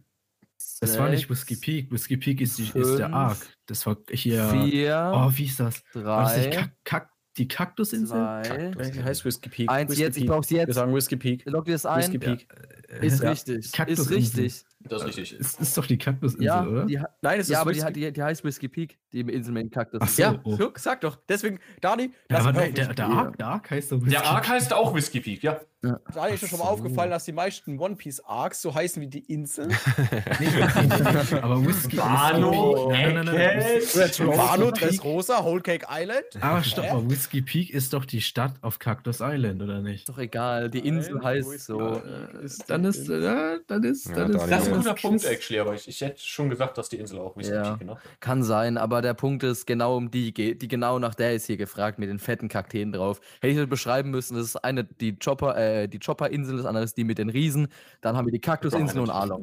Das 0.81 0.99
war 0.99 1.09
nicht 1.09 1.29
Whiskey 1.31 1.57
Peak. 1.57 1.91
Whiskey 1.91 2.17
Peak 2.17 2.41
ist, 2.41 2.59
die, 2.59 2.65
ist 2.65 2.75
der 2.75 3.07
fünf, 3.07 3.15
Arc. 3.15 3.39
Das 3.67 3.87
war 3.87 3.97
hier. 4.11 4.45
Vier, 4.51 5.13
Oh, 5.15 5.31
wie 5.35 5.47
ist 5.47 5.59
das? 5.59 5.83
War 5.95 6.25
das 6.25 6.37
nicht 6.37 6.49
drei, 6.55 6.61
Kack, 6.61 6.73
Kack, 6.85 7.11
die 7.39 7.49
Kaktusinsel? 7.49 8.17
zwei. 8.17 8.73
Welche 8.77 9.03
heißt 9.05 9.25
Whiskey 9.25 9.49
Peak? 9.49 9.71
Eins 9.71 9.91
Whiskey 9.91 10.03
jetzt, 10.03 10.17
ich 10.17 10.23
Peak. 10.25 10.31
brauch's 10.31 10.51
Wir 10.51 10.59
jetzt. 10.59 10.75
sagen 10.75 10.95
Whiskey 10.95 11.17
Peak. 11.17 11.45
Log 11.47 11.65
dir 11.65 11.73
das 11.73 11.87
ein. 11.87 11.99
Whiskey 11.99 12.19
Peak. 12.19 12.47
Ist 13.01 13.23
Ja. 13.23 13.31
richtig. 13.31 13.75
Ist 13.89 14.11
richtig. 14.11 14.65
Das 14.89 15.03
ist 15.03 15.09
richtig. 15.09 15.33
Ist, 15.35 15.61
ist 15.61 15.77
doch 15.79 15.87
die 15.87 15.99
Kaktusinsel, 15.99 16.45
Ja, 16.45 16.67
oder? 16.67 16.85
die, 16.87 17.01
Nein, 17.23 17.41
es 17.41 17.47
ist 17.47 17.53
ja 17.53 17.61
aber 17.61 17.73
die, 17.73 17.79
Whiskey 17.81 17.93
die, 17.93 18.13
die 18.13 18.23
heißt 18.23 18.45
Whiskey 18.45 18.69
Peak, 18.69 18.99
die 19.25 19.33
Insel 19.33 19.55
dem 19.55 19.71
Kaktus. 19.71 20.17
So. 20.17 20.23
Ja, 20.23 20.35
oh. 20.45 20.57
look, 20.57 20.79
sag 20.79 21.01
doch. 21.01 21.17
Deswegen, 21.29 21.59
Dani, 21.81 22.13
Ja, 22.31 22.39
aber 22.39 22.53
nein, 22.53 22.75
der, 22.75 22.93
der. 22.95 23.07
Arc, 23.07 23.39
der 23.39 23.47
Arc 23.47 23.71
heißt 23.71 23.93
doch 23.93 23.97
Whiskey 23.99 24.11
Der 24.11 24.25
Arc 24.27 24.43
Peak. 24.45 24.53
heißt 24.53 24.73
auch 24.73 24.95
Whiskey 24.95 25.21
Peak, 25.21 25.43
ja. 25.43 25.61
Da 25.83 26.27
ist 26.27 26.43
dir 26.43 26.49
schon 26.49 26.59
mal 26.59 26.65
so. 26.65 26.71
aufgefallen, 26.73 27.11
dass 27.11 27.25
die 27.27 27.33
meisten 27.33 27.79
One 27.79 27.95
Piece 27.95 28.19
Arcs 28.25 28.61
so 28.61 28.75
heißen 28.75 29.01
wie 29.01 29.07
die. 29.07 29.25
Nee, 29.29 29.47
nee, 30.41 30.49
aber 31.41 31.65
Whisky. 31.65 31.99
Whisky 31.99 31.99
Whiskey 31.99 32.73
Peak. 34.73 34.75
Dressrosa, 34.75 35.45
Whole 35.45 35.61
Cake 35.61 35.87
Island. 35.89 36.25
Aber 36.41 36.63
stopp 36.65 36.93
mal, 36.93 37.09
Whiskey 37.09 37.43
Peak 37.43 37.71
ist 37.71 37.93
doch 37.93 38.05
die 38.05 38.21
Stadt 38.21 38.55
auf 38.63 38.79
Cactus 38.79 39.19
Island, 39.21 39.63
oder 39.63 39.81
nicht? 39.81 40.01
Ist 40.01 40.09
doch 40.09 40.19
egal, 40.19 40.71
die 40.71 40.81
Insel 40.81 41.15
Nein, 41.15 41.25
heißt 41.25 41.51
Whiskey 41.51 41.73
so. 41.73 42.03
Ist 42.43 42.69
Dann 42.69 42.85
ist, 42.85 42.99
Insel. 43.09 43.25
äh, 43.25 43.59
dann 43.67 43.85
ist, 43.85 44.09
Ja, 44.09 44.15
dann 44.15 44.31
ist. 44.35 44.51
Das 44.51 44.63
ist 44.63 44.67
ein 44.69 44.73
Ja. 44.73 44.77
guter 44.79 44.95
Punkt, 44.95 45.25
actually, 45.25 45.61
aber 45.61 45.75
ich, 45.75 45.89
ich 45.89 46.01
hätte 46.01 46.21
schon 46.21 46.51
gesagt, 46.51 46.79
dass 46.79 46.89
die 46.89 46.97
Insel 46.97 47.19
auch 47.21 47.37
Whiskey 47.37 47.55
Ja. 47.55 47.71
Peak, 47.71 47.81
genau. 47.81 47.99
Kann 48.21 48.43
sein, 48.43 48.79
aber 48.79 49.03
der 49.07 49.15
Punkt 49.15 49.43
ist, 49.43 49.67
genau 49.67 49.97
um 49.97 50.11
die 50.11 50.35
geht, 50.35 50.61
die 50.61 50.69
genau 50.69 50.99
nach 50.99 51.15
der 51.15 51.35
ist 51.35 51.47
hier 51.47 51.57
gefragt, 51.57 51.99
mit 51.99 52.09
den 52.11 52.19
fetten 52.19 52.49
Kakteen 52.49 52.93
drauf. 52.93 53.21
Hätte 53.41 53.49
ich 53.53 53.57
das 53.57 53.69
beschreiben 53.69 54.11
müssen, 54.11 54.37
das 54.37 54.47
ist 54.47 54.57
eine, 54.57 54.85
die 54.85 55.19
Chopper, 55.19 55.57
äh, 55.57 55.89
die 55.89 55.99
Chopper-Insel, 55.99 56.59
das 56.59 56.67
andere 56.67 56.85
ist 56.85 56.97
die 56.97 57.05
mit 57.05 57.19
den 57.19 57.31
Riesen, 57.31 57.69
dann 58.03 58.17
haben 58.17 58.27
wir 58.27 58.33
die 58.33 58.41
Kaktusinsel 58.41 59.01
und 59.01 59.11
Arlong. 59.11 59.43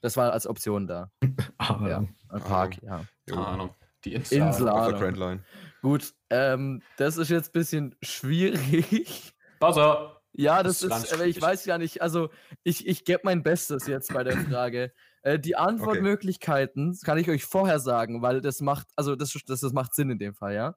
Das 0.00 0.16
war 0.16 0.32
als 0.32 0.46
Option 0.46 0.86
da. 0.86 1.10
Ah, 1.58 1.78
Ja, 1.88 2.04
ein 2.30 2.40
Park, 2.40 2.76
ja. 2.82 3.04
Ahnung. 3.36 3.70
Die 4.04 4.14
Insel. 4.14 4.38
Insel. 4.38 4.68
Ahnung. 4.68 4.98
Grand 5.00 5.16
Line. 5.16 5.44
Gut, 5.82 6.12
ähm, 6.30 6.82
das 6.96 7.16
ist 7.18 7.28
jetzt 7.28 7.50
ein 7.50 7.52
bisschen 7.52 7.96
schwierig. 8.02 9.32
Buzzer. 9.60 10.20
Ja, 10.34 10.62
Das 10.62 10.78
das, 10.80 10.98
ist 10.98 11.04
ist, 11.04 11.12
aber 11.14 11.26
ich 11.26 11.40
weiß 11.40 11.66
ja 11.66 11.76
nicht, 11.76 12.00
also 12.00 12.30
ich, 12.62 12.86
ich 12.86 13.04
gebe 13.04 13.20
mein 13.24 13.42
Bestes 13.42 13.86
jetzt 13.86 14.12
bei 14.14 14.24
der 14.24 14.36
Frage. 14.38 14.92
Äh, 15.22 15.38
die 15.38 15.56
Antwortmöglichkeiten 15.56 16.98
kann 17.04 17.18
ich 17.18 17.28
euch 17.30 17.44
vorher 17.44 17.78
sagen, 17.80 18.22
weil 18.22 18.40
das 18.40 18.60
macht, 18.60 18.88
also 18.96 19.14
das, 19.16 19.32
das, 19.46 19.60
das 19.60 19.72
macht 19.72 19.94
Sinn 19.94 20.10
in 20.10 20.18
dem 20.18 20.34
Fall, 20.34 20.54
ja. 20.54 20.76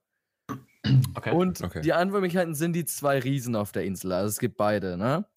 Okay. 1.15 1.31
Und 1.31 1.63
Okay. 1.63 1.81
die 1.81 1.93
Antwortmöglichkeiten 1.93 2.53
sind 2.53 2.73
die 2.73 2.85
zwei 2.85 3.19
Riesen 3.19 3.55
auf 3.55 3.71
der 3.71 3.83
Insel. 3.85 4.11
Also 4.11 4.29
es 4.29 4.37
gibt 4.39 4.57
beide, 4.57 4.97
ne? 4.97 5.27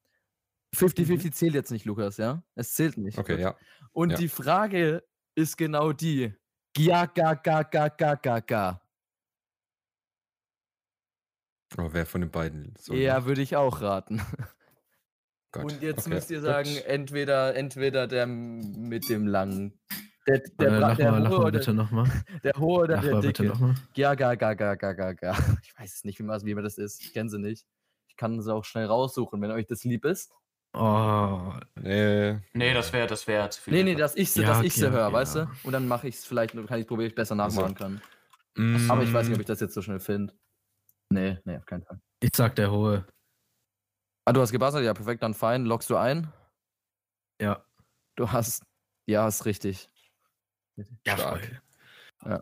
50-50 0.77 1.33
zählt 1.33 1.55
jetzt 1.55 1.71
nicht, 1.71 1.87
Lukas, 1.87 2.19
ja? 2.19 2.43
Es 2.55 2.75
zählt 2.75 2.99
nicht. 2.99 3.17
Okay, 3.19 3.33
Gut. 3.37 3.41
ja. 3.41 3.57
Und 3.93 4.11
ja. 4.11 4.19
die 4.19 4.29
Frage 4.29 5.03
ist 5.35 5.57
genau 5.57 5.93
die. 5.93 6.35
Gia, 6.75 7.07
ga, 7.07 7.33
ga, 7.35 7.63
ga, 7.63 7.89
ga, 7.89 8.15
ga, 8.17 8.41
ga. 8.41 8.83
Aber 11.77 11.93
wer 11.95 12.05
von 12.07 12.21
den 12.21 12.31
beiden? 12.31 12.75
So, 12.79 12.95
Ja, 12.95 13.25
würde 13.25 13.41
ich 13.43 13.57
auch 13.57 13.81
raten. 13.81 14.21
Gott. 15.53 15.65
Und 15.65 15.83
jetzt 15.83 16.01
Okay. 16.07 16.15
müsst 16.15 16.31
ihr 16.31 16.41
sagen, 16.41 16.69
Gut. 16.75 16.85
entweder, 16.87 17.55
entweder 17.57 18.07
der 18.07 18.27
mit 18.27 19.09
dem 19.09 19.27
langen. 19.27 19.79
Der, 20.27 20.39
der, 20.41 20.69
Äh, 20.69 20.95
der, 20.97 21.11
mal, 21.13 21.23
lach 21.23 21.31
hohe 21.31 21.39
mal 21.43 21.53
bitte 21.53 21.73
nochmal. 21.73 22.07
der 22.45 22.53
hohe 22.59 22.83
oder 22.83 22.97
Lach 22.97 23.03
der 23.03 23.13
mal 23.15 23.21
bitte 23.23 23.43
dicke. 23.45 23.53
nochmal. 23.55 23.75
Ja, 23.95 24.15
ga, 24.15 24.35
ga, 24.35 24.53
ga, 24.55 24.75
ga, 24.75 24.93
ga, 24.93 25.13
ga. 25.15 25.33
Ich 25.65 25.79
weiß 25.79 25.95
es 25.95 26.05
nicht, 26.05 26.19
wie 26.19 26.23
man, 26.25 26.45
wie 26.45 26.55
man 26.55 26.65
das 26.65 26.77
ist. 26.77 27.01
Ich 27.03 27.13
kenne 27.15 27.31
sie 27.31 27.39
nicht. 27.39 27.67
Ich 28.09 28.17
kann 28.17 28.41
sie 28.43 28.53
auch 28.53 28.65
schnell 28.65 28.85
raussuchen, 28.87 29.41
wenn 29.41 29.51
euch 29.51 29.67
das 29.67 29.85
lieb 29.85 30.05
ist. 30.05 30.31
Oh, 30.75 31.55
Nee, 31.77 32.39
Nee, 32.53 32.75
das 32.75 32.93
wäre 32.93 33.07
das 33.07 33.27
wär 33.27 33.49
zu 33.49 33.63
viel. 33.63 33.73
Nee, 33.73 33.85
nee, 33.85 33.95
dass 33.95 34.15
ich 34.17 34.31
sie, 34.31 34.43
Ja, 34.43 34.49
dass 34.49 34.59
ich 34.63 34.73
okay, 34.73 34.81
sie 34.81 34.91
höre, 34.91 35.07
okay, 35.07 35.15
weißt 35.15 35.37
ja. 35.37 35.45
du? 35.47 35.51
Und 35.67 35.73
dann 35.73 35.89
mache 35.89 36.09
ich 36.09 36.17
es 36.17 36.27
vielleicht, 36.27 36.55
dann 36.55 36.67
kann 36.67 36.79
ich 36.79 36.87
probieren, 36.87 37.09
ich 37.09 37.15
besser 37.15 37.39
Also, 37.39 37.63
nachmachen 37.63 37.75
kann. 37.75 38.03
Mm, 38.57 38.91
Aber 38.91 39.03
ich 39.03 39.13
weiß 39.13 39.27
nicht, 39.29 39.37
ob 39.37 39.41
ich 39.41 39.47
das 39.47 39.61
jetzt 39.61 39.73
so 39.73 39.81
schnell 39.81 39.99
finde. 40.01 40.35
Nee, 41.11 41.39
nee, 41.45 41.57
auf 41.57 41.65
keinen 41.65 41.85
Fall. 41.85 42.01
ich 42.21 42.31
sag 42.37 42.55
der 42.57 42.71
Hohe. 42.71 43.07
Ah, 44.29 44.33
du 44.33 44.41
hast 44.43 44.53
gebassert, 44.53 44.85
ja, 44.85 44.93
perfekt, 44.95 45.23
dann 45.23 45.35
fein. 45.35 45.65
Loggst 45.65 45.89
du 45.91 45.97
ein? 45.97 46.31
Ja. 47.41 47.63
Du 48.17 48.31
hast. 48.31 48.63
Ja, 49.07 49.27
ist 49.27 49.45
richtig. 49.47 49.89
Ja, 51.07 51.17
Stark. 51.17 51.41
voll. 51.41 51.61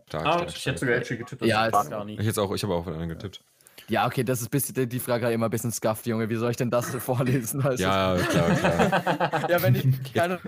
stark, 0.09 0.27
Ah, 0.27 0.33
stark, 0.39 0.49
ich 0.57 0.67
hätte 0.67 0.79
sogar 0.79 0.97
actually 0.97 1.19
getippt. 1.19 1.45
Ja, 1.45 1.73
war. 1.73 1.89
gar 1.89 2.05
nicht. 2.05 2.19
Ich 2.19 2.27
jetzt 2.27 2.39
auch, 2.39 2.53
ich 2.55 2.63
habe 2.63 2.75
auch 2.75 2.87
einen 2.87 3.09
getippt. 3.09 3.45
Ja, 3.89 4.07
okay, 4.07 4.25
das 4.25 4.43
ist 4.43 4.49
bisschen, 4.51 4.75
die- 4.75 4.89
die 4.89 4.99
Frage 4.99 5.31
immer 5.31 5.47
ein 5.47 5.51
bisschen 5.51 5.71
scuffed, 5.71 6.07
Junge. 6.07 6.29
Wie 6.29 6.35
soll 6.35 6.51
ich 6.51 6.57
denn 6.57 6.71
das 6.71 6.91
so 6.91 6.99
vorlesen? 7.01 7.63
Weißt 7.63 7.79
du? 7.79 7.85
Ja, 7.85 8.17
klar, 8.17 8.51
klar. 8.57 9.51
ja, 9.51 9.63
wenn 9.63 9.75
ich 9.77 10.13
keine, 10.13 10.41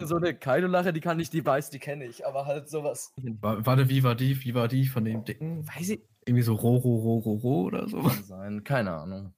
so 0.00 0.16
eine 0.16 0.34
Kaido-Lache, 0.34 0.92
die 0.92 1.00
kann 1.00 1.20
ich, 1.20 1.30
die 1.30 1.46
weiß, 1.46 1.70
die 1.70 1.78
kenne 1.78 2.06
ich, 2.06 2.26
aber 2.26 2.46
halt 2.46 2.68
sowas. 2.68 3.12
Wa- 3.40 3.58
Warte, 3.64 3.88
wie 3.88 4.02
war 4.02 4.16
die? 4.16 4.42
Wie 4.44 4.54
war 4.54 4.66
die 4.66 4.86
von 4.86 5.04
dem 5.04 5.24
Dicken? 5.24 5.64
Weiß 5.68 5.90
ich. 5.90 6.02
Irgendwie 6.26 6.42
so 6.42 6.54
Ro, 6.54 6.76
Ro, 6.76 6.96
Ro, 6.96 7.18
Ro, 7.18 7.34
Ro 7.34 7.62
oder 7.66 7.88
so? 7.88 8.02
Kann 8.02 8.24
sein, 8.24 8.64
keine 8.64 8.92
Ahnung. 8.94 9.32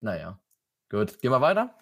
Naja. 0.00 0.38
Gut, 0.96 1.18
gehen 1.20 1.30
wir 1.30 1.42
weiter. 1.42 1.74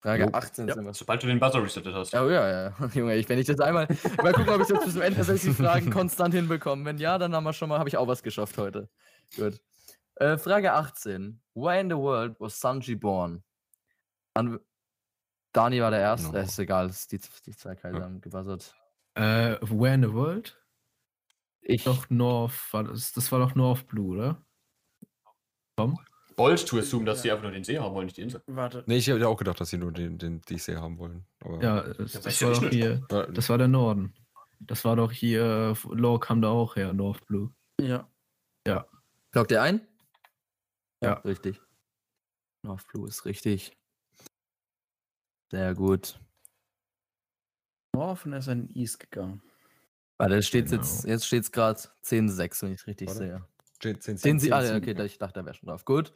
Frage 0.00 0.24
Jo. 0.24 0.30
18 0.32 0.68
Ja, 0.68 0.74
sind 0.74 0.84
wir. 0.84 0.94
sobald 0.94 1.20
du 1.20 1.26
den 1.26 1.40
Buzzer 1.40 1.60
resettet 1.60 1.92
hast. 1.94 2.14
Oh 2.14 2.30
ja, 2.30 2.48
ja, 2.48 2.86
Junge, 2.94 3.16
ich, 3.16 3.28
wenn 3.28 3.40
ich 3.40 3.46
das 3.46 3.58
einmal. 3.58 3.88
Mal 4.22 4.32
gucken, 4.34 4.50
ob 4.54 4.60
ich 4.60 4.68
das 4.68 4.84
bis 4.84 4.92
zum 4.92 5.02
Ende 5.02 5.24
60 5.24 5.56
Fragen 5.56 5.90
konstant 5.90 6.32
hinbekomme. 6.32 6.84
Wenn 6.84 6.98
ja, 6.98 7.18
dann 7.18 7.34
haben 7.34 7.42
wir 7.42 7.52
schon 7.52 7.68
mal, 7.68 7.80
habe 7.80 7.88
ich 7.88 7.96
auch 7.96 8.06
was 8.06 8.22
geschafft 8.22 8.56
heute. 8.56 8.88
Gut. 9.34 9.60
Äh, 10.14 10.38
Frage 10.38 10.72
18. 10.74 11.40
Where 11.54 11.80
in 11.80 11.90
the 11.90 11.96
world 11.96 12.36
was 12.38 12.60
Sanji 12.60 12.94
born? 12.94 13.42
An 14.34 14.60
Dani 15.52 15.80
war 15.80 15.90
der 15.90 16.00
Erste. 16.00 16.28
No. 16.28 16.38
Äh, 16.38 16.44
ist 16.44 16.58
egal, 16.60 16.88
ist 16.88 17.10
die, 17.10 17.18
die 17.44 17.56
zwei 17.56 17.74
Kaiser 17.74 18.02
haben 18.02 18.20
gebuzzert. 18.20 18.76
Äh, 19.14 19.56
Where 19.62 19.94
in 19.94 20.02
the 20.04 20.12
World? 20.12 20.56
Ich. 21.62 21.82
Doch 21.82 22.08
North, 22.10 22.72
war 22.72 22.84
das, 22.84 23.12
das 23.12 23.32
war 23.32 23.40
doch 23.40 23.56
North 23.56 23.88
Blue, 23.88 24.14
oder? 24.16 24.44
Tom? 25.76 25.98
Bold 26.36 26.66
to 26.68 26.78
assume, 26.78 27.04
dass 27.06 27.22
sie 27.22 27.30
einfach 27.30 27.44
nur 27.44 27.52
den 27.52 27.64
See 27.64 27.78
haben 27.78 27.94
wollen, 27.94 28.06
nicht 28.06 28.18
die 28.18 28.22
Insel. 28.22 28.42
Warte. 28.46 28.84
Nee, 28.86 28.98
ich 28.98 29.06
hätte 29.06 29.26
auch 29.26 29.36
gedacht, 29.38 29.58
dass 29.60 29.70
sie 29.70 29.78
nur 29.78 29.90
den, 29.92 30.18
den 30.18 30.42
DC 30.42 30.76
haben 30.76 30.98
wollen. 30.98 31.24
Aber 31.40 31.62
Ja, 31.62 31.80
das, 31.94 32.12
Ja, 32.14 32.20
das 32.20 32.42
war 32.42 32.48
ja 32.50 32.54
doch 32.54 32.62
nicht. 32.62 32.72
hier. 32.74 33.06
Das 33.32 33.48
war 33.48 33.58
der 33.58 33.68
Norden. 33.68 34.14
Das 34.60 34.84
war 34.84 34.96
doch 34.96 35.10
hier, 35.12 35.74
Law 35.90 36.18
kam 36.18 36.40
da 36.42 36.48
auch 36.48 36.76
her, 36.76 36.92
North 36.92 37.24
Blue. 37.26 37.52
Ja. 37.80 38.08
Lockt 39.34 39.50
ihr 39.50 39.62
ein? 39.62 39.86
Ja. 41.02 41.14
Richtig. 41.20 41.60
North 42.62 42.86
Blue 42.88 43.06
ist 43.06 43.24
richtig. 43.26 43.76
Sehr 45.52 45.74
gut. 45.74 46.18
North 47.94 48.24
und 48.26 48.32
er 48.32 48.38
ist 48.40 48.48
in 48.48 48.68
East 48.74 48.98
gegangen. 48.98 49.42
Warte, 50.18 50.34
jetzt 50.36 50.46
steht's 50.48 50.70
Genau. 50.70 50.82
jetzt, 50.82 51.04
jetzt 51.04 51.26
steht's 51.26 51.52
gerade 51.52 51.78
10-6, 52.02 52.62
wenn 52.62 52.72
ich 52.72 52.80
es 52.80 52.86
richtig 52.86 53.08
Warte. 53.08 53.18
sehe. 53.20 53.44
10, 53.80 54.00
10, 54.00 54.16
Den 54.18 54.38
sie, 54.40 54.52
ah, 54.52 54.62
10, 54.62 54.76
okay, 54.76 55.04
ich 55.04 55.18
dachte, 55.18 55.40
da 55.40 55.44
wäre 55.46 55.54
schon 55.54 55.68
drauf. 55.68 55.84
Gut. 55.84 56.12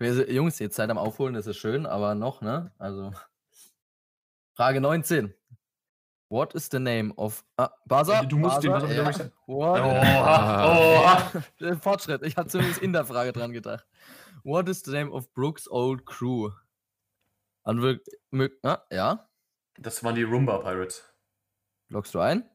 Jungs, 0.00 0.58
jetzt 0.58 0.74
Zeit 0.76 0.90
am 0.90 0.98
Aufholen, 0.98 1.34
das 1.34 1.46
ist 1.46 1.56
schön, 1.56 1.86
aber 1.86 2.14
noch, 2.14 2.40
ne? 2.40 2.72
Also. 2.78 3.12
Frage 4.56 4.80
19. 4.80 5.34
What 6.30 6.54
is 6.54 6.68
the 6.70 6.78
name 6.80 7.12
of. 7.16 7.44
Ah, 7.56 7.70
Buzzer? 7.86 8.24
Du 8.24 8.36
musst 8.38 8.62
den 8.62 8.72
Buzzer 8.72 8.88
wieder 8.90 9.10
ja. 9.10 9.30
What? 9.46 9.80
Oha, 9.80 11.42
oha. 11.60 11.76
Fortschritt. 11.80 12.22
Ich 12.22 12.36
habe 12.36 12.48
zumindest 12.48 12.82
in 12.82 12.92
der 12.92 13.04
Frage 13.04 13.32
dran 13.32 13.52
gedacht. 13.52 13.86
What 14.42 14.68
is 14.68 14.82
the 14.82 14.90
name 14.90 15.10
of 15.12 15.32
Brooks' 15.34 15.68
old 15.70 16.06
crew? 16.06 16.50
Anwirk. 17.62 18.02
mö- 18.32 18.50
Ah, 18.62 18.82
ja. 18.90 19.28
Das 19.78 20.02
waren 20.02 20.14
die 20.14 20.22
Roomba 20.22 20.58
Pirates. 20.58 21.04
Loggst 21.88 22.14
du 22.14 22.20
ein? 22.20 22.48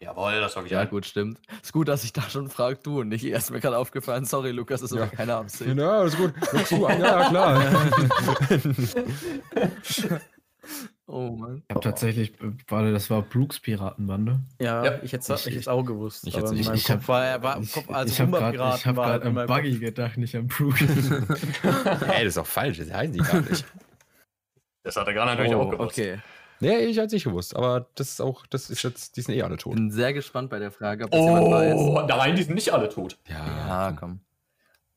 Jawohl, 0.00 0.40
das 0.40 0.54
war 0.56 0.64
ich 0.64 0.72
Ja, 0.72 0.80
ein. 0.80 0.90
gut, 0.90 1.06
stimmt. 1.06 1.40
Ist 1.62 1.72
gut, 1.72 1.88
dass 1.88 2.04
ich 2.04 2.12
da 2.12 2.22
schon 2.22 2.50
frag, 2.50 2.82
du 2.82 3.00
und 3.00 3.08
nicht. 3.08 3.24
Erst 3.24 3.50
mir 3.52 3.60
gerade 3.60 3.78
aufgefallen. 3.78 4.24
Sorry, 4.26 4.50
Lukas, 4.50 4.80
das 4.82 4.90
ist 4.90 4.96
Ja. 4.96 5.04
aber 5.04 5.12
keine 5.16 5.36
Absicht. 5.36 5.74
Ja, 5.76 5.90
alles 6.00 6.16
gut. 6.16 6.34
Guckst 6.50 6.72
du 6.72 6.84
an? 6.86 7.00
Ja, 7.00 7.28
klar. 7.28 7.64
Oh 11.06 11.36
Mann. 11.36 11.62
Ich 11.68 11.74
habe 11.74 11.80
tatsächlich, 11.84 12.32
warte, 12.68 12.90
das 12.90 13.10
war 13.10 13.20
Brooks 13.20 13.60
Piratenbande. 13.60 14.40
Ja, 14.58 14.82
Ja. 14.82 14.98
ich 15.02 15.12
hätte 15.12 15.34
Ich- 15.34 15.46
ich, 15.48 15.56
es 15.56 15.68
auch 15.68 15.82
gewusst. 15.84 16.26
ich 16.26 16.34
aber 16.38 16.46
meinem 16.50 16.60
Ich 16.74 16.86
Kopf 16.86 16.88
hab- 16.88 17.08
war 17.08 17.42
war 17.42 17.56
im 17.58 17.62
Ich, 17.64 17.72
Kopf 17.74 17.90
als 17.90 18.10
ich 18.12 18.20
habe 18.22 18.30
gerade 18.30 18.58
hab 18.58 18.96
war 18.96 19.06
grad 19.18 19.24
in 19.24 19.36
an 19.38 19.46
Buggy 19.46 19.72
Kopf. 19.72 19.80
gedacht, 19.80 20.16
nicht 20.16 20.34
an 20.34 20.46
Brooks. 20.46 20.80
Ey, 20.80 22.24
das 22.24 22.34
ist 22.34 22.38
auch 22.38 22.46
falsch. 22.46 22.78
Das 22.78 22.90
heißen 22.90 23.12
die 23.12 23.18
gar 23.20 23.42
nicht. 23.42 23.66
Das 24.82 24.96
hat 24.96 25.06
er 25.06 25.14
gerade 25.14 25.30
natürlich 25.30 25.54
auch 25.54 25.66
Oh, 25.66 25.70
gewusst. 25.70 25.98
okay. 25.98 26.18
Nee, 26.60 26.78
ich 26.86 26.96
hätte 26.98 27.14
nicht 27.14 27.24
gewusst. 27.24 27.54
Aber 27.56 27.88
das 27.96 28.10
ist 28.10 28.20
auch, 28.20 28.46
das 28.46 28.70
ist 28.70 28.82
jetzt, 28.82 29.16
die 29.16 29.22
sind 29.22 29.34
eh 29.34 29.42
alle 29.42 29.56
tot. 29.56 29.74
Bin 29.74 29.90
sehr 29.90 30.12
gespannt 30.12 30.50
bei 30.50 30.58
der 30.58 30.70
Frage, 30.70 31.04
ob 31.04 31.10
das 31.10 31.20
jemand 31.20 31.50
weiß. 31.50 31.74
Oh, 31.76 32.00
nein, 32.06 32.36
die 32.36 32.42
sind 32.42 32.54
nicht 32.54 32.72
alle 32.72 32.88
tot. 32.88 33.18
Ja, 33.28 33.92
komm. 33.98 34.20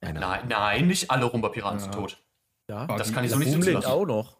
Einer. 0.02 0.20
Nein, 0.20 0.48
nein, 0.48 0.88
nicht 0.88 1.10
alle 1.10 1.26
Rumba-Piraten 1.26 1.80
sind 1.80 1.93
Ja. 1.96 2.00
tot. 2.02 2.24
Ja, 2.70 2.86
Das 2.98 3.12
kann 3.13 3.24
ich 3.24 3.32
so 3.32 3.38
nicht 3.39 3.52
lebt 3.56 3.74
lassen. 3.74 3.88
auch 3.88 4.06
noch. 4.06 4.38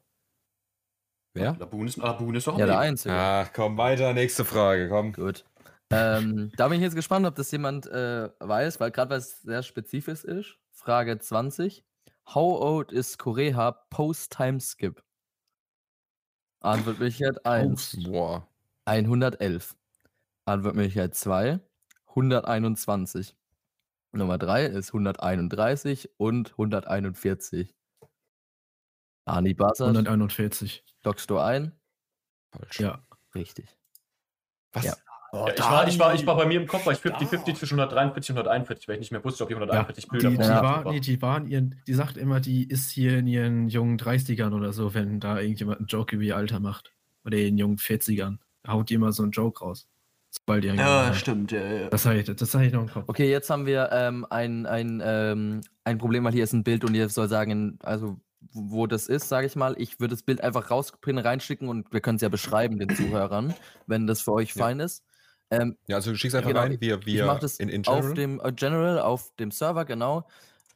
Wer? 1.34 1.56
Labun 1.60 1.88
ist, 1.88 1.98
Labun 1.98 2.36
ist 2.36 2.48
doch 2.48 2.54
am 2.54 2.60
Ja, 2.60 2.66
der 2.66 2.76
Leben. 2.76 2.88
Einzige. 2.90 3.14
Ah, 3.16 3.46
komm, 3.54 3.78
weiter. 3.78 4.14
Nächste 4.14 4.44
Frage, 4.46 4.90
komm. 4.90 5.14
Gut. 5.14 5.46
Ähm, 5.92 6.52
da 6.58 6.68
bin 6.68 6.78
ich 6.78 6.84
jetzt 6.84 6.96
gespannt, 6.96 7.26
ob 7.26 7.36
das 7.36 7.50
jemand 7.52 7.88
äh, 7.88 8.30
weiß, 8.40 8.80
weil 8.80 8.92
gerade 8.92 9.10
weil 9.12 9.20
es 9.20 9.42
sehr 9.42 9.64
spezifisch 9.64 10.24
ist. 10.26 10.58
Frage 10.72 11.18
20. 11.18 11.84
How 12.34 12.60
old 12.62 12.92
is 12.92 13.18
Korea 13.18 13.72
post-time 13.72 14.60
skip? 14.60 15.02
Antwortmöglichkeit 16.62 17.46
1. 17.46 18.04
Boah. 18.04 18.48
111. 18.86 19.76
Antwortmöglichkeit 20.46 21.16
2. 21.16 21.60
121. 22.10 23.36
Nummer 24.14 24.38
3 24.38 24.66
ist 24.66 24.90
131 24.90 26.10
und 26.18 26.52
141. 26.52 27.76
Ani 29.26 29.54
Buzzard, 29.54 29.90
141. 29.90 30.84
loggst 31.04 31.30
du 31.30 31.38
ein? 31.38 31.74
Falsch. 32.52 32.80
Ja. 32.80 33.06
Richtig. 33.36 33.78
Was? 34.74 34.86
Ja. 34.86 34.96
Oh, 35.34 35.46
Ja, 35.48 35.54
ich, 35.54 35.60
war, 35.60 35.88
ich, 35.88 36.00
war, 36.00 36.16
ich 36.16 36.26
war 36.26 36.36
bei 36.38 36.46
mir 36.46 36.60
im 36.60 36.68
Kopf, 36.68 36.86
war 36.86 36.94
ich 36.94 37.00
50-50 37.00 37.56
zwischen 37.56 37.80
143 37.80 38.32
und 38.32 38.38
141, 38.38 38.88
weil 38.88 38.96
ich 38.96 39.00
nicht 39.02 39.12
mehr 39.12 39.24
wusste, 39.24 39.44
ob 39.44 39.50
die 39.50 39.56
Ja, 39.56 39.60
141 39.60 40.06
die, 40.06 40.10
Bilder 40.10 40.30
die, 40.30 40.36
von 40.36 40.46
Ja. 40.46 40.62
war, 40.64 40.92
nee, 40.92 41.00
die 41.00 41.22
waren 41.22 41.48
ihren, 41.48 41.76
die 41.88 41.94
sagt 41.94 42.18
immer, 42.18 42.40
die 42.40 42.68
ist 42.68 42.90
hier 42.92 43.18
in 43.20 43.28
ihren 43.28 43.68
jungen 43.70 43.98
30ern 43.98 44.54
oder 44.54 44.72
so, 44.74 44.94
wenn 44.94 45.20
da 45.20 45.40
irgendjemand 45.40 45.80
einen 45.80 45.88
Joke 45.88 46.16
über 46.16 46.24
ihr 46.24 46.38
Alter 46.38 46.60
macht. 46.60 46.94
Oder 47.26 47.38
in 47.38 47.44
den 47.44 47.58
jungen 47.58 47.78
40ern. 47.78 48.38
Da 48.64 48.72
haut 48.72 48.90
die 48.90 48.94
immer 48.94 49.12
so 49.12 49.24
einen 49.24 49.34
Joke 49.34 49.60
raus. 49.60 49.88
Sobald 50.30 50.64
die 50.64 50.68
Ja, 50.70 51.14
stimmt. 51.14 51.52
Ja, 51.52 51.60
ja. 51.62 51.90
Das 51.90 52.06
habe 52.06 52.18
ich, 52.18 52.26
das 52.26 52.54
hab 52.54 52.62
ich 52.62 52.72
noch 52.72 52.82
im 52.84 52.90
Kopf. 52.90 53.04
Okay, 53.08 53.30
jetzt 53.30 53.50
haben 53.50 53.66
wir 53.66 53.90
ähm, 53.92 54.26
ein, 54.30 54.66
ein, 54.66 55.02
ähm, 55.04 55.62
ein 55.84 55.98
Problem, 55.98 56.24
weil 56.24 56.34
hier 56.34 56.44
ist 56.46 56.54
ein 56.54 56.64
Bild 56.64 56.86
und 56.86 56.96
ihr 56.96 57.10
soll 57.10 57.28
sagen, 57.28 57.80
also 57.84 58.18
wo 58.54 58.88
das 58.88 59.08
ist, 59.08 59.28
sage 59.30 59.48
ich 59.48 59.56
mal. 59.56 59.76
Ich 59.78 60.00
würde 60.00 60.14
das 60.16 60.24
Bild 60.24 60.42
einfach 60.42 60.72
rauspinnen, 60.72 61.24
reinschicken 61.24 61.68
und 61.68 61.92
wir 61.92 62.02
können 62.02 62.16
es 62.16 62.22
ja 62.22 62.30
beschreiben 62.30 62.80
den 62.80 62.90
Zuhörern, 62.96 63.54
wenn 63.88 64.08
das 64.08 64.22
für 64.22 64.34
euch 64.34 64.54
Ja. 64.56 64.64
fein 64.66 64.80
ist. 64.80 65.04
Ähm, 65.50 65.78
Ja, 65.88 65.98
also 65.98 66.12
du 66.12 66.18
schickst 66.18 66.36
einfach 66.36 66.50
Genau, 66.50 66.62
rein, 66.62 66.78
wir, 66.82 67.00
ich 67.00 67.06
wir 67.06 67.26
mache 67.26 67.40
das 67.40 67.58
in, 67.58 67.70
in 67.70 67.86
auf 67.88 68.00
General. 68.00 68.14
dem 68.16 68.42
äh, 68.44 68.52
General, 68.52 69.00
auf 69.00 69.36
dem 69.38 69.52
Server, 69.52 69.86
genau. 69.86 70.28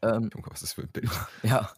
Ähm, 0.01 0.29
Junge, 0.33 0.47
was 0.49 0.61
ist 0.61 0.63
das 0.63 0.73
für 0.73 0.81
ein 0.83 0.87
Bild? 0.91 1.09
ja, 1.43 1.69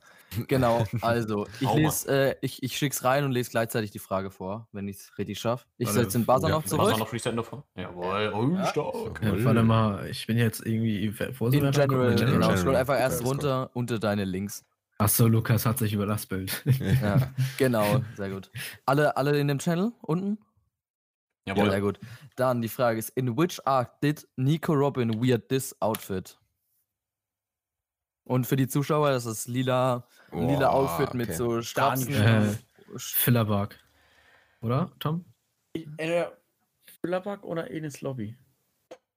genau. 0.48 0.86
Also, 1.02 1.46
ich 1.60 1.74
lese, 1.74 2.08
äh, 2.32 2.36
ich, 2.42 2.62
ich 2.64 2.78
schick's 2.78 3.04
rein 3.04 3.24
und 3.26 3.32
lese 3.32 3.50
gleichzeitig 3.52 3.92
die 3.92 4.00
Frage 4.00 4.32
vor, 4.32 4.68
wenn 4.72 4.88
ich 4.88 4.98
es 4.98 5.18
richtig 5.18 5.40
schaffe. 5.40 5.66
Ich 5.78 5.90
setze 5.90 6.18
den 6.20 6.26
Buzzer 6.26 6.48
ja, 6.50 6.56
noch 6.56 6.66
zurück. 6.66 6.98
noch 6.98 7.12
Resend 7.12 7.38
davor? 7.38 7.66
Jawohl, 7.76 8.32
oh, 8.34 8.56
Ja. 8.56 8.66
stark. 8.68 9.22
Ja, 9.24 9.44
warte 9.44 9.64
mal, 9.64 10.08
ich 10.08 10.26
bin 10.28 10.38
jetzt 10.38 10.66
irgendwie. 10.66 11.12
Sind 11.12 11.54
In 11.54 11.72
da? 11.72 11.88
Guck 11.88 11.98
mal, 11.98 12.16
General, 12.16 12.16
General. 12.16 12.40
genau. 12.50 12.56
Scroll 12.58 12.76
einfach 12.76 13.00
erst 13.00 13.26
runter 13.26 13.72
unter 13.74 14.00
deine 14.00 14.24
Links. 14.26 14.64
Achso, 15.00 15.28
Lukas 15.28 15.66
hat 15.66 15.80
sich 15.80 15.92
über 15.92 16.06
das 16.06 16.26
Bild. 16.28 16.64
Ja, 17.02 17.34
genau, 17.58 18.02
sehr 18.16 18.30
gut. 18.30 18.52
Alle, 18.86 19.18
alle 19.18 19.38
in 19.40 19.48
dem 19.48 19.58
Channel 19.60 19.92
unten? 20.02 20.38
Jawohl. 21.46 21.70
Sehr 21.70 21.82
gut. 21.82 22.00
Dann 22.36 22.62
die 22.62 22.70
Frage 22.70 23.00
ist: 23.00 23.10
In 23.10 23.38
which 23.38 23.60
arc 23.66 24.00
did 24.02 24.28
Nico 24.36 24.74
Robin 24.74 25.22
wear 25.22 25.46
this 25.46 25.76
outfit? 25.82 26.38
Und 28.26 28.48
für 28.48 28.56
die 28.56 28.68
Zuschauer, 28.68 29.12
das 29.12 29.26
ist 29.26 29.48
lila, 29.48 30.08
ein 30.32 30.48
lila 30.48 30.70
Outfit 30.70 31.14
mit 31.14 31.28
okay. 31.28 31.38
so 31.38 31.62
Strapsen. 31.62 32.14
Äh, 32.14 32.56
Fillerbark. 32.96 33.78
Oder, 34.62 34.92
Tom? 35.00 35.26
Äh, 35.98 36.26
Füllerbug 37.02 37.44
oder 37.44 37.70
Enis 37.70 38.02
Lobby? 38.02 38.38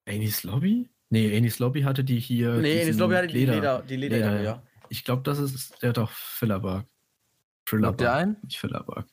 Anis 0.09 0.43
Lobby? 0.43 0.89
Nee, 1.11 1.37
Anis 1.37 1.61
Lobby 1.61 1.83
hatte 1.83 2.03
die 2.03 2.19
hier. 2.19 2.55
nee, 2.55 2.83
Enis 2.83 2.99
Lobby 2.99 3.15
hatte 3.15 3.29
die 3.29 3.39
Leder. 3.39 3.55
Leder, 3.55 3.83
die 3.83 3.97
Lederjacke, 3.97 4.37
Leder, 4.39 4.43
ja. 4.43 4.63
Ich 4.89 5.05
glaube, 5.05 5.23
das 5.23 5.39
ist 5.39 5.83
der 5.83 5.93
doch 5.93 6.11
Fillerberg. 6.11 6.85
Lockt 6.85 7.69
Fillerberg. 7.69 8.01
ihr 8.01 8.13
ein? 8.13 8.37
Nicht 8.43 8.59
Fillerberg. 8.59 9.07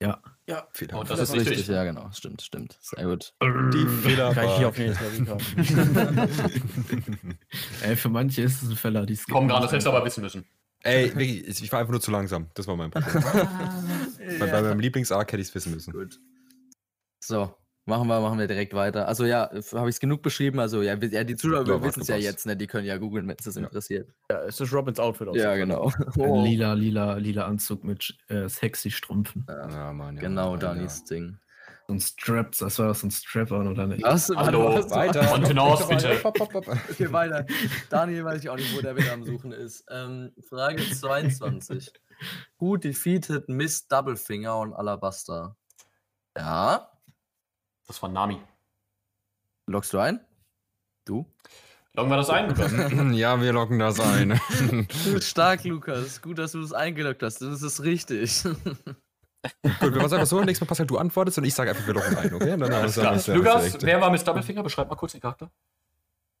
Ja, 0.00 0.20
Fehler. 0.72 0.98
Oh, 0.98 1.02
Das, 1.04 1.18
Das 1.18 1.28
ist 1.30 1.34
richtig, 1.36 1.52
richtig. 1.58 1.68
ja, 1.68 1.84
genau. 1.84 2.10
Stimmt, 2.12 2.42
stimmt. 2.42 2.76
Sehr 2.80 3.04
gut. 3.04 3.32
Die 3.42 3.86
Fehler. 4.02 4.34
kann 4.34 4.46
ich 4.48 4.56
hier 4.56 4.68
auf. 4.68 4.78
Ey, 7.82 7.96
für 7.96 8.08
manche 8.10 8.42
ist 8.42 8.62
es 8.62 8.68
ein 8.70 8.76
Feller, 8.76 9.06
die 9.06 9.18
Komm, 9.30 9.48
gerade, 9.48 9.62
das 9.62 9.72
hättest 9.72 9.86
du 9.86 9.90
aber 9.92 10.04
wissen 10.04 10.22
müssen. 10.22 10.44
Ey, 10.82 11.14
wirklich, 11.16 11.62
ich 11.62 11.72
war 11.72 11.80
einfach 11.80 11.92
nur 11.92 12.00
zu 12.00 12.10
langsam. 12.10 12.50
Das 12.54 12.66
war 12.66 12.76
mein 12.76 12.90
Problem. 12.90 13.22
bei, 14.38 14.46
bei 14.46 14.62
meinem 14.62 14.80
Lieblings-Arc 14.80 15.32
hätte 15.32 15.40
ich 15.40 15.48
es 15.48 15.54
wissen 15.54 15.72
müssen. 15.72 15.92
Gut. 15.92 16.20
So, 17.20 17.54
machen 17.86 18.08
wir, 18.08 18.20
machen 18.20 18.38
wir 18.38 18.46
direkt 18.46 18.74
weiter. 18.74 19.06
Also 19.08 19.24
ja, 19.24 19.50
habe 19.50 19.88
ich 19.88 19.96
es 19.96 20.00
genug 20.00 20.22
beschrieben. 20.22 20.58
Also 20.58 20.82
ja, 20.82 20.96
die 20.96 21.36
Zuschauer 21.36 21.66
Ja, 21.66 21.82
wissen 21.82 22.00
es 22.02 22.08
ja 22.08 22.16
jetzt, 22.16 22.46
ne? 22.46 22.56
Die 22.56 22.66
können 22.66 22.86
ja 22.86 22.96
googeln, 22.96 23.28
wenn 23.28 23.36
es 23.38 23.44
das 23.44 23.56
Ja. 23.56 23.62
interessiert. 23.62 24.10
Ja, 24.30 24.42
es 24.42 24.60
ist 24.60 24.72
Robins 24.72 24.98
Outfit 24.98 25.28
aus. 25.28 25.36
Ja, 25.36 25.54
genau. 25.56 25.92
Ein 26.18 26.44
lila, 26.44 26.74
lila, 26.74 27.14
lila 27.14 27.46
Anzug 27.46 27.84
mit 27.84 28.16
äh, 28.28 28.48
sexy 28.48 28.90
Strümpfen. 28.90 29.46
Ja, 29.48 29.92
Mann, 29.92 30.16
ja. 30.16 30.20
Genau. 30.22 30.56
Danis 30.56 31.04
Ding. 31.04 31.38
So 31.86 31.92
ein 31.94 32.00
Strap, 32.00 32.52
das 32.58 32.78
war 32.78 32.94
so 32.94 33.06
ein 33.06 33.10
Strap-on 33.10 33.68
oder 33.68 33.86
nicht? 33.86 34.02
Was? 34.02 34.30
Hallo, 34.34 34.74
was? 34.74 34.90
Weiter. 34.90 35.20
Bitte. 35.86 36.24
Hopp, 36.24 36.40
hopp, 36.40 36.54
hopp. 36.54 36.66
Okay, 36.90 37.12
weiter. 37.12 37.44
Daniel 37.90 38.24
weiß 38.24 38.42
ich 38.42 38.48
auch 38.48 38.56
nicht, 38.56 38.74
wo 38.74 38.80
der 38.80 38.96
wieder 38.96 39.12
am 39.12 39.22
Suchen 39.22 39.52
ist. 39.52 39.84
Ähm, 39.90 40.32
Frage 40.48 40.82
22. 40.82 41.92
Who 42.58 42.76
defeated 42.78 43.50
Miss 43.50 43.86
Doublefinger 43.86 44.58
und 44.60 44.72
Alabaster? 44.72 45.56
Ja. 46.38 46.90
Das 47.86 48.00
war 48.02 48.08
Nami. 48.08 48.38
Loggst 49.66 49.92
du 49.92 49.98
ein? 49.98 50.20
Du? 51.04 51.26
Loggen 51.94 52.10
wir 52.10 52.16
das 52.16 52.30
ein, 52.30 52.48
Lukas? 52.48 52.72
Ja, 53.16 53.40
wir 53.40 53.52
locken 53.52 53.78
das 53.78 54.00
ein. 54.00 54.40
Stark, 55.20 55.64
Lukas. 55.64 56.20
Gut, 56.22 56.38
dass 56.38 56.52
du 56.52 56.60
das 56.60 56.72
eingeloggt 56.72 57.22
hast. 57.22 57.40
Das 57.40 57.62
ist 57.62 57.82
richtig. 57.82 58.42
Gut, 58.42 58.56
wir 59.62 59.90
machen 59.90 60.02
einfach 60.14 60.26
so. 60.26 60.40
Nächstes 60.42 60.60
Mal, 60.62 60.68
Pascal, 60.68 60.86
du 60.86 60.98
antwortest 60.98 61.38
und 61.38 61.44
ich 61.44 61.54
sage 61.54 61.70
einfach, 61.70 61.86
wir 61.86 61.94
locken 61.94 62.16
ein, 62.16 62.34
okay? 62.34 62.56
Dann 62.56 62.62
Alles 62.72 62.96
haben 62.96 63.02
wir 63.02 63.02
klar. 63.02 63.14
es- 63.16 63.28
haben 63.28 63.34
wir 63.44 63.54
es 63.56 63.64
Lukas, 63.72 63.82
wer 63.82 64.00
war 64.00 64.10
Miss 64.10 64.24
Doublefinger? 64.24 64.62
Beschreib 64.62 64.88
mal 64.88 64.96
kurz 64.96 65.12
den 65.12 65.20
Charakter. 65.20 65.50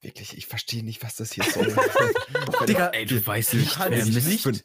Wirklich, 0.00 0.36
ich 0.36 0.46
verstehe 0.46 0.82
nicht, 0.84 1.02
was 1.04 1.16
das 1.16 1.32
hier 1.32 1.44
soll. 1.44 1.66
Digga, 2.66 2.88
Ey, 2.88 3.06
du 3.06 3.24
weißt 3.26 3.54
nicht, 3.54 3.78
wer 3.78 4.04
nicht- 4.04 4.44
Mist. 4.46 4.64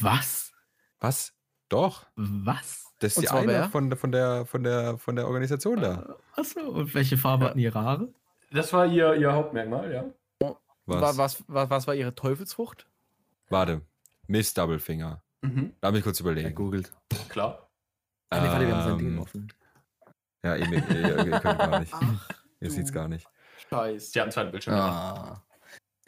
Was? 0.00 0.52
Was? 1.00 1.32
Doch. 1.72 2.04
Was? 2.16 2.92
Das 2.98 3.12
ist 3.12 3.16
Und 3.16 3.22
die 3.22 3.28
zwar 3.28 3.40
eine 3.40 3.52
wer? 3.52 3.68
von, 3.70 3.96
von, 3.96 4.12
der, 4.12 4.44
von, 4.46 4.62
der, 4.62 4.98
von 4.98 5.16
der 5.16 5.26
Organisation 5.26 5.80
da. 5.80 6.16
Achso, 6.36 6.60
und 6.60 6.94
welche 6.94 7.16
Farbe 7.16 7.46
hatten 7.46 7.58
ihre 7.58 7.80
Haare? 7.82 8.08
Das 8.52 8.72
war 8.74 8.86
ihr, 8.86 9.14
ihr 9.14 9.32
Hauptmerkmal, 9.32 9.90
ja. 9.92 10.04
Was? 10.84 11.00
was, 11.00 11.18
was, 11.18 11.44
was, 11.48 11.70
was 11.70 11.86
war 11.86 11.94
ihre 11.94 12.14
Teufelsfrucht? 12.14 12.86
Warte. 13.48 13.80
Miss 14.26 14.52
Doublefinger. 14.52 15.22
Mhm, 15.40 15.74
Da 15.80 15.88
habe 15.88 15.98
ich 15.98 16.04
kurz 16.04 16.20
Er 16.20 16.26
überlegt. 16.26 16.54
googelt. 16.56 16.92
klar. 17.28 17.68
Ah, 18.30 18.40
nee, 18.40 18.48
warte, 18.48 18.66
wir 18.66 18.76
haben 18.76 18.88
sein 18.90 18.98
Ding 18.98 19.08
Ähm, 19.08 19.18
offen. 19.20 19.52
Ja, 20.44 20.56
ihr, 20.56 20.70
ihr, 20.72 21.26
ihr, 21.26 21.40
könnt 21.40 21.58
gar 21.58 21.80
nicht. 21.80 21.92
Ach, 21.94 22.28
Ihr 22.60 22.70
seht's 22.70 22.92
gar 22.92 23.08
nicht. 23.08 23.26
Scheiße. 23.70 24.10
Sie 24.10 24.18
haben 24.20 24.24
einen 24.26 24.32
zweiten 24.32 24.50
Bildschirm. 24.50 24.74
Ah. 24.74 25.42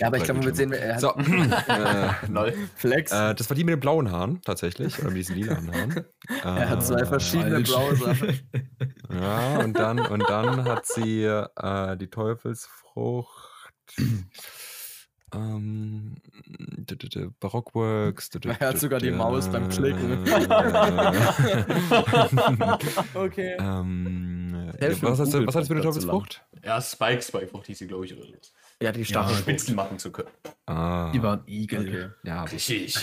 Ja, 0.01 0.09
aber 0.09 0.17
ich 0.17 0.25
glaube, 0.25 0.39
man 0.39 0.47
wird 0.47 0.57
sehen, 0.57 0.73
er 0.73 0.95
hat 0.95 1.01
So. 1.01 1.15
äh, 1.17 2.27
Lol. 2.29 2.53
Flex. 2.77 3.13
äh, 3.13 3.35
das 3.35 3.49
war 3.49 3.55
die 3.55 3.63
mit 3.63 3.73
den 3.75 3.81
blauen 3.81 4.11
Haaren, 4.11 4.43
tatsächlich. 4.43 4.99
Oder 4.99 5.09
mit 5.09 5.19
diesen 5.19 5.37
lilanen 5.37 5.73
Haaren. 5.73 6.05
er 6.43 6.69
hat 6.69 6.85
zwei 6.85 7.01
Äh, 7.01 7.07
verschiedene 7.07 7.65
falsch. 7.65 7.71
Browser. 8.01 8.17
Ja, 9.13 9.59
und 9.61 9.75
dann, 9.79 10.01
und 10.01 10.29
dann 10.29 10.65
hat 10.65 10.87
sie 10.87 11.23
äh, 11.25 11.97
die 11.97 12.09
Teufelsfrucht. 12.11 13.51
Ähm, 15.35 16.15
d- 16.47 16.95
d- 16.97 17.09
d- 17.09 17.29
Barockworks. 17.41 18.31
d- 18.31 18.39
d- 18.39 18.49
Er 18.51 18.69
hat 18.69 18.75
d- 18.75 18.79
sogar 18.79 19.01
die 19.01 19.11
Maus 19.11 19.49
beim 19.49 19.69
Klicken. 19.69 20.25
Okay. 23.15 23.57
ähm, 23.59 24.73
ja, 24.81 24.89
was, 25.03 25.19
hast 25.21 25.35
du, 25.35 25.47
was 25.47 25.55
hast 25.55 25.65
du 25.65 25.69
für 25.69 25.75
eine 25.75 25.83
Teufelsfrucht? 25.83 26.43
Ja, 26.65 26.81
Spike, 26.81 27.23
Spike, 27.23 27.47
Frucht 27.49 27.67
hieß 27.67 27.79
sie, 27.79 27.87
glaube 27.87 28.05
ich, 28.07 28.17
oder 28.17 28.27
so. 28.27 28.33
Ja, 28.83 28.93
die 28.93 29.01
Ja, 29.01 29.07
Stachel. 29.07 29.37
Spitzen 29.37 29.75
machen 29.77 29.99
zu 29.99 30.11
können. 30.11 30.29
Ah, 30.67 31.11
Die 31.13 31.23
waren 31.23 31.43
Igel. 31.47 31.81
Okay. 31.81 32.09
ja, 32.29 32.45
Richtig. 32.45 32.97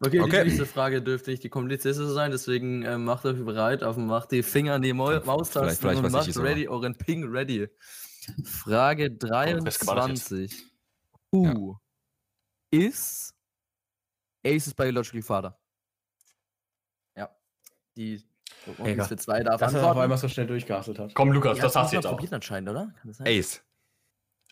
Okay, 0.00 0.20
Okay. 0.20 0.42
die 0.42 0.48
nächste 0.48 0.66
Frage 0.66 1.02
dürfte 1.02 1.30
nicht 1.30 1.42
die 1.44 1.48
komplizierteste 1.48 2.08
sein, 2.08 2.30
deswegen 2.30 2.84
ähm, 2.84 3.04
macht 3.04 3.24
euch 3.24 3.42
bereit, 3.44 3.82
auf, 3.82 3.96
macht 3.96 4.32
die 4.32 4.42
Finger 4.42 4.74
an 4.74 4.82
die 4.82 4.92
vielleicht 5.78 6.02
und 6.04 6.12
macht 6.12 6.36
ready, 6.36 6.68
euren 6.68 6.94
Ping 6.96 7.30
ready. 7.30 7.68
Frage 8.44 9.10
fest 9.64 9.80
gewartet 9.80 10.08
jetzt. 10.10 10.30
23. 10.30 10.66
Who 11.32 11.78
is 12.70 13.34
Aces 14.44 14.74
Biological 14.74 15.22
Father? 15.22 15.58
Ja. 17.16 17.28
Die 17.96 18.24
für 18.64 19.16
zwei 19.16 19.42
darf 19.42 19.60
Dass 19.60 19.74
er 19.74 19.90
auf 19.90 19.96
einmal 19.98 20.18
so 20.18 20.28
schnell 20.28 20.46
durchgehasselt 20.46 20.98
hat. 20.98 21.14
Komm, 21.14 21.32
Lukas, 21.32 21.56
Ihr 21.58 21.62
das 21.62 21.76
hast 21.76 21.92
du 21.92 21.96
jetzt 21.96 22.06
auch. 22.06 22.12
probiert 22.12 22.32
anscheinend, 22.32 22.68
oder? 22.70 22.92
Kann 22.98 23.08
das 23.08 23.16
sein? 23.18 23.26
Ace, 23.26 23.62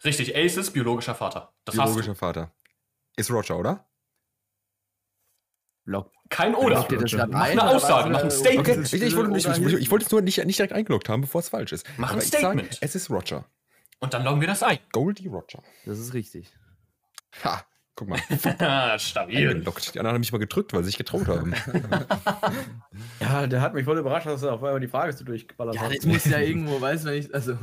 Richtig, 0.04 0.36
Ace 0.36 0.56
ist 0.58 0.72
biologischer 0.72 1.14
Vater. 1.14 1.54
Das 1.64 1.74
biologischer 1.74 2.10
hast 2.10 2.18
Vater. 2.18 2.54
Ist 3.16 3.30
Roger, 3.30 3.58
oder? 3.58 3.88
Lock. 5.84 6.12
Kein 6.28 6.54
Oder. 6.54 6.80
Habt 6.80 6.92
ihr 6.92 6.98
das 6.98 7.12
Mach 7.12 7.22
ein, 7.22 7.34
eine 7.34 7.68
Aussage, 7.68 8.10
mach 8.10 8.24
ein 8.24 8.30
Statement. 8.30 8.68
Okay, 8.68 8.80
ich, 9.06 9.16
wollte, 9.16 9.38
ich, 9.38 9.46
oder 9.46 9.56
ich, 9.56 9.74
ich 9.74 9.90
wollte 9.90 10.04
es 10.04 10.10
nur 10.10 10.20
nicht, 10.20 10.44
nicht 10.44 10.58
direkt 10.58 10.72
eingeloggt 10.72 11.08
haben, 11.08 11.20
bevor 11.20 11.40
es 11.40 11.48
falsch 11.48 11.72
ist. 11.72 11.86
Mach 11.96 12.08
ein 12.10 12.14
Aber 12.16 12.22
ich 12.24 12.30
sag, 12.30 12.40
Statement. 12.40 12.78
es 12.80 12.94
ist 12.96 13.08
Roger. 13.08 13.48
Und 14.00 14.12
dann 14.12 14.24
loggen 14.24 14.40
wir 14.40 14.48
das 14.48 14.64
ein. 14.64 14.80
Goldie 14.92 15.28
Roger. 15.28 15.62
Das 15.84 15.98
ist 15.98 16.12
richtig. 16.12 16.52
Ha, 17.44 17.64
guck 17.94 18.08
mal. 18.08 18.18
Stabil. 18.98 19.50
Eingeloggt. 19.50 19.94
Die 19.94 19.98
anderen 19.98 20.14
haben 20.14 20.20
mich 20.20 20.32
mal 20.32 20.38
gedrückt, 20.38 20.72
weil 20.72 20.82
sie 20.84 20.90
sich 20.90 20.98
getraut 20.98 21.26
haben. 21.28 21.54
Ja, 23.20 23.46
der 23.46 23.60
hat 23.60 23.74
mich 23.74 23.84
voll 23.84 23.98
überrascht, 23.98 24.26
dass 24.26 24.42
er 24.42 24.54
auf 24.54 24.62
einmal 24.62 24.80
die 24.80 24.88
Frage 24.88 25.12
so 25.12 25.24
durchgeballert 25.24 25.74
Ja, 25.74 25.82
hat. 25.82 25.96
das 25.96 26.04
muss 26.06 26.24
ja 26.24 26.38
irgendwo, 26.38 26.80
weißt 26.80 27.04
du, 27.04 27.08
wenn 27.10 27.18
ich, 27.18 27.34
also. 27.34 27.56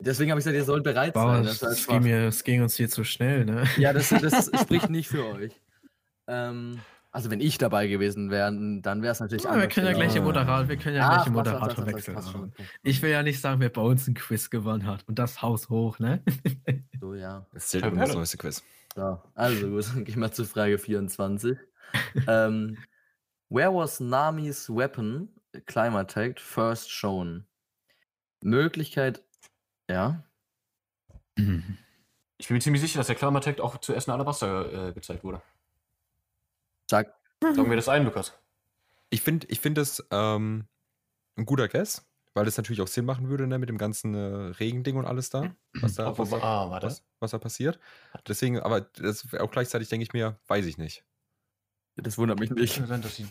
Deswegen 0.00 0.30
habe 0.30 0.40
ich 0.40 0.44
gesagt, 0.44 0.56
ihr 0.56 0.64
sollt 0.64 0.82
bereit 0.82 1.12
Boah, 1.12 1.36
sein. 1.36 1.44
es, 1.44 1.58
Das 1.58 1.80
schwach. 1.80 1.94
ging 1.94 2.02
mir, 2.04 2.28
es 2.28 2.42
ging 2.42 2.62
uns 2.62 2.74
hier 2.76 2.88
zu 2.88 3.04
schnell, 3.04 3.44
ne? 3.44 3.64
Ja, 3.76 3.92
das, 3.92 4.08
das 4.08 4.50
spricht 4.62 4.88
nicht 4.88 5.08
für 5.08 5.26
euch. 5.26 5.52
Ähm, 6.26 6.80
also 7.12 7.30
wenn 7.30 7.40
ich 7.40 7.58
dabei 7.58 7.86
gewesen 7.88 8.30
wäre, 8.30 8.50
dann 8.82 9.02
wäre 9.02 9.12
es 9.12 9.20
natürlich 9.20 9.44
Ja, 9.44 9.56
wir 9.58 9.68
können 9.68 9.86
ja 9.86 9.92
gleich 9.92 10.14
im 10.14 10.22
Ah. 10.22 10.26
Moderator, 10.26 10.68
wir 10.68 10.76
können 10.76 10.96
ja 10.96 11.08
Ah, 11.08 11.14
gleich 11.16 11.26
im 11.26 11.32
Moderator 11.32 11.86
wechseln. 11.86 12.52
Ich 12.82 13.02
will 13.02 13.10
ja 13.10 13.22
nicht 13.22 13.40
sagen, 13.40 13.60
wer 13.60 13.68
bei 13.70 13.80
uns 13.80 14.06
ein 14.06 14.14
Quiz 14.14 14.50
gewonnen 14.50 14.86
hat. 14.86 15.06
Und 15.08 15.18
das 15.18 15.42
Haus 15.42 15.68
hoch, 15.68 15.98
ne? 15.98 16.22
So, 17.00 17.14
ja. 17.14 17.46
Das 17.52 17.68
zählt 17.68 17.84
immer 17.86 18.06
das 18.06 18.14
neueste 18.14 18.36
Quiz. 18.38 18.62
So, 18.94 19.20
also 19.34 19.68
gut, 19.68 19.86
dann 19.94 20.04
gehen 20.04 20.20
wir 20.20 20.32
zu 20.32 20.44
Frage 20.44 20.78
24. 20.78 21.56
ähm, 22.28 22.76
where 23.48 23.74
was 23.74 23.98
Namis 24.00 24.68
weapon, 24.68 25.28
Climatecht, 25.66 26.38
first 26.40 26.90
shown? 26.90 27.44
Möglichkeit, 28.42 29.22
ja. 29.88 30.24
Ich 31.36 32.48
bin 32.48 32.56
mir 32.56 32.60
ziemlich 32.60 32.80
sicher, 32.80 32.98
dass 32.98 33.08
der 33.08 33.16
Climatecht 33.16 33.60
auch 33.60 33.78
zuerst 33.78 34.08
in 34.08 34.14
Alabaster 34.14 34.88
äh, 34.88 34.92
gezeigt 34.92 35.24
wurde. 35.24 35.42
Sag, 36.90 37.14
Loggen 37.40 37.70
wir 37.70 37.76
das 37.76 37.88
ein, 37.88 38.04
Lukas. 38.04 38.36
Ich 39.10 39.22
finde 39.22 39.46
ich 39.48 39.60
find 39.60 39.78
das 39.78 40.04
ähm, 40.10 40.66
ein 41.36 41.46
guter 41.46 41.68
Guess, 41.68 42.04
weil 42.34 42.44
das 42.44 42.56
natürlich 42.56 42.82
auch 42.82 42.88
Sinn 42.88 43.04
machen 43.04 43.28
würde, 43.28 43.46
ne, 43.46 43.60
mit 43.60 43.68
dem 43.68 43.78
ganzen 43.78 44.12
äh, 44.16 44.18
Regending 44.58 44.96
und 44.96 45.06
alles 45.06 45.30
da, 45.30 45.54
was 45.74 45.94
da, 45.94 46.18
was, 46.18 46.32
ah, 46.32 46.68
warte. 46.68 46.88
was, 46.88 47.04
was 47.20 47.30
da 47.30 47.38
passiert. 47.38 47.78
Deswegen, 48.26 48.58
aber 48.58 48.80
das 48.80 49.24
auch 49.38 49.52
gleichzeitig 49.52 49.88
denke 49.88 50.02
ich 50.02 50.12
mir, 50.12 50.40
weiß 50.48 50.66
ich 50.66 50.78
nicht. 50.78 51.04
das 51.94 52.18
wundert 52.18 52.40
mich 52.40 52.50
nicht. 52.50 52.74
Könnte 52.74 52.88
sein, 52.88 53.02
dass 53.02 53.14
sie. 53.14 53.28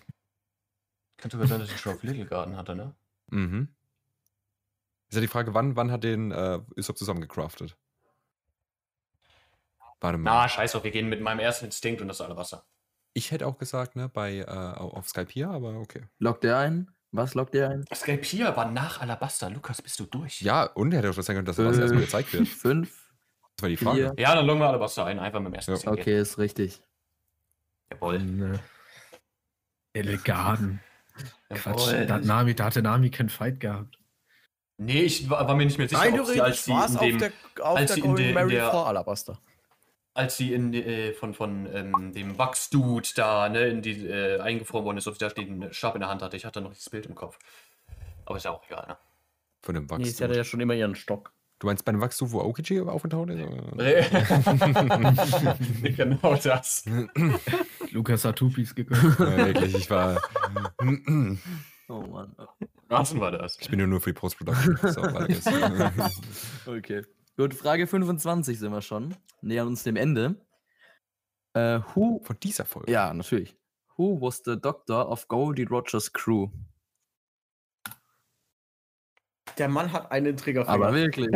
Könnte 1.18 1.36
sogar 1.36 1.50
sein, 1.50 1.60
dass 1.60 1.70
sie 1.70 1.78
schon 1.78 1.96
auf 1.96 2.04
Little 2.04 2.28
Garden 2.28 2.56
hatte, 2.56 2.78
ne? 2.78 2.96
Mhm. 3.28 3.68
Ist 5.10 5.16
ja 5.16 5.22
die 5.22 5.28
Frage, 5.28 5.54
wann, 5.54 5.76
wann 5.76 5.92
hat 5.92 6.06
den 6.06 6.32
äh, 6.32 6.62
Usopp 6.78 6.98
zusammengecraftet? 6.98 7.76
Warte 10.00 10.18
mal. 10.18 10.32
Na, 10.32 10.48
scheiß 10.48 10.76
auf, 10.76 10.86
wir 10.86 10.92
gehen 10.92 11.10
mit 11.10 11.20
meinem 11.20 11.40
ersten 11.40 11.66
Instinkt 11.66 12.02
und 12.02 12.08
das 12.08 12.22
ist 12.22 12.26
Alabaster. 12.26 12.66
Ich 13.14 13.32
hätte 13.32 13.48
auch 13.48 13.58
gesagt, 13.58 13.96
ne, 13.96 14.08
bei 14.10 14.38
äh, 14.38 14.46
au- 14.46 14.94
auf 14.94 15.10
Skype 15.10 15.32
hier, 15.32 15.50
aber 15.50 15.74
okay. 15.80 16.04
Lockt 16.20 16.44
ihr 16.44 16.58
ein? 16.58 16.92
Was 17.12 17.34
lockt 17.34 17.56
ihr 17.56 17.68
ein? 17.70 17.86
Skype 17.94 18.24
hier 18.24 18.56
war 18.56 18.70
nach 18.72 19.02
Alabaster. 19.02 19.50
Lukas, 19.50 19.82
bist 19.82 20.00
du 20.00 20.06
durch? 20.06 20.42
Ja, 20.42 20.64
und 20.64 20.92
er 20.94 21.00
hätte 21.00 21.10
auch 21.10 21.16
das 21.16 21.26
sein 21.26 21.36
können, 21.36 21.46
dass 21.46 21.56
das 21.56 21.78
Äh, 21.78 21.82
erstmal 21.82 22.02
gezeigt 22.04 22.34
wird. 22.34 22.48
Fünf? 22.48 23.10
Das 23.56 23.64
war 23.64 23.70
die 23.70 23.78
vier. 23.78 23.88
Frage. 23.88 24.14
Ja, 24.22 24.36
dann 24.36 24.46
loggen 24.46 24.60
wir 24.62 24.68
Alabaster 24.70 25.06
ein. 25.06 25.20
Einfach 25.20 25.40
mit 25.40 25.48
dem 25.48 25.54
ersten 25.56 25.76
Ja. 25.76 25.92
Okay, 25.92 26.20
ist 26.22 26.38
richtig. 26.38 26.82
Jawohl. 27.92 28.20
Ne. 28.20 28.60
Elegaden. 29.94 30.80
Quatsch. 31.50 31.88
Jawohl. 31.92 32.06
Da, 32.06 32.14
hat 32.16 32.26
Nami, 32.26 32.54
da 32.56 32.66
hatte 32.66 32.82
Nami 32.82 33.10
keinen 33.10 33.30
Fight 33.30 33.60
gehabt. 33.60 33.98
Nee, 34.78 35.02
ich 35.02 35.30
war, 35.30 35.46
war 35.48 35.56
mir 35.56 35.66
nicht 35.66 35.78
mehr 35.78 35.90
sicher, 35.90 36.02
Rein 36.02 36.20
ob 36.20 36.28
sie, 36.28 36.40
als 36.40 36.64
sie 36.64 36.72
war 36.72 36.86
es 36.86 36.92
in 36.92 36.98
auf 36.98 37.04
dem, 37.04 37.18
der, 37.20 37.32
auf 37.62 37.78
als 37.78 37.88
der 37.90 37.98
in 37.98 38.04
Golden 38.04 38.18
der- 38.18 38.28
in 38.30 38.34
Mary 38.36 38.50
der- 38.52 38.72
vor 38.72 38.88
Alabaster. 38.88 39.40
Als 40.14 40.38
sie 40.38 40.54
in 40.54 40.74
äh, 40.74 41.14
von, 41.14 41.34
von 41.34 41.68
ähm, 41.74 42.14
dem 42.14 42.38
Wachsdude 42.38 43.10
da, 43.16 43.50
ne, 43.50 43.68
in 43.68 43.82
die 43.82 44.08
äh, 44.08 44.40
eingefroren 44.40 44.86
worden 44.86 44.98
ist, 44.98 45.08
ob 45.08 45.16
sie 45.16 45.20
da 45.20 45.30
steht, 45.30 45.50
einen 45.50 45.74
Stab 45.74 45.96
in 45.96 46.02
der 46.02 46.10
Hand 46.10 46.22
hatte. 46.22 46.38
Ich 46.38 46.46
hatte 46.46 46.62
noch 46.62 46.72
dieses 46.74 46.90
Bild 46.90 47.06
im 47.06 47.16
Kopf. 47.16 47.38
Aber 48.26 48.38
ist 48.38 48.46
ja 48.46 48.52
auch 48.52 48.64
egal, 48.68 48.86
ne? 48.88 48.98
von 49.62 49.76
dem 49.76 49.84
Nee, 49.86 49.90
Wachs. 49.90 50.18
sie 50.18 50.24
hatte 50.24 50.36
ja 50.36 50.44
schon 50.44 50.60
immer 50.62 50.74
ihren 50.74 50.96
Stock. 50.96 51.32
du 51.60 51.68
meinst 51.68 51.84
bei 51.84 51.92
dem 51.92 52.00
Wachstuch, 52.02 52.32
wo 52.32 52.40
Aokiji 52.42 52.80
aufgetaucht 52.82 53.30
ist? 53.32 53.40
genau 55.98 56.36
das. 56.36 56.86
Lukas 57.92 58.24
hat 58.26 58.38
Tupis 58.38 58.74
gekauft. 58.76 59.20
ja, 59.20 59.38
wirklich, 59.48 59.76
ich 59.76 59.90
war. 59.90 60.22
Oh 61.88 62.02
Mann. 62.02 62.36
Was 62.88 63.20
war 63.20 63.32
das? 63.32 63.58
Ich 63.60 63.70
bin 63.70 63.80
ja 63.80 63.88
nur 63.88 64.00
für 64.00 64.14
die 64.14 64.20
Post-Production. 64.20 64.78
Okay. 66.66 67.02
Gut, 67.40 67.54
Frage 67.54 67.88
25 67.88 68.60
sind 68.60 68.74
wir 68.74 68.82
schon. 68.82 69.16
Nähern 69.40 69.70
uns 69.70 69.84
dem 69.84 69.96
Ende. 69.96 70.36
Äh, 71.54 71.80
who. 71.96 72.20
Von 72.22 72.38
dieser 72.44 72.66
Folge. 72.66 72.92
Ja, 72.92 73.14
natürlich. 73.14 73.56
Who 73.96 74.20
was 74.20 74.42
the 74.44 74.60
doctor 74.60 75.08
of 75.10 75.26
Goldie 75.30 75.64
Rogers 75.64 76.12
crew? 76.12 76.50
Der 79.58 79.70
Mann 79.70 79.94
hat 79.94 80.12
einen 80.12 80.36
Triggerfinger. 80.36 80.74
Aber 80.76 80.94
wirklich. 80.94 81.28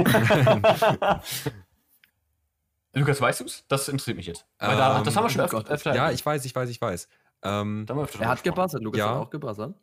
Lukas, 2.94 3.22
weißt 3.22 3.40
du's? 3.40 3.64
Das 3.70 3.88
interessiert 3.88 4.18
mich 4.18 4.28
jetzt. 4.28 4.46
Weil 4.60 4.76
da, 4.76 5.02
das 5.04 5.16
haben 5.16 5.24
wir 5.24 5.30
schon 5.30 5.40
oh 5.40 5.46
öfter. 5.46 5.72
Öfter 5.72 5.96
Ja, 5.96 6.12
ich 6.12 6.26
weiß, 6.26 6.44
ich 6.44 6.54
weiß, 6.54 6.70
ich 6.70 6.82
weiß. 6.82 7.08
Ähm, 7.44 7.86
Da 7.86 7.94
haben 7.94 8.00
wir 8.02 8.04
öfter 8.04 8.20
er 8.20 8.28
hat 8.28 8.44
gebuzzert. 8.44 8.84
Lukas 8.84 9.00
Ja. 9.00 9.12
hat 9.12 9.16
auch 9.20 9.30
gebuzzert. 9.30 9.74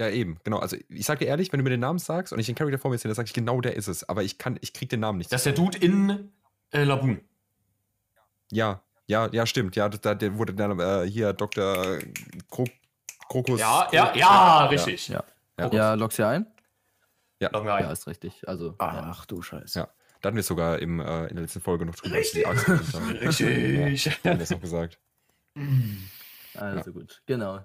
Ja, 0.00 0.10
eben, 0.10 0.38
genau. 0.44 0.58
Also, 0.58 0.76
ich 0.88 1.06
sag 1.06 1.18
dir 1.18 1.26
ehrlich, 1.26 1.52
wenn 1.52 1.58
du 1.58 1.64
mir 1.64 1.70
den 1.70 1.80
Namen 1.80 1.98
sagst 1.98 2.32
und 2.32 2.38
ich 2.38 2.46
den 2.46 2.54
Charakter 2.54 2.78
vor 2.78 2.90
mir 2.90 2.98
sehe, 2.98 3.08
dann 3.08 3.14
sag 3.16 3.26
ich 3.26 3.32
genau, 3.32 3.60
der 3.60 3.76
ist 3.76 3.88
es. 3.88 4.08
Aber 4.08 4.22
ich 4.22 4.38
kann, 4.38 4.58
ich 4.60 4.72
krieg 4.72 4.88
den 4.88 5.00
Namen 5.00 5.18
nicht. 5.18 5.32
Das 5.32 5.40
ist 5.40 5.46
der 5.46 5.52
Dude 5.54 5.78
in 5.78 6.32
äh, 6.70 6.84
Laboon. 6.84 7.20
ja, 8.50 8.82
ja, 9.08 9.28
ja, 9.30 9.46
stimmt. 9.46 9.76
Ja, 9.76 9.88
da 9.88 10.14
der 10.16 10.36
wurde 10.36 10.52
dann 10.52 10.80
äh, 10.80 11.08
hier 11.08 11.32
Dr. 11.32 11.98
Kro 12.50 12.64
Krokus. 13.28 13.60
Ja, 13.60 13.88
ja, 13.92 14.12
ja, 14.16 14.66
richtig. 14.66 15.08
Ja. 15.08 15.24
Ja. 15.58 15.72
Ja, 15.72 15.94
lockst 15.94 16.18
du 16.18 16.26
ein? 16.26 16.46
Wir 17.38 17.50
Ja, 17.52 17.74
ein. 17.74 17.90
ist 17.90 18.06
richtig. 18.06 18.46
Also. 18.48 18.70
ja. 18.80 19.08
Ach 19.10 19.26
du 19.26 19.42
Scheiße. 19.42 19.78
Ja. 19.78 19.88
Da 20.20 20.28
hatten 20.28 20.36
wir 20.36 20.42
sogar 20.42 20.78
im, 20.78 21.00
äh, 21.00 21.26
in 21.26 21.34
der 21.36 21.42
letzten 21.42 21.60
Folge 21.60 21.86
noch 21.86 21.94
drüber. 21.94 22.16
Richtig. 22.16 22.46
Richtig. 23.20 24.20
Da 24.22 24.30
haben 24.30 24.38
wir 24.38 24.42
es 24.44 24.50
noch 24.50 24.60
gesagt. 24.60 24.98
Also 26.54 26.92
gut. 26.92 27.22
Genau. 27.26 27.60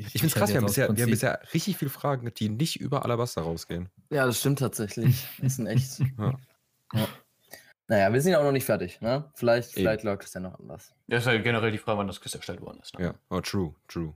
Ich 0.00 0.12
finde 0.12 0.26
es 0.26 0.34
krass, 0.34 0.50
wir 0.50 0.56
haben, 0.56 0.66
bisher, 0.66 0.96
wir 0.96 1.02
haben 1.02 1.10
bisher 1.10 1.40
richtig 1.52 1.76
viele 1.76 1.90
Fragen, 1.90 2.32
die 2.34 2.48
nicht 2.48 2.80
über 2.80 3.04
Alabaster 3.04 3.42
rausgehen. 3.42 3.88
Ja, 4.10 4.26
das 4.26 4.40
stimmt 4.40 4.58
tatsächlich. 4.58 5.26
Das 5.42 5.56
sind 5.56 5.66
echt. 5.66 6.00
Ja. 6.18 6.34
ja. 7.00 7.08
Naja, 7.88 8.12
wir 8.12 8.20
sind 8.20 8.32
ja 8.32 8.38
auch 8.38 8.44
noch 8.44 8.52
nicht 8.52 8.64
fertig, 8.64 9.00
ne? 9.00 9.30
Vielleicht, 9.34 9.70
Eben. 9.70 9.80
vielleicht 9.80 10.04
läuft 10.04 10.24
es 10.24 10.32
ja 10.32 10.40
noch 10.40 10.58
anders. 10.58 10.94
Das 11.06 11.26
ist 11.26 11.26
ja 11.26 11.38
generell 11.38 11.70
die 11.70 11.78
Frage, 11.78 11.98
wann 11.98 12.06
das 12.06 12.20
Quiz 12.20 12.34
erstellt 12.34 12.60
worden 12.62 12.78
ist. 12.80 12.98
Ne? 12.98 13.06
Ja, 13.06 13.14
oh, 13.28 13.40
true, 13.40 13.74
true. 13.88 14.14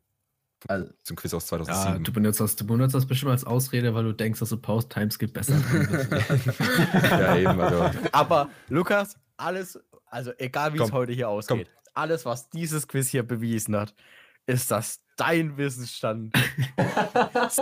Also, 0.66 0.90
Zum 1.04 1.16
Quiz 1.16 1.34
aus 1.34 1.44
Ja, 1.44 1.58
2007. 1.58 2.04
du 2.04 2.12
benutzt, 2.12 2.40
das, 2.40 2.56
du 2.56 2.66
benutzt 2.66 2.94
das 2.94 3.06
bestimmt 3.06 3.30
als 3.30 3.44
Ausrede, 3.44 3.94
weil 3.94 4.04
du 4.04 4.12
denkst, 4.12 4.40
dass 4.40 4.48
du 4.48 4.56
Post-Timeskip 4.56 5.32
besser 5.32 5.54
ja, 7.10 7.36
eben, 7.36 7.60
also. 7.60 7.90
Aber 8.10 8.48
Lukas, 8.68 9.16
alles, 9.36 9.78
also 10.06 10.32
egal 10.38 10.72
wie 10.72 10.78
es 10.78 10.82
Komm, 10.84 10.92
heute 10.92 11.12
hier 11.12 11.28
ausgeht, 11.28 11.70
alles, 11.94 12.24
was 12.24 12.48
dieses 12.50 12.88
Quiz 12.88 13.08
hier 13.08 13.22
bewiesen 13.22 13.76
hat, 13.76 13.94
ist, 14.48 14.70
dass 14.70 15.00
dein 15.16 15.56
Wissensstand 15.56 16.32
ist. 17.46 17.60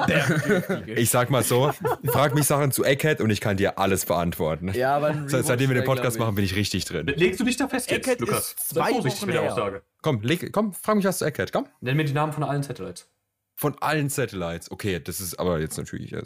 Ich 0.87 1.11
sag 1.11 1.31
mal 1.31 1.43
so, 1.43 1.73
frag 2.07 2.35
mich 2.35 2.47
Sachen 2.47 2.71
zu 2.71 2.85
Egghead 2.85 3.21
und 3.21 3.31
ich 3.31 3.41
kann 3.41 3.57
dir 3.57 3.79
alles 3.79 4.05
beantworten. 4.07 4.73
ja, 4.75 4.97
aber 4.97 5.09
ein 5.09 5.29
Se- 5.29 5.43
Seitdem 5.43 5.71
wir 5.71 5.75
den 5.75 5.85
Podcast 5.85 6.19
machen, 6.19 6.35
bin 6.35 6.45
ich 6.45 6.55
richtig 6.55 6.85
drin. 6.85 7.07
Legst 7.07 7.41
du 7.41 7.45
dich 7.45 7.57
da 7.57 7.69
fest 7.69 7.91
jetzt, 7.91 8.07
Eckert 8.07 8.21
Lukas? 8.21 8.53
ist 8.53 8.69
zwei 8.71 8.91
vorsichtig 8.91 9.21
Wochen 9.23 9.27
mit 9.27 9.35
der 9.37 9.43
her. 9.43 9.53
Aussage. 9.53 9.83
Komm, 10.03 10.21
leg, 10.23 10.53
komm, 10.53 10.73
frag 10.75 10.97
mich 10.97 11.05
was 11.05 11.19
zu 11.19 11.25
Egghead, 11.25 11.53
komm. 11.53 11.67
Nenn 11.81 11.97
mir 11.97 12.05
die 12.05 12.13
Namen 12.13 12.33
von 12.33 12.43
allen 12.45 12.63
Satellites. 12.63 13.09
Von 13.55 13.75
allen 13.81 14.11
Satellites. 14.11 14.71
Okay, 14.71 15.01
das 15.01 15.21
ist 15.21 15.39
aber 15.39 15.59
jetzt 15.61 15.79
natürlich. 15.79 16.13
äh. 16.13 16.23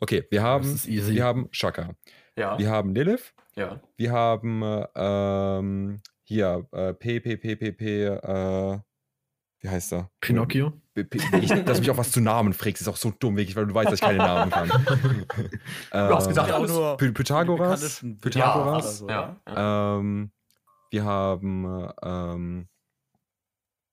Okay, 0.00 0.24
wir 0.30 0.42
haben, 0.42 0.74
ist 0.74 0.86
easy. 0.86 1.14
wir 1.14 1.24
haben 1.24 1.48
Shaka. 1.50 1.90
Ja. 2.36 2.56
Wir 2.58 2.70
haben 2.70 2.94
Lilith. 2.94 3.34
ja. 3.56 3.80
Wir 3.96 4.12
haben 4.12 4.62
äh, 4.62 4.86
ähm, 4.94 6.00
hier 6.22 6.66
äh, 6.70 6.94
P, 6.94 7.18
P, 7.18 7.36
P, 7.36 7.56
P, 7.56 7.72
P, 7.72 8.04
äh, 8.04 8.78
wie 9.60 9.68
heißt 9.68 9.92
er? 9.92 10.10
Pinocchio? 10.20 10.72
Ich, 10.94 11.48
dass 11.50 11.76
du 11.76 11.80
mich 11.80 11.90
auch 11.90 11.96
was 11.96 12.10
zu 12.10 12.20
Namen 12.20 12.52
fragst, 12.52 12.82
ist 12.82 12.88
auch 12.88 12.96
so 12.96 13.12
dumm, 13.18 13.36
wirklich, 13.36 13.54
weil 13.56 13.66
du 13.66 13.74
weißt, 13.74 13.86
dass 13.88 13.94
ich 13.94 14.00
keine 14.00 14.18
Namen 14.18 14.50
kann. 14.50 14.68
Du 15.92 15.98
hast 16.14 16.28
gesagt, 16.28 16.48
Ähm, 16.48 16.54
alles. 16.54 16.70
nur 16.72 16.96
Py- 16.98 17.12
Pythagoras. 17.12 18.04
Pythagoras. 18.20 19.04
Ja, 19.08 19.36
Ja. 19.46 19.96
Ähm, 19.98 20.30
wir 20.90 21.04
haben, 21.04 21.64
äh, 21.64 21.92
ähm, 22.02 22.68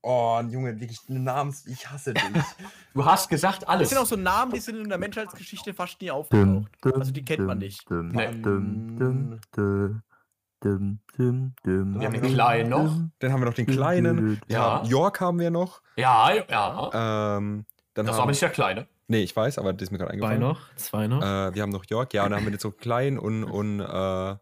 oh, 0.02 0.42
Junge, 0.50 0.80
wirklich 0.80 1.00
Namens, 1.08 1.66
ich 1.68 1.90
hasse 1.90 2.14
dich. 2.14 2.24
Du 2.94 3.04
hast 3.06 3.30
gesagt 3.30 3.64
Das 3.64 3.70
alles. 3.70 3.90
sind 3.90 3.98
auch 4.00 4.06
so 4.06 4.16
Namen, 4.16 4.54
die 4.54 4.60
sind 4.62 4.78
in 4.78 4.88
der 4.90 4.98
Menschheitsgeschichte 4.98 5.74
fast 5.74 6.00
nie 6.02 6.10
aufgetaucht. 6.12 6.72
Also 6.84 7.12
die 7.12 7.24
kennt 7.26 7.46
man 7.46 7.58
nicht. 7.60 7.90
Nee. 7.92 8.30
Wir 10.66 12.02
Wir 12.02 12.08
haben 12.08 12.14
den 12.14 12.34
Kleinen 12.34 12.70
noch. 12.70 12.92
Dann 13.20 13.32
haben 13.32 13.42
wir 13.42 13.46
noch 13.46 13.54
den 13.54 13.66
Kleinen. 13.68 14.42
Ja. 14.48 14.80
haben, 14.80 14.90
York 14.90 15.22
haben 15.22 15.40
wir 15.40 15.52
noch. 15.52 15.82
Ja, 15.96 16.32
ja. 16.34 17.38
Ähm, 17.38 17.66
dann 17.94 18.06
Das 18.06 18.14
war 18.14 18.14
haben, 18.16 18.24
aber 18.24 18.32
nicht 18.32 18.42
der 18.42 18.50
Kleine. 18.50 18.88
Nee, 19.08 19.22
ich 19.22 19.36
weiß, 19.36 19.60
aber 19.60 19.74
das 19.74 19.84
ist 19.84 19.92
mir 19.92 20.00
gerade 20.00 20.10
Zwei 20.10 20.14
eingefallen. 20.14 20.42
noch? 20.42 20.76
Zwei 20.76 21.08
noch? 21.08 21.22
Äh, 21.22 21.54
wir 21.54 21.62
haben 21.62 21.70
noch 21.70 21.86
York, 21.88 22.14
ja, 22.14 22.24
und 22.24 22.32
dann 22.32 22.40
haben 22.40 22.46
wir 22.46 22.52
jetzt 22.54 22.64
so 22.64 22.72
klein 22.72 23.20
und, 23.20 23.44
und 23.44 23.80
äh, 23.80 24.36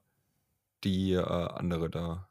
die 0.86 1.14
äh, 1.14 1.22
andere 1.22 1.90
da. 1.90 2.30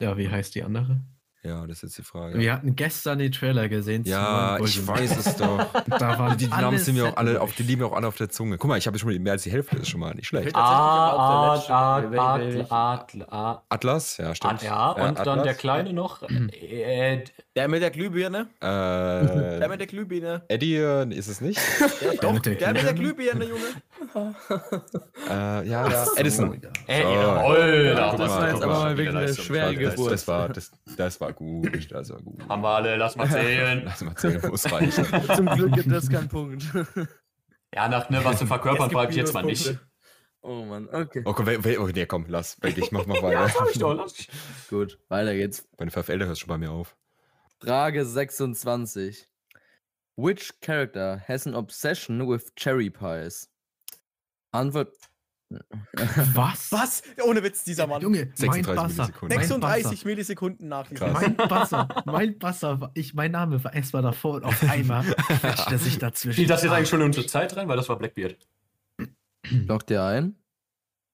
ja, 0.00 0.16
wie 0.16 0.30
heißt 0.30 0.54
die 0.54 0.62
andere? 0.62 1.00
Ja, 1.46 1.66
das 1.66 1.76
ist 1.78 1.82
jetzt 1.82 1.98
die 1.98 2.02
Frage. 2.02 2.38
Wir 2.38 2.52
hatten 2.54 2.74
gestern 2.74 3.18
die 3.18 3.30
Trailer 3.30 3.68
gesehen. 3.68 4.02
ja, 4.06 4.58
ich 4.58 4.86
weiß 4.86 5.16
es 5.18 5.36
doch. 5.38 5.66
Da 5.86 6.18
waren 6.18 6.38
Die, 6.38 6.46
die 6.46 6.50
Namen 6.50 6.78
sind 6.78 6.94
mir 6.96 7.08
auch 7.08 7.16
alle, 7.18 7.40
auf, 7.40 7.54
die 7.54 7.62
liegen 7.64 7.80
mir 7.82 7.86
auch 7.86 7.92
alle 7.92 8.06
auf 8.08 8.16
der 8.16 8.30
Zunge. 8.30 8.56
Guck 8.56 8.68
mal, 8.68 8.78
ich 8.78 8.86
habe 8.86 8.98
schon 8.98 9.14
mehr 9.22 9.32
als 9.34 9.42
die 9.42 9.50
Hälfte, 9.52 9.76
ist 9.76 9.88
schon 9.90 10.00
mal 10.00 10.14
nicht 10.14 10.26
schlecht. 10.26 10.46
Der 10.46 10.56
Ah, 10.56 11.56
ah, 11.68 11.98
Adler, 12.70 13.62
Atlas, 13.68 14.16
ja, 14.16 14.30
Ah, 14.30 14.34
stimmt. 14.34 14.62
ja, 14.62 14.90
und 14.92 15.18
dann 15.18 15.42
der 15.42 15.54
Kleine 15.54 15.92
noch. 15.92 16.22
Äh, 16.64 17.24
Der 17.54 17.68
mit 17.68 17.82
der 17.82 17.90
Glühbirne? 17.90 18.46
Der 18.60 19.60
Äh, 19.62 19.68
mit 19.68 19.80
der 19.80 19.86
Glühbirne? 19.86 20.42
Eddie 20.48 20.76
ist 21.10 21.28
es 21.28 21.40
nicht. 21.40 21.60
Der, 22.00 22.14
doch, 22.20 22.32
mit 22.32 22.46
der 22.46 22.54
der 22.56 22.72
der? 22.72 22.94
Glühbirne, 22.94 23.44
Junge. 23.44 23.60
Äh, 25.28 25.30
ja, 25.30 25.62
ja, 25.88 26.06
Edison. 26.16 26.60
äh, 26.86 27.02
So. 27.02 27.08
jawohl, 27.08 27.94
Ja, 27.96 28.16
das 28.16 28.18
mal, 28.18 28.28
war 28.28 28.48
jetzt 28.48 28.62
aber 28.62 28.72
mal. 28.72 28.78
mal 28.84 28.96
wirklich 28.96 29.16
eine 29.16 29.34
schwere 29.34 29.74
Das, 29.74 29.94
Geburt. 29.94 30.12
das, 30.12 30.28
war, 30.28 30.48
das, 30.48 30.72
das 30.96 31.20
war 31.20 31.32
gut. 31.32 31.90
Das 31.92 32.10
war 32.10 32.20
gut. 32.22 32.48
Haben 32.48 32.62
wir 32.62 32.68
alle, 32.68 32.96
lass 32.96 33.16
mal 33.16 33.28
zählen. 33.28 33.82
Lass 33.84 34.00
mal 34.02 34.14
zählen, 34.16 34.40
muss 34.50 34.70
reichen. 34.70 35.04
Zum 35.36 35.46
Glück 35.46 35.72
gibt 35.72 35.92
es 35.92 36.08
keinen 36.10 36.28
Punkt. 36.28 36.64
Ja, 37.74 37.88
nach 37.88 38.08
ne, 38.10 38.24
was 38.24 38.38
zu 38.38 38.46
verkörpern, 38.46 38.94
Es 38.94 39.10
ich 39.10 39.16
jetzt 39.16 39.34
mal 39.34 39.42
nicht. 39.44 39.78
Oh 40.42 40.64
Mann, 40.64 40.88
okay. 40.92 41.22
Oh, 41.24 41.32
komm, 41.32 41.46
we, 41.46 41.64
we, 41.64 41.80
oh, 41.80 41.86
nee, 41.86 42.04
komm, 42.06 42.26
lass. 42.28 42.58
Ich 42.62 42.92
mach, 42.92 43.06
mach 43.06 43.16
Ja, 43.16 43.22
weiter. 43.22 43.40
das 43.44 43.60
hab 43.60 43.70
ich 43.70 43.78
doch. 43.78 43.94
Lass 43.94 44.18
ich. 44.18 44.28
Gut, 44.68 44.98
weiter 45.08 45.34
geht's. 45.34 45.66
Meine 45.78 45.90
VfL 45.90 46.22
hört 46.26 46.38
schon 46.38 46.48
bei 46.48 46.58
mir 46.58 46.70
auf. 46.70 46.94
Frage 47.60 48.04
26. 48.04 49.26
Which 50.16 50.52
character 50.60 51.22
has 51.26 51.46
an 51.46 51.54
obsession 51.54 52.28
with 52.28 52.52
cherry 52.56 52.90
pies? 52.90 53.48
Antwort. 54.54 54.94
Was? 56.34 56.72
Was? 56.72 57.02
Ohne 57.24 57.42
Witz, 57.42 57.62
dieser 57.64 57.86
Mann. 57.86 58.00
Junge, 58.02 58.32
mein 58.38 58.64
36 58.64 58.64
Buzzer. 58.64 59.02
Millisekunden. 59.04 59.28
Mein 59.28 59.38
36 59.48 59.90
Buzzer. 59.92 60.06
Millisekunden 60.08 60.68
nach. 60.68 60.90
Mein 60.90 61.36
Buzzer, 61.36 61.88
mein 62.06 62.38
Buzzer, 62.38 62.80
war- 62.80 62.90
ich, 62.94 63.14
mein 63.14 63.30
Name 63.30 63.62
war 63.62 63.72
erstmal 63.74 64.02
davor 64.02 64.34
und 64.34 64.44
auf 64.44 64.62
einmal 64.68 65.04
quetscht 65.04 65.70
er 65.70 65.78
sich 65.78 65.98
dazwischen. 65.98 66.32
Spielt 66.34 66.50
das 66.50 66.62
jetzt 66.62 66.72
eigentlich 66.72 66.88
schon 66.88 67.00
in 67.00 67.06
unsere 67.06 67.26
Zeit 67.26 67.56
rein, 67.56 67.68
weil 67.68 67.76
das 67.76 67.88
war 67.88 67.96
Blackbeard. 67.98 68.36
Lockt 69.50 69.90
ihr 69.90 70.02
ein? 70.02 70.36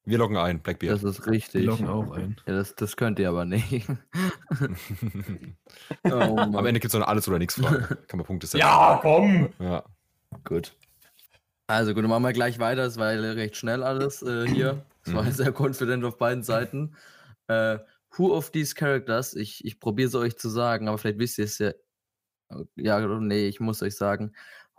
Wir 0.05 0.17
loggen 0.17 0.39
ein, 0.39 0.61
Blackbeard. 0.63 0.95
Das 0.95 1.19
ist 1.19 1.27
richtig. 1.27 1.65
loggen 1.67 1.89
auch 1.89 2.13
ein. 2.13 2.37
Ja, 2.47 2.55
das, 2.55 2.75
das 2.75 2.97
könnt 2.97 3.19
ihr 3.19 3.29
aber 3.29 3.45
nicht. 3.45 3.87
oh. 6.05 6.09
Am 6.11 6.67
Ende 6.67 6.81
gibt 6.81 6.87
es 6.87 6.93
noch 6.95 7.01
eine 7.01 7.09
Alles- 7.09 7.29
oder 7.29 7.39
Nichts-Frage. 7.39 7.97
Kann 8.07 8.17
man 8.19 8.27
Punkte 8.27 8.47
setzen. 8.47 8.61
Ja, 8.61 8.99
komm! 9.03 9.51
ja. 9.59 9.85
Gut. 10.45 10.75
Also 11.71 11.95
gut, 11.95 12.03
dann 12.03 12.11
machen 12.11 12.25
wir 12.25 12.33
gleich 12.33 12.59
weiter. 12.59 12.85
Es 12.85 12.97
war 12.99 13.13
ja 13.13 13.21
recht 13.33 13.57
schnell 13.57 13.83
alles 13.83 14.23
äh, 14.23 14.47
hier. 14.49 14.85
Es 15.05 15.15
war 15.15 15.23
Mhm. 15.23 15.31
sehr 15.31 15.53
confident 15.53 16.05
auf 16.05 16.19
beiden 16.19 16.43
Seiten. 16.43 16.97
Äh, 17.47 17.79
who 18.17 18.33
of 18.35 18.51
these 18.51 18.75
characters, 18.75 19.35
ich, 19.35 19.65
ich 19.65 19.79
probiere 19.79 20.09
es 20.09 20.15
euch 20.15 20.37
zu 20.37 20.49
sagen, 20.49 20.89
aber 20.89 20.99
vielleicht 20.99 21.19
wisst 21.19 21.39
ihr 21.39 21.45
es 21.45 21.59
ja. 21.59 21.73
Ja, 22.75 22.99
nee, 23.21 23.47
ich 23.47 23.61
muss 23.61 23.81
euch 23.83 23.95
sagen. 23.95 24.33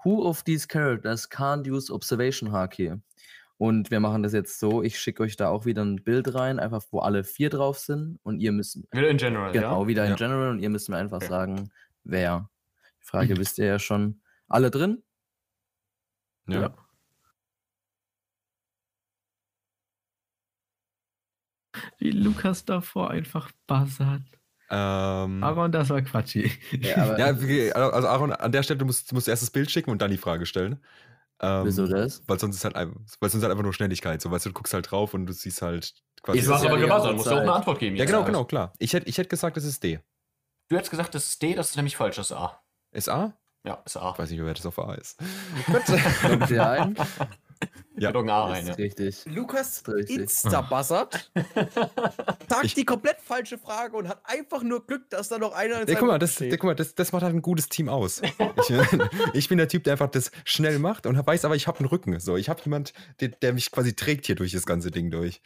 Who 0.04 0.26
of 0.28 0.44
these 0.44 0.68
characters 0.68 1.30
can't 1.32 1.70
use 1.70 1.92
Observation 1.94 2.52
Haki? 2.52 2.94
Und 3.58 3.92
wir 3.92 4.00
machen 4.02 4.24
das 4.24 4.34
jetzt 4.34 4.60
so, 4.60 4.84
ich 4.84 5.00
schicke 5.00 5.24
euch 5.24 5.38
da 5.38 5.48
auch 5.48 5.66
wieder 5.66 5.86
ein 5.86 6.04
Bild 6.04 6.34
rein, 6.34 6.60
einfach 6.60 6.84
wo 6.92 7.00
alle 7.00 7.24
vier 7.24 7.50
drauf 7.50 7.78
sind 7.80 8.20
und 8.24 8.40
ihr 8.42 8.52
müsst, 8.52 8.80
Wieder 8.92 9.10
in 9.10 9.18
General, 9.18 9.52
genau, 9.54 9.84
ja? 9.84 9.88
wieder 9.88 10.04
in 10.04 10.10
Ja. 10.12 10.16
General 10.18 10.50
und 10.50 10.60
ihr 10.60 10.70
müsst 10.70 10.90
mir 10.90 10.98
einfach 10.98 11.18
Okay. 11.18 11.28
sagen, 11.30 11.72
wer. 12.04 12.50
Die 13.02 13.06
Frage 13.06 13.38
wisst 13.38 13.58
ihr 13.60 13.66
ja 13.68 13.80
schon. 13.80 14.22
Alle 14.50 14.70
drin? 14.72 15.02
Ja. 16.52 16.62
Ja. 16.62 16.74
Wie 22.00 22.12
Lukas 22.12 22.66
davor 22.66 23.12
einfach 23.12 23.52
buzzert. 23.68 24.24
Ähm, 24.70 25.44
Aaron, 25.44 25.72
das 25.72 25.90
war 25.90 26.02
Quatschi. 26.02 26.52
Ja, 26.72 27.18
ja, 27.18 27.42
wie- 27.42 27.72
also 27.74 28.08
Aaron, 28.08 28.32
an 28.32 28.52
der 28.52 28.64
Stelle 28.64 28.84
musst, 28.86 29.12
musst 29.14 29.28
du 29.28 29.32
erst 29.32 29.44
das 29.44 29.52
Bild 29.52 29.70
schicken 29.70 29.90
und 29.92 30.02
dann 30.02 30.12
die 30.12 30.18
Frage 30.18 30.46
stellen. 30.46 30.84
Ähm, 31.42 31.66
Wieso 31.66 31.88
das? 31.88 32.24
Weil 32.28 32.40
sonst 32.40 32.56
ist 32.58 32.66
halt, 32.66 32.76
weil 32.76 33.30
sonst 33.30 33.42
halt 33.44 33.52
einfach 33.52 33.64
nur 33.64 33.74
Schnelligkeit. 33.74 34.22
So, 34.22 34.32
weißt 34.32 34.46
du, 34.46 34.50
du 34.50 34.54
guckst 34.54 34.74
halt 34.74 34.90
drauf 34.92 35.14
und 35.14 35.26
du 35.26 35.34
siehst 35.34 35.62
halt 35.62 35.94
quasi. 36.22 36.38
Jetzt 36.38 36.46
ist 36.46 36.50
war 36.52 36.60
es 36.60 36.66
aber 36.66 36.78
gebuzzert, 36.78 37.16
musst 37.16 37.28
du 37.28 37.36
auch 37.36 37.40
eine. 37.40 37.54
Antwort 37.54 37.80
geben. 37.80 37.96
ja, 37.96 38.06
genau, 38.06 38.24
genau, 38.24 38.46
klar. 38.46 38.74
Ich 38.80 38.94
hätte 38.94 39.10
ich 39.10 39.18
hätt 39.18 39.30
gesagt, 39.30 39.58
das 39.58 39.64
ist 39.66 39.84
D. 39.84 40.00
Du 40.70 40.76
hättest 40.78 40.92
gesagt, 40.92 41.16
das 41.16 41.28
ist 41.30 41.42
D, 41.42 41.54
das 41.56 41.72
ist 41.72 41.76
nämlich 41.76 41.98
falsch, 41.98 42.16
das 42.18 42.28
ist 42.32 42.38
A. 42.38 42.62
Ist 42.92 43.10
A? 43.10 43.38
Ja, 43.64 43.82
ist 43.86 43.98
A. 43.98 44.12
Ich 44.12 44.20
weiß 44.20 44.30
nicht, 44.32 44.44
wer 44.44 44.54
das 44.54 44.66
auf 44.66 44.80
A 44.80 44.94
ist. 44.96 45.20
Kommt 46.22 46.50
dir 46.50 46.70
ein? 46.70 46.96
Ja. 47.98 48.10
Ein 48.10 48.30
A 48.30 48.50
Das 48.50 48.68
ja. 48.68 48.74
richtig. 48.74 49.26
Lukas 49.26 49.84
Richtig. 49.88 50.18
Insta-buzzert, 50.18 51.32
sagt 52.50 52.78
die 52.78 52.86
komplett 52.86 53.22
falsche 53.22 53.60
Frage 53.60 53.98
und 53.98 54.08
hat 54.08 54.22
einfach 54.24 54.64
nur 54.64 54.86
Glück, 54.88 55.10
dass 55.10 55.28
da 55.28 55.38
noch 55.38 55.54
einer 55.54 55.82
in 55.82 55.88
seinem 55.88 55.98
guck 55.98 56.08
mal, 56.08 56.18
das, 56.18 56.40
ja, 56.40 56.50
guck 56.52 56.64
mal 56.64 56.76
das, 56.76 56.96
das 56.96 57.12
macht 57.12 57.24
halt 57.24 57.36
ein 57.36 57.42
gutes 57.42 57.70
Team 57.70 57.90
aus. 57.90 58.22
Ich, 58.24 58.74
ich 59.34 59.50
bin 59.50 59.60
der 59.60 59.68
Typ, 59.68 59.84
der 59.84 59.94
einfach 59.94 60.10
das 60.10 60.32
schnell 60.46 60.80
macht 60.80 61.06
und 61.06 61.16
weiß 61.16 61.46
aber, 61.46 61.56
ich 61.56 61.68
habe 61.68 61.80
einen 61.80 61.90
Rücken. 61.90 62.20
So, 62.20 62.38
ich 62.38 62.50
habe 62.50 62.62
jemand, 62.64 62.94
der, 63.20 63.28
der 63.28 63.54
mich 63.54 63.72
quasi 63.72 63.96
trägt 63.96 64.26
hier 64.26 64.36
durch 64.36 64.54
das 64.54 64.66
ganze 64.66 64.90
Ding 64.90 65.12
durch. 65.12 65.42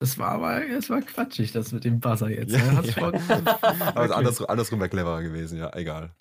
Das 0.00 0.18
war 0.18 0.32
aber, 0.32 0.66
es 0.66 0.90
war 0.90 1.00
quatschig, 1.00 1.52
das 1.52 1.70
mit 1.70 1.84
dem 1.84 2.00
Buzzer 2.00 2.28
jetzt. 2.28 2.52
Ja, 2.52 2.58
ne? 2.58 2.82
Ja. 2.82 3.02
Aber 3.02 3.12
wirklich. 3.12 4.16
andersrum, 4.16 4.46
andersrum 4.48 4.80
wäre 4.80 4.88
cleverer 4.88 5.22
gewesen, 5.22 5.58
ja, 5.58 5.72
egal. 5.76 6.16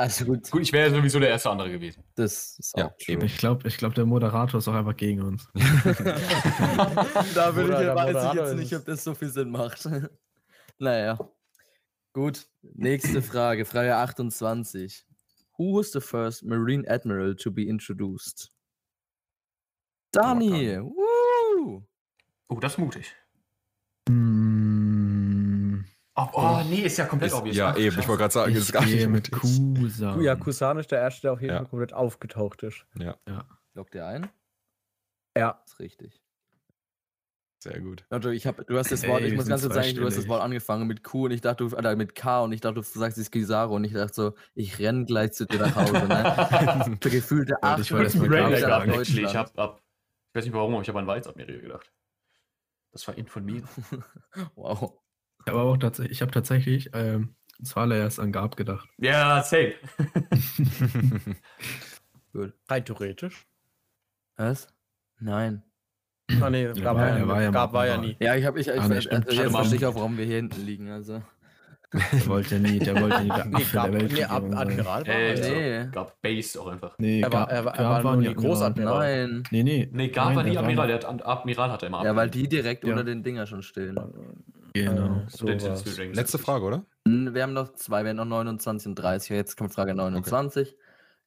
Also 0.00 0.24
gut, 0.24 0.50
Gut, 0.50 0.62
ich 0.62 0.72
wäre 0.72 0.90
sowieso 0.90 1.20
der 1.20 1.28
erste 1.28 1.50
andere 1.50 1.70
gewesen. 1.70 2.02
das 2.14 2.58
ist 2.58 2.74
Ja, 2.74 2.86
auch 2.86 2.96
true. 2.96 3.22
Ich 3.22 3.36
glaube, 3.36 3.68
ich 3.68 3.76
glaub, 3.76 3.94
der 3.94 4.06
Moderator 4.06 4.56
ist 4.58 4.66
auch 4.66 4.72
einfach 4.72 4.96
gegen 4.96 5.20
uns. 5.22 5.46
Da 7.34 7.50
Oder 7.50 7.82
ich, 7.82 8.14
weiß 8.14 8.24
ich 8.32 8.40
jetzt 8.40 8.54
nicht, 8.56 8.74
ob 8.76 8.86
das 8.86 9.04
so 9.04 9.14
viel 9.14 9.28
Sinn 9.28 9.50
macht. 9.50 9.86
naja. 10.78 11.18
Gut, 12.14 12.46
nächste 12.62 13.20
Frage, 13.20 13.66
Frage 13.66 13.94
28. 13.94 15.04
Who 15.58 15.78
was 15.78 15.92
the 15.92 16.00
first 16.00 16.44
Marine 16.44 16.88
Admiral 16.88 17.36
to 17.36 17.50
be 17.50 17.64
introduced? 17.64 18.50
Dani! 20.12 20.80
Woo! 20.80 21.82
Oh, 22.48 22.58
das 22.58 22.72
ist 22.72 22.78
mutig. 22.78 23.14
Hm, 24.08 24.69
Oh, 26.32 26.38
oh 26.38 26.62
nee, 26.68 26.80
ist 26.82 26.96
ja 26.98 27.04
komplett 27.06 27.30
Ist, 27.32 27.36
obvious. 27.38 27.56
ja, 27.56 27.68
Ach, 27.70 27.78
eben, 27.78 27.98
ich 27.98 28.08
wollte 28.08 28.20
gerade 28.20 28.32
sagen, 28.34 28.52
das 28.54 28.62
ich 28.62 28.68
ist 28.68 28.72
gar 28.72 28.84
nicht 28.84 29.08
mit 29.08 29.30
mit 29.30 29.32
Kusa. 29.32 30.18
Ja, 30.20 30.36
Kusan 30.36 30.78
ist 30.78 30.90
der 30.90 31.00
Erste, 31.00 31.22
der 31.22 31.32
auf 31.32 31.40
jeden 31.40 31.52
Ja. 31.52 31.58
Fall 31.58 31.66
komplett 31.68 31.92
aufgetaucht 31.92 32.62
ist. 32.62 32.84
Lockt 33.74 33.94
ihr 33.94 34.06
ein? 34.06 34.28
Ja. 35.36 35.62
ist 35.64 35.78
richtig. 35.78 36.20
Sehr 37.62 37.78
gut. 37.80 38.06
Also 38.08 38.30
ich 38.30 38.46
hab, 38.46 38.66
du 38.66 38.78
hast 38.78 38.90
das 38.90 39.02
Ey, 39.02 39.10
Wort, 39.10 39.20
ich 39.20 39.30
wir 39.32 39.36
muss 39.36 39.46
ganz 39.46 39.60
kurz 39.62 39.74
sagen, 39.74 39.94
du 39.94 40.06
hast 40.06 40.16
das. 40.16 40.26
Wort 40.28 40.40
angefangen 40.42 40.86
mit 40.86 41.04
Q 41.04 41.26
und 41.26 41.30
ich 41.32 41.42
dachte, 41.42 41.68
du, 41.68 41.76
oder 41.76 41.94
mit 41.94 42.14
K 42.14 42.40
und 42.42 42.52
ich 42.52 42.62
dachte, 42.62 42.76
du 42.76 42.82
sagst 42.82 43.18
es 43.18 43.30
Gisaro 43.30 43.74
und 43.76 43.84
ich 43.84 43.92
dachte 43.92 44.14
so, 44.14 44.34
ich 44.54 44.78
renn 44.78 45.04
gleich 45.04 45.32
zu 45.32 45.44
dir 45.44 45.58
nach 45.58 45.76
Hause, 45.76 45.92
ne? 46.06 46.96
Gefühlte 47.00 47.52
Ja, 47.62 47.74
acht 47.74 47.80
ich 47.80 47.92
wollte 47.92 48.06
Ich 48.06 48.14
erst 48.14 48.16
mal 48.16 48.28
Brain 48.28 48.50
Graf 48.50 48.60
Lag 48.60 48.60
sagen. 48.70 48.90
gehabt, 48.92 49.00
actually. 49.08 49.24
Ich 49.26 49.36
hab 49.36 49.58
ab. 49.58 49.82
Ich 50.30 50.34
weiß 50.38 50.44
nicht 50.46 50.54
warum, 50.54 50.72
aber 50.72 50.82
ich 50.82 50.88
habe 50.88 50.98
an 51.00 51.06
Weißadmiral 51.06 51.58
gedacht. 51.60 51.92
Das 52.92 53.06
war 53.06 53.16
in 53.18 53.26
von 53.26 53.44
Wow. 55.46 55.48
Aber 55.48 55.62
auch 55.64 55.76
tatsächlich, 55.76 56.12
ich 56.12 56.22
habe 56.22 56.30
tatsächlich 56.32 56.90
ähm, 56.94 57.34
zuallererst 57.62 58.20
an 58.20 58.32
Gab 58.32 58.56
gedacht. 58.56 58.88
Ja, 58.98 59.42
safe. 59.42 59.74
Rein 62.68 62.84
theoretisch. 62.84 63.46
Was? 64.36 64.68
Nein. 65.18 65.62
Ah, 66.40 66.48
nee, 66.48 66.64
Ja, 66.66 66.72
gab, 66.72 66.96
war- 66.96 67.18
ja, 67.18 67.26
war 67.28 67.42
ja 67.42 67.50
gab 67.50 67.72
war 67.72 67.86
ja 67.86 67.96
nie. 67.96 68.16
Ja, 68.20 68.36
ich 68.36 68.44
habe 68.46 68.60
ich, 68.60 68.68
ich 68.68 68.72
Ah, 68.80 68.86
nee, 68.86 68.94
also 68.94 69.00
stimmt. 69.08 69.32
jetzt 69.32 69.50
verstehe 69.50 69.78
ich 69.78 69.86
auch, 69.86 69.96
warum 69.96 70.16
wir 70.16 70.24
hier 70.24 70.36
hinten 70.36 70.64
liegen. 70.64 70.88
Also. 70.90 71.22
Der 72.12 72.26
wollte 72.28 72.60
nie, 72.60 72.78
der 72.78 73.00
wollte 73.00 73.20
nie 73.22 73.28
der 73.30 73.46
Nee, 73.46 73.56
Affe 73.56 73.74
gab, 73.74 73.90
der 73.90 74.00
Welt. 74.00 74.12
nee, 74.12 74.22
Ab 74.22 74.44
Admiral 74.44 74.84
war 74.86 75.08
Äh, 75.08 75.30
er. 75.30 75.36
so. 75.36 75.52
Nee. 75.52 75.88
Gab 75.90 76.22
Base 76.22 76.60
auch 76.60 76.68
einfach. 76.68 76.94
Nee, 76.98 77.20
Er 77.20 77.32
war- 77.32 77.40
Gab- 77.48 77.50
er 77.50 77.64
war- 77.64 77.74
er 77.74 77.82
Gab 77.82 78.04
war 78.04 78.12
nur 78.16 78.22
nie. 78.28 78.34
Großadmiral. 78.34 79.26
Nein. 79.28 79.42
Nee, 79.50 79.62
nee. 79.64 79.88
Nee, 79.90 80.08
Gab 80.10 80.26
Nein, 80.26 80.36
war 80.36 80.42
nie 80.44 80.56
Admiral, 80.56 80.86
der 80.86 80.96
hat 80.98 81.26
Admiral 81.26 81.72
hat 81.72 81.82
er 81.82 81.88
immer. 81.88 82.04
Ja, 82.04 82.14
weil 82.14 82.30
die 82.30 82.48
direkt 82.48 82.84
Ja. 82.84 82.90
unter 82.92 83.02
den 83.02 83.24
Dinger 83.24 83.44
schon 83.48 83.64
stehen. 83.64 83.96
Genau. 84.72 85.16
Äh, 85.16 85.28
so 85.28 85.46
Letzte. 85.46 86.38
Frage, 86.38 86.64
oder? 86.64 86.86
Wir 87.04 87.42
haben 87.42 87.52
noch 87.52 87.74
zwei, 87.74 88.02
wir 88.04 88.10
haben 88.10 88.16
noch 88.16 88.24
29 88.24 88.88
und 88.88 88.94
30. 88.96 89.30
Jetzt 89.30 89.56
kommt 89.56 89.72
Frage 89.74 89.94
29. 89.94 90.76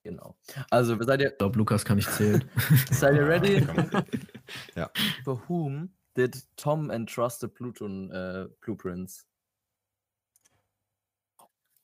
Genau. 0.03 0.35
Also, 0.69 1.01
seid 1.01 1.21
ihr, 1.21 1.31
Ich 1.31 1.37
glaube, 1.37 1.57
Lukas 1.57 1.85
kann 1.85 1.95
nicht 1.97 2.11
zählen. 2.11 2.43
seid 2.91 3.15
ihr 3.15 3.27
ready? 3.27 3.65
Ja. 4.75 4.91
For 5.23 5.41
whom 5.47 5.93
did 6.17 6.35
Tom 6.57 6.89
entrust 6.89 7.39
the 7.39 7.47
Pluton 7.47 8.11
uh, 8.11 8.49
blueprints? 8.59 9.25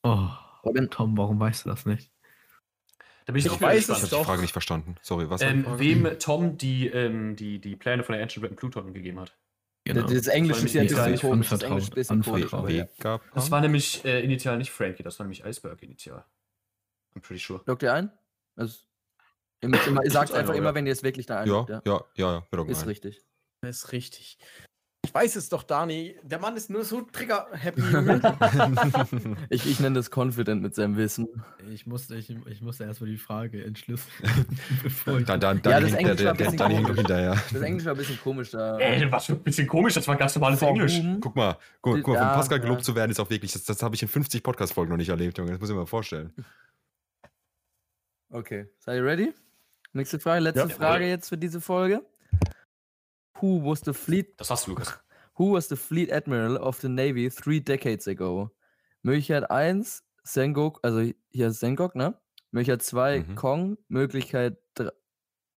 Oh, 0.02 0.28
Robin, 0.64 0.90
Tom, 0.90 1.16
warum 1.16 1.40
weißt 1.40 1.64
du 1.64 1.70
das 1.70 1.86
nicht? 1.86 2.12
Da 3.24 3.32
bin 3.32 3.40
ich, 3.40 3.46
Ich 3.46 3.52
auch 3.52 3.60
weiß 3.60 3.78
Ich 3.78 3.84
es 3.84 3.88
habe 3.88 4.00
gespannt. 4.00 4.12
die 4.12 4.16
doch. 4.16 4.26
Frage 4.26 4.42
nicht 4.42 4.52
verstanden. 4.52 4.96
Sorry, 5.02 5.30
was? 5.30 5.40
die 5.40 5.46
Ähm, 5.46 5.64
wem 5.78 6.18
Tom 6.18 6.58
die, 6.58 6.88
ähm, 6.88 7.36
die, 7.36 7.60
die 7.60 7.76
Pläne 7.76 8.02
von 8.02 8.12
der 8.14 8.22
Ancient 8.22 8.44
Red 8.44 8.56
Pluton 8.56 8.92
gegeben 8.92 9.20
hat. 9.20 9.36
Genau. 9.94 10.06
das 10.08 10.26
Englisch 10.26 10.56
Soll 10.58 10.66
ist 10.66 10.74
ja 10.74 10.80
ein 10.82 10.86
bisschen 10.88 11.10
nicht 11.12 11.20
komisch. 11.22 11.48
Das 11.50 11.62
anvertraut- 11.62 11.70
Englisch 11.70 11.88
ist 11.96 12.10
ein 12.10 12.20
bisschen 12.20 12.48
komisch. 12.48 13.20
Das 13.34 13.50
war 13.50 13.60
nämlich 13.60 14.04
äh, 14.04 14.20
initial 14.24 14.58
nicht 14.58 14.70
Frankie, 14.70 15.02
das 15.02 15.18
war 15.18 15.24
nämlich 15.26 15.44
Iceberg 15.44 15.82
initial. 15.82 16.24
I'm 17.14 17.20
pretty 17.20 17.40
sure. 17.44 17.60
Lockt 17.66 17.82
ihr 17.82 17.92
ein? 17.92 18.10
Also, 18.56 18.78
ihr 19.62 20.10
sagt 20.10 20.32
einfach 20.32 20.54
immer, 20.54 20.74
wenn 20.74 20.86
ihr 20.86 20.92
es 20.92 21.02
wirklich 21.02 21.26
da 21.26 21.34
Ja, 21.34 21.40
einloggt. 21.42 21.70
ja, 21.70 21.82
Ja. 21.84 22.04
ja, 22.14 22.46
ja, 22.52 22.62
Ist 22.64 22.82
ein. 22.82 22.88
richtig. 22.88 23.22
Ist 23.62 23.92
richtig. 23.92 24.38
Ich 25.10 25.14
weiß 25.14 25.34
es 25.34 25.48
doch, 25.48 25.64
Dani. 25.64 26.14
Der 26.22 26.38
Mann 26.38 26.56
ist 26.56 26.70
nur 26.70 26.84
so 26.84 27.00
trigger-happy. 27.00 27.82
Ich, 29.50 29.66
ich 29.66 29.80
nenne 29.80 29.96
das 29.96 30.08
confident 30.14 30.62
mit 30.62 30.76
seinem 30.76 30.96
Wissen. 30.96 31.26
Ich 31.68 31.84
musste, 31.84 32.14
ich, 32.14 32.30
ich 32.46 32.60
musste 32.62 32.84
erstmal 32.84 33.10
die 33.10 33.18
Frage 33.18 33.64
entschlüsseln, 33.64 34.46
bevor 34.84 35.18
ich. 35.18 35.26
Dann, 35.26 35.40
dann, 35.40 35.56
Ja, 35.64 35.80
dann 35.80 35.82
das 35.82 35.94
Englisch 35.94 36.22
war 36.22 36.30
ein 36.30 36.36
bisschen 36.36 36.56
dann 36.58 36.72
komisch. 36.76 36.96
hinterher. 36.96 37.36
Das 37.52 37.60
Englisch 37.60 37.84
war 37.86 37.92
ein 37.94 37.98
bisschen 37.98 38.20
komisch 38.20 38.50
da. 38.52 38.78
Ey, 38.78 39.10
was 39.10 39.26
für 39.26 39.32
ein 39.32 39.42
bisschen 39.42 39.66
komisch, 39.66 39.94
das 39.94 40.06
war 40.06 40.14
ganz 40.14 40.36
normales 40.36 40.62
Englisch. 40.62 41.00
Guck 41.20 41.34
mal, 41.34 41.56
guck, 41.80 41.96
guck 42.02 42.06
mal, 42.06 42.14
Ja, 42.14 42.28
von 42.28 42.36
Pascal 42.36 42.60
gelobt 42.60 42.84
zu 42.84 42.94
werden, 42.94 43.10
ist 43.10 43.18
auch 43.18 43.30
wirklich, 43.30 43.50
das, 43.50 43.64
das 43.64 43.82
habe 43.82 43.96
ich 43.96 44.02
in 44.02 44.08
50 44.08 44.44
Podcast-Folgen 44.44 44.90
noch 44.90 44.96
nicht 44.96 45.08
erlebt, 45.08 45.36
Junge. 45.38 45.50
Das 45.50 45.58
muss 45.60 45.70
ich 45.70 45.74
mir 45.74 45.80
mal 45.80 45.86
vorstellen. 45.86 46.32
Okay. 48.30 48.68
Seid 48.78 48.94
ihr 48.98 49.04
ready? 49.04 49.32
Nächste 49.92 50.20
Frage, 50.20 50.40
letzte 50.40 50.68
Ja. 50.68 50.68
Frage 50.68 51.08
jetzt 51.08 51.30
für 51.30 51.36
diese 51.38 51.60
Folge. 51.60 52.00
Who 53.40 53.64
was 53.64 53.80
the 53.84 53.92
fleet 53.92 54.38
Das 54.40 54.50
hast 54.50 54.66
du, 54.66 54.70
Lukas. 54.72 54.98
Who 55.38 55.54
was 55.54 55.68
the 55.68 55.76
fleet 55.76 56.12
admiral 56.12 56.56
of 56.56 56.80
the 56.80 56.88
Navy 56.88 57.30
three 57.30 57.60
decades 57.60 58.06
ago? 58.06 58.50
Möglichkeit 59.02 59.50
1, 59.50 60.04
Sengok, 60.22 60.80
also 60.82 61.00
hier 61.30 61.48
ist 61.48 61.60
Sengok, 61.60 61.94
ne? 61.94 62.20
Möglichkeit 62.50 62.82
2, 62.82 63.20
Mhm. 63.20 63.34
Kong. 63.36 63.78
Möglichkeit 63.88 64.58
3, 64.74 64.90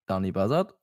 Dani 0.05 0.31
Bazard. 0.31 0.75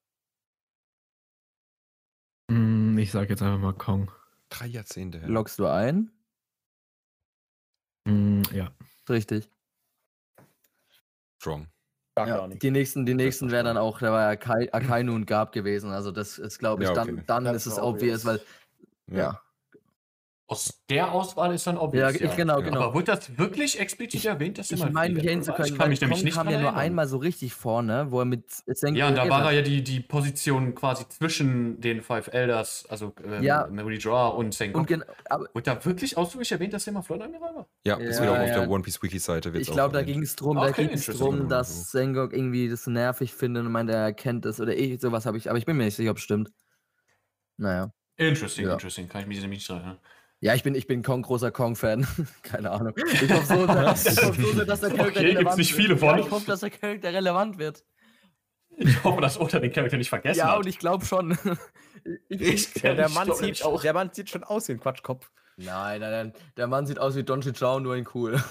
Hm, 2.51 2.99
ich 2.99 3.11
sag 3.13 3.31
jetzt 3.31 3.43
einfach 3.43 3.59
mal 3.59 3.73
Kong. 3.73 4.11
Drei 4.51 4.67
Jahrzehnte 4.67 5.21
her. 5.21 5.29
Loggst 5.29 5.59
du 5.59 5.67
ein? 5.67 6.11
Hm, 8.07 8.43
ja. 8.53 8.73
Richtig. 9.09 9.49
Strong. 11.39 11.69
Gar 12.17 12.29
Ja, 12.29 12.37
gar 12.39 12.49
nicht. 12.49 12.63
die 12.63 12.71
nächsten, 12.71 13.07
die 13.07 13.15
nächsten 13.15 13.51
wären 13.51 13.67
dann 13.67 13.77
auch, 13.77 13.99
da 14.01 14.13
war 14.13 14.23
ja 14.31 14.37
Kai, 14.37 14.69
Akainu 14.73 15.15
und 15.15 15.27
Gab 15.27 15.53
gewesen. 15.53 15.91
Also 15.91 16.11
das 16.13 16.39
ist, 16.39 16.59
glaube 16.59 16.83
ich, 16.83 16.89
Ja, 16.89 16.95
dann, 16.95 17.11
okay. 17.15 17.23
dann 17.27 17.45
Das 17.45 17.67
ist 17.67 17.67
es 17.67 17.79
obvious, 17.79 18.25
weil, 18.25 18.41
obvious. 19.07 19.35
ja. 19.35 19.41
Aus 20.51 20.83
der 20.91 21.13
Auswahl 21.13 21.55
ist 21.55 21.65
dann 21.69 21.77
Ja, 21.77 21.83
obvious. 21.83 22.15
ich, 22.17 22.35
genau, 22.35 22.59
Ja. 22.59 22.65
genau. 22.65 22.81
Aber 22.81 22.95
wurde 22.95 23.05
das 23.05 23.39
wirklich 23.39 23.79
explizit 23.79 24.25
erwähnt, 24.25 24.59
dass 24.59 24.69
Ich 24.73 24.81
meine, 24.81 25.15
mich 25.15 25.23
Flieder 25.23 25.29
erinnern 25.29 25.45
zu 25.45 25.51
war? 25.51 25.57
können, 25.59 25.69
Ich 25.73 25.79
kann 25.79 25.89
mich 25.91 26.01
nämlich 26.01 26.19
Kong 26.19 26.25
nicht 26.25 26.35
kam 26.35 26.47
mehr 26.49 26.57
ja 26.57 26.61
nur 26.63 26.75
einmal 26.75 27.07
so 27.07 27.19
richtig 27.19 27.55
vorne, 27.55 28.11
wo 28.11 28.19
er 28.19 28.25
mit 28.25 28.51
Sengoku 28.67 28.99
Ja, 28.99 29.09
und 29.11 29.15
da 29.15 29.29
war 29.29 29.45
er 29.45 29.53
ja 29.53 29.63
die, 29.63 29.85
die 29.85 30.01
Position 30.01 30.75
quasi 30.75 31.09
zwischen 31.09 31.81
den 31.81 32.03
Five 32.03 32.27
Elders, 32.33 32.85
also 32.89 33.15
ähm, 33.25 33.45
Ja. 33.45 33.69
Memory 33.69 33.99
Draw 33.99 34.37
und 34.37 34.53
Sengoku. 34.53 34.81
Und 34.81 34.87
gen- 34.89 35.05
aber 35.27 35.45
Wurde 35.55 35.63
da 35.63 35.85
wirklich 35.85 36.17
ausdrücklich 36.17 36.51
erwähnt, 36.51 36.73
dass 36.73 36.85
er 36.85 36.95
mal 36.95 37.05
Admiral 37.09 37.55
war? 37.55 37.69
Ja, 37.87 37.95
ist 37.99 38.17
Ja, 38.17 38.23
wieder 38.25 38.33
auch 38.33 38.39
auf 38.41 38.49
ja. 38.49 38.59
der 38.59 38.69
One 38.71 38.83
Piece 38.83 39.01
Wiki-Seite. 39.01 39.53
wird's 39.53 39.69
ich 39.69 39.73
glaube, 39.73 39.93
da 39.95 40.03
ging 40.03 40.21
es 40.21 40.35
drum, 40.35 40.57
da 40.57 40.73
ging 40.73 40.91
es 40.91 41.07
drum, 41.07 41.49
dass 41.49 41.93
Sengok 41.93 42.33
irgendwie 42.33 42.69
das 42.69 42.89
nervig 42.89 43.33
findet 43.33 43.65
und 43.67 43.71
meint, 43.71 43.89
er 43.89 44.13
kennt 44.13 44.45
es 44.47 44.61
oder 44.61 44.77
ich, 44.77 45.01
sowas 45.01 45.27
habe 45.27 45.39
ich, 45.39 45.49
aber 45.49 45.59
ich 45.59 45.65
bin 45.65 45.77
mir 45.77 45.85
nicht 45.85 45.95
sicher, 45.95 46.11
ob 46.11 46.17
es 46.17 46.25
stimmt. 46.25 46.51
Naja. 47.57 47.93
Interesting, 48.17 48.67
Ja. 48.67 48.73
interesting. 48.75 49.09
Kann 49.09 49.23
ich 49.23 49.29
mich 49.29 49.41
nämlich 49.41 49.61
nicht 49.61 49.71
erinnern. 49.71 49.99
Ja, 50.43 50.55
ich 50.55 50.63
bin, 50.63 50.75
ich 50.75 50.87
bin 50.87 51.03
Kong 51.03 51.23
großer 51.23 51.51
Kong-Fan. 51.51 52.07
Keine 52.43 52.71
Ahnung. 52.71 52.95
Ich 52.97 53.31
hoffe 53.31 53.45
so, 53.47 53.67
dass, 53.67 54.07
ich 54.07 54.25
hoffe 54.25 54.41
so 54.43 54.53
sehr, 54.53 54.65
dass 54.65 54.81
der 54.81 54.91
Charakter 54.91 55.21
Okay, 55.21 55.35
gibt's 55.35 55.37
relevant 55.39 55.59
nicht 55.59 55.73
wird. 55.77 55.83
viele 55.83 55.97
von. 55.99 56.09
Ja, 56.09 56.19
ich 56.25 56.31
hoffe, 56.31 56.47
dass 56.47 56.61
der 56.61 56.71
Charakter 56.71 57.13
relevant 57.13 57.59
wird. 57.59 57.85
Ich 58.79 59.05
hoffe, 59.05 59.21
dass 59.21 59.39
Oda 59.39 59.59
den 59.59 59.71
Charakter 59.73 59.99
nicht 59.99 60.09
vergessen 60.09 60.39
Ja, 60.39 60.53
hat. 60.53 60.59
und 60.59 60.67
ich 60.67 60.79
glaube 60.79 61.05
schon. 61.05 61.37
Ich, 62.31 62.41
Ich- 62.41 62.83
Ja, 62.83 62.95
der, 62.95 63.09
ich 63.09 63.15
Mann 63.15 63.31
sieht, 63.35 63.63
auch. 63.63 63.83
der 63.83 63.93
Mann 63.93 64.09
sieht 64.13 64.31
schon 64.31 64.43
aus 64.43 64.67
wie 64.69 64.73
ein 64.73 64.81
Quatschkopf. 64.81 65.31
nein, 65.59 66.01
nein, 66.01 66.11
nein. 66.11 66.33
Der 66.57 66.67
Mann 66.67 66.87
sieht 66.87 66.99
aus 66.99 67.15
wie 67.17 67.23
Don 67.25 67.43
Chao, 67.43 67.79
nur 67.79 67.95
in 67.97 68.07
cool. 68.15 68.43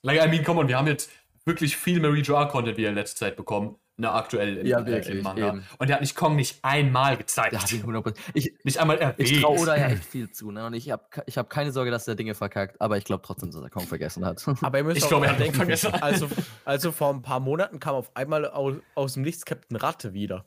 Like, 0.00 0.24
I 0.24 0.28
mean, 0.28 0.42
come 0.42 0.60
on, 0.60 0.68
wir 0.68 0.78
haben 0.78 0.86
jetzt 0.86 1.10
wirklich 1.44 1.76
viel 1.76 2.00
Mary 2.00 2.22
Draw 2.22 2.48
Content 2.48 2.78
wieder 2.78 2.88
in 2.88 2.94
letzter 2.94 3.26
Zeit 3.26 3.36
bekommen. 3.36 3.76
Ne, 4.02 4.10
aktuell 4.10 4.58
im, 4.58 4.66
Ja, 4.66 4.80
äh, 4.80 4.86
wirklich, 4.86 5.16
im 5.16 5.22
Manga. 5.22 5.48
eben. 5.48 5.64
Und 5.78 5.86
der 5.86 5.94
hat 5.94 6.00
nicht 6.00 6.16
Kong 6.16 6.34
nicht 6.34 6.58
einmal 6.64 7.16
gezeigt. 7.16 7.52
Der 7.52 7.62
hat 7.62 7.70
ihn 7.70 7.84
100%. 7.84 8.16
Ich, 8.34 8.52
nicht 8.64 8.78
einmal 8.78 8.98
erwähnt. 8.98 9.30
ich 9.30 9.40
traue 9.40 9.60
Oda 9.60 9.76
ja 9.76 9.86
echt 9.90 10.04
viel 10.04 10.28
zu, 10.32 10.50
ne? 10.50 10.66
Und 10.66 10.74
ich 10.74 10.90
habe 10.90 11.04
ich 11.26 11.38
hab 11.38 11.48
keine 11.48 11.70
Sorge, 11.70 11.92
dass 11.92 12.04
der 12.04 12.16
Dinge 12.16 12.34
verkackt, 12.34 12.80
aber 12.80 12.98
ich 12.98 13.04
glaube 13.04 13.22
trotzdem, 13.24 13.52
dass 13.52 13.62
er 13.62 13.70
Kong 13.70 13.86
vergessen 13.86 14.24
hat. 14.26 14.44
Aber 14.62 14.78
ihr 14.78 14.82
müsst 14.84 14.98
Ich 15.02 15.06
glaube, 15.06 15.26
er 15.26 15.32
hat 15.32 15.38
denken, 15.38 15.54
vergessen. 15.54 15.94
also, 15.94 16.28
also 16.64 16.90
vor 16.90 17.10
ein 17.14 17.22
paar 17.22 17.38
Monaten 17.38 17.78
kam 17.78 17.94
auf 17.94 18.10
einmal 18.16 18.44
aus, 18.46 18.74
aus 18.96 19.14
dem 19.14 19.22
Nichts 19.22 19.44
Captain 19.44 19.76
Ratte 19.76 20.12
wieder. 20.14 20.44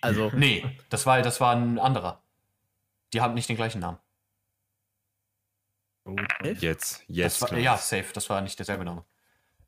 Also, 0.00 0.30
Nee, 0.34 0.64
das 0.88 1.04
war, 1.04 1.20
das 1.20 1.40
war 1.42 1.54
ein 1.54 1.78
anderer. 1.78 2.22
Die 3.12 3.20
haben 3.20 3.34
nicht 3.34 3.48
den 3.50 3.56
gleichen 3.56 3.80
Namen. 3.80 3.98
Jetzt, 6.60 7.00
Das 7.00 7.04
jetzt. 7.08 7.42
war, 7.42 7.58
ja, 7.58 7.76
safe, 7.76 8.06
das 8.14 8.28
war 8.30 8.40
nicht 8.40 8.58
derselbe 8.58 8.84
Name. 8.84 9.04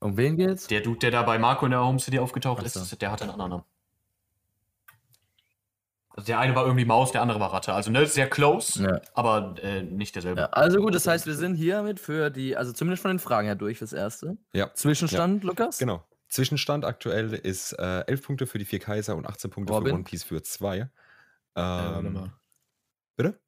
Um 0.00 0.16
wen 0.16 0.36
geht's? 0.36 0.66
Der 0.66 0.80
Dude, 0.80 0.98
der 0.98 1.10
da 1.10 1.22
bei 1.22 1.38
Marco 1.38 1.64
in 1.64 1.70
der 1.72 1.80
Home 1.84 1.98
City 1.98 2.18
aufgetaucht 2.18 2.62
Ach 2.64 2.68
so. 2.68 2.80
ist, 2.80 3.00
der 3.02 3.10
hatte 3.10 3.24
einen 3.24 3.32
anderen 3.32 3.50
Namen. 3.50 3.64
Also 6.10 6.26
der 6.28 6.38
eine 6.38 6.54
war 6.54 6.64
irgendwie 6.64 6.86
Maus, 6.86 7.12
der 7.12 7.20
andere 7.20 7.40
war 7.40 7.52
Ratte. 7.52 7.74
Also 7.74 7.90
ne, 7.90 8.06
sehr 8.06 8.28
close, 8.30 8.82
Ja. 8.82 9.00
aber 9.14 9.54
äh, 9.62 9.82
nicht 9.82 10.14
derselbe. 10.14 10.40
Ja, 10.40 10.46
also 10.46 10.80
gut, 10.80 10.94
das 10.94 11.06
heißt, 11.06 11.26
wir 11.26 11.34
sind 11.34 11.56
hiermit 11.56 12.00
für 12.00 12.30
die, 12.30 12.56
also 12.56 12.72
zumindest 12.72 13.02
von 13.02 13.10
den 13.10 13.18
Fragen 13.18 13.46
her 13.46 13.54
durch 13.54 13.78
fürs 13.78 13.92
Erste. 13.92 14.38
Ja. 14.54 14.72
Zwischenstand, 14.72 15.44
Lukas? 15.44 15.78
Genau. 15.78 16.04
Zwischenstand 16.28 16.84
aktuell 16.86 17.34
ist 17.34 17.72
äh, 17.74 18.00
11 18.06 18.22
Punkte 18.22 18.46
für 18.46 18.58
die 18.58 18.64
vier 18.64 18.78
Kaiser 18.78 19.14
und 19.14 19.26
18 19.26 19.50
Punkte 19.50 19.74
Robin? 19.74 19.88
für 19.90 19.94
One 19.94 20.04
Piece 20.04 20.24
für 20.24 20.42
2. 20.42 20.78
Äh, 20.78 20.88
warte 21.54 22.06
Ähm, 22.06 22.12
mal. 22.14 22.32
bitte? 23.16 23.38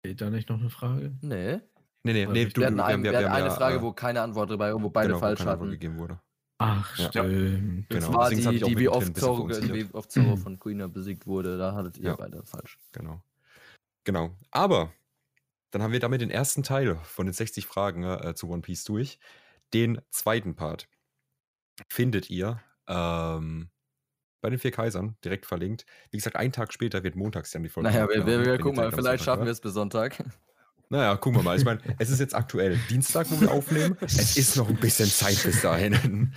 Steht 0.00 0.20
da 0.20 0.28
nicht 0.30 0.48
noch 0.50 0.60
eine 0.60 0.70
Frage? 0.70 1.16
Nee. 1.22 1.60
Nee, 2.12 2.26
nee, 2.26 2.26
Wir 2.26 2.32
nee, 2.32 2.44
hatten 2.46 2.56
Wir 2.60 2.66
hatten, 2.66 2.80
ein, 2.80 3.02
wir 3.02 3.16
hatten 3.16 3.26
eine 3.28 3.46
ja, 3.48 3.54
Frage, 3.54 3.78
äh, 3.78 3.82
wo 3.82 3.92
keine 3.92 4.22
Antwort 4.22 4.50
dabei 4.50 4.72
war, 4.72 4.82
wo 4.82 4.90
beide 4.90 5.08
genau, 5.08 5.16
wo 5.16 5.20
falsch 5.20 5.38
keine 5.38 5.50
Antwort 5.52 5.68
hatten. 5.68 5.72
gegeben 5.72 5.98
wurde. 5.98 6.20
Ach, 6.58 6.98
Ja. 6.98 7.08
stimmt. 7.08 7.86
Das 7.92 8.04
Genau, 8.06 8.18
war 8.18 8.30
deswegen 8.30 8.50
die, 8.50 8.60
die 8.60 8.78
wie 8.78 8.88
oft 8.88 9.16
Zorro, 9.16 9.48
wie 9.48 9.86
oft 9.92 10.10
Zorro 10.10 10.36
von 10.36 10.58
Queen 10.58 10.90
besiegt 10.92 11.26
wurde. 11.26 11.58
Da 11.58 11.74
hattet 11.74 11.98
ihr 11.98 12.06
Ja. 12.10 12.16
beide 12.16 12.44
falsch. 12.44 12.78
Genau. 12.92 13.22
Genau. 14.04 14.30
Aber 14.50 14.92
dann 15.70 15.82
haben 15.82 15.92
wir 15.92 16.00
damit 16.00 16.20
den 16.20 16.30
ersten 16.30 16.62
Teil 16.62 16.96
von 17.04 17.26
den 17.26 17.34
60 17.34 17.66
Fragen 17.66 18.04
äh, 18.04 18.34
zu 18.34 18.48
One 18.48 18.62
Piece 18.62 18.84
durch. 18.84 19.18
Den 19.74 20.00
zweiten 20.10 20.54
Part 20.54 20.88
findet 21.88 22.30
ihr 22.30 22.60
ähm, 22.88 23.68
bei 24.40 24.48
den 24.50 24.58
vier 24.58 24.70
Kaisern, 24.70 25.16
direkt 25.24 25.44
verlinkt. 25.44 25.84
Wie 26.10 26.16
gesagt, 26.16 26.36
einen 26.36 26.52
Tag 26.52 26.72
später 26.72 27.02
wird 27.02 27.16
montags 27.16 27.50
dann 27.50 27.64
die 27.64 27.68
Folge. 27.68 27.90
Naja, 27.90 28.08
wir, 28.08 28.24
wir, 28.26 28.44
wir 28.44 28.58
gucken 28.58 28.76
mal, 28.76 28.92
vielleicht 28.92 29.24
schaffen 29.24 29.44
wir 29.44 29.52
es 29.52 29.60
bis 29.60 29.74
Sonntag. 29.74 30.24
Naja, 30.88 31.16
gucken 31.16 31.40
wir 31.40 31.42
mal. 31.42 31.56
Ich 31.58 31.64
meine, 31.64 31.80
es 31.98 32.10
ist 32.10 32.20
jetzt 32.20 32.34
aktuell 32.34 32.78
Dienstag, 32.88 33.30
wo 33.30 33.40
wir 33.40 33.50
aufnehmen. 33.50 33.96
Es 34.00 34.36
ist 34.36 34.56
noch 34.56 34.68
ein 34.68 34.76
bisschen 34.76 35.08
Zeit 35.08 35.42
bis 35.42 35.62
dahin. 35.62 36.32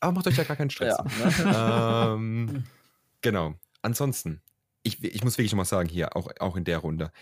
Aber 0.00 0.12
macht 0.12 0.26
euch 0.26 0.36
ja 0.36 0.44
gar 0.44 0.56
keinen 0.56 0.70
Stress. 0.70 0.96
Ja, 1.38 2.14
ne? 2.14 2.14
ähm, 2.14 2.64
genau. 3.20 3.54
Ansonsten, 3.82 4.42
ich, 4.82 5.02
ich 5.02 5.22
muss 5.24 5.36
wirklich 5.38 5.52
noch 5.52 5.58
mal 5.58 5.64
sagen, 5.64 5.88
hier, 5.88 6.16
auch, 6.16 6.30
auch 6.40 6.56
in 6.56 6.64
der 6.64 6.78
Runde, 6.78 7.12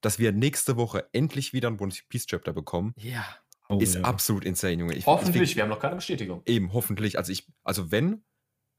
dass 0.00 0.18
wir 0.18 0.32
nächste 0.32 0.76
Woche 0.76 1.08
endlich 1.12 1.52
wieder 1.52 1.68
ein 1.68 1.78
One 1.78 1.92
Piece 2.08 2.26
Chapter 2.26 2.52
bekommen, 2.52 2.94
ja. 2.96 3.24
Oh, 3.68 3.78
ist 3.78 3.94
ja. 3.94 4.02
absolut 4.02 4.44
insane, 4.44 4.74
Junge. 4.74 4.94
Ich, 4.94 5.06
Hoffentlich, 5.06 5.50
Ich, 5.50 5.56
wir 5.56 5.62
haben 5.62 5.70
noch 5.70 5.78
keine 5.78 5.94
Bestätigung. 5.94 6.42
eben, 6.46 6.72
hoffentlich. 6.72 7.16
Also 7.16 7.32
ich, 7.32 7.46
also 7.62 7.90
wenn, 7.90 8.22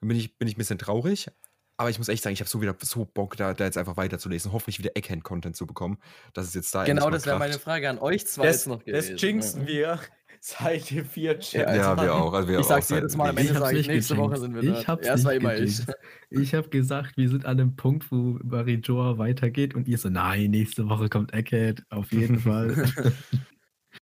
dann 0.01 0.09
bin 0.09 0.17
ich, 0.17 0.37
bin 0.37 0.47
ich 0.47 0.55
ein 0.55 0.57
bisschen 0.57 0.77
traurig. 0.77 1.31
Aber 1.77 1.89
ich 1.89 1.97
muss 1.97 2.07
echt 2.07 2.21
sagen, 2.23 2.33
ich 2.33 2.39
habe 2.39 2.49
so 2.49 2.61
wieder 2.61 2.75
so 2.81 3.03
Bock, 3.05 3.35
da, 3.35 3.53
da 3.53 3.63
jetzt 3.65 3.77
einfach 3.77 3.97
weiterzulesen. 3.97 4.51
Hoffentlich 4.51 4.77
wieder 4.79 4.91
Eckhand-Content 4.95 5.55
zu 5.55 5.65
bekommen. 5.65 5.97
Dass 6.33 6.45
es 6.45 6.53
jetzt 6.53 6.73
da 6.75 6.83
Genau, 6.83 7.09
das 7.09 7.25
wäre 7.25 7.39
meine. 7.39 7.53
Frage 7.59 7.89
an 7.89 7.97
euch 7.99 8.27
zwei 8.27 8.43
das, 8.45 8.57
jetzt 8.57 8.67
noch 8.67 8.83
das 8.83 9.07
gewesen. 9.07 9.17
jinxen 9.17 9.61
ja. 9.61 9.67
wir 9.67 9.99
seit 10.39 10.89
den 10.91 11.05
vier 11.05 11.39
Chapters. 11.39 11.75
Ja, 11.77 11.99
wir 12.01 12.13
auch. 12.13 12.33
Also 12.33 12.47
wir 12.47 12.59
Ich 12.59 12.65
auch 12.65 12.69
sag's 12.69 12.89
jedes 12.89 13.15
Mal 13.17 13.29
am 13.29 13.37
Ende, 13.37 13.53
Ich 13.53 13.57
sage 13.57 13.77
ich, 13.77 13.87
nächste 13.87 14.17
Woche 14.17 14.37
sind 14.37 14.53
wir 14.53 14.61
Ich 14.63 14.81
da. 14.83 14.87
hab's 14.87 15.07
Erst 15.07 15.25
war 15.25 15.31
nicht 15.33 15.41
immer 15.41 15.55
ich. 15.57 15.79
Ich 16.29 16.53
habe 16.53 16.69
gesagt, 16.69 17.17
wir 17.17 17.27
sind 17.29 17.45
an 17.45 17.59
einem 17.59 17.75
Punkt, 17.75 18.11
wo 18.11 18.37
Marijoa 18.43 19.17
weitergeht 19.17 19.73
und 19.73 19.87
ihr 19.87 19.97
so, 19.97 20.09
nein, 20.09 20.51
nächste 20.51 20.87
Woche 20.89 21.09
kommt 21.09 21.33
Egghead, 21.33 21.83
auf 21.89 22.11
jeden 22.11 22.39
Fall. 22.39 22.91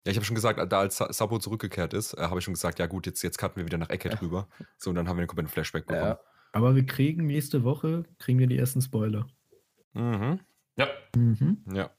Ja, 0.05 0.13
ich 0.13 0.19
habe 0.19 0.25
schon 0.25 0.37
gesagt, 0.37 0.61
da 0.71 0.79
als 0.79 0.99
Sa- 0.99 1.13
Sabo 1.13 1.41
zurückgekehrt 1.41 1.93
ist, 1.93 2.15
äh, 2.15 2.21
habe 2.21 2.39
ich 2.39 2.45
schon 2.45 2.55
gesagt, 2.55 2.79
ja 2.79 2.87
gut, 2.87 3.07
jetzt, 3.07 3.23
jetzt 3.23 3.39
cutten 3.39 3.57
wir 3.57 3.67
wieder 3.67 3.77
nach 3.77 3.91
Eckhead 3.91 4.23
rüber. 4.23 4.47
So, 4.79 4.91
und 4.91 4.95
dann 4.95 5.09
haben 5.09 5.17
wir 5.17 5.23
einen 5.23 5.27
kompletten 5.27 5.51
Flashback 5.51 5.85
bekommen. 5.85 6.11
Ja. 6.11 6.21
Aber 6.57 6.75
wir 6.75 6.87
kriegen 6.87 7.27
nächste 7.27 7.65
Woche, 7.65 8.05
kriegen 8.19 8.39
wir 8.39 8.47
die 8.47 8.57
ersten 8.57 8.81
Spoiler. 8.81 9.27
Mhm. 9.93 10.41
Ja, 10.79 10.89
Mhm. 11.15 11.59
Ja. 11.73 11.91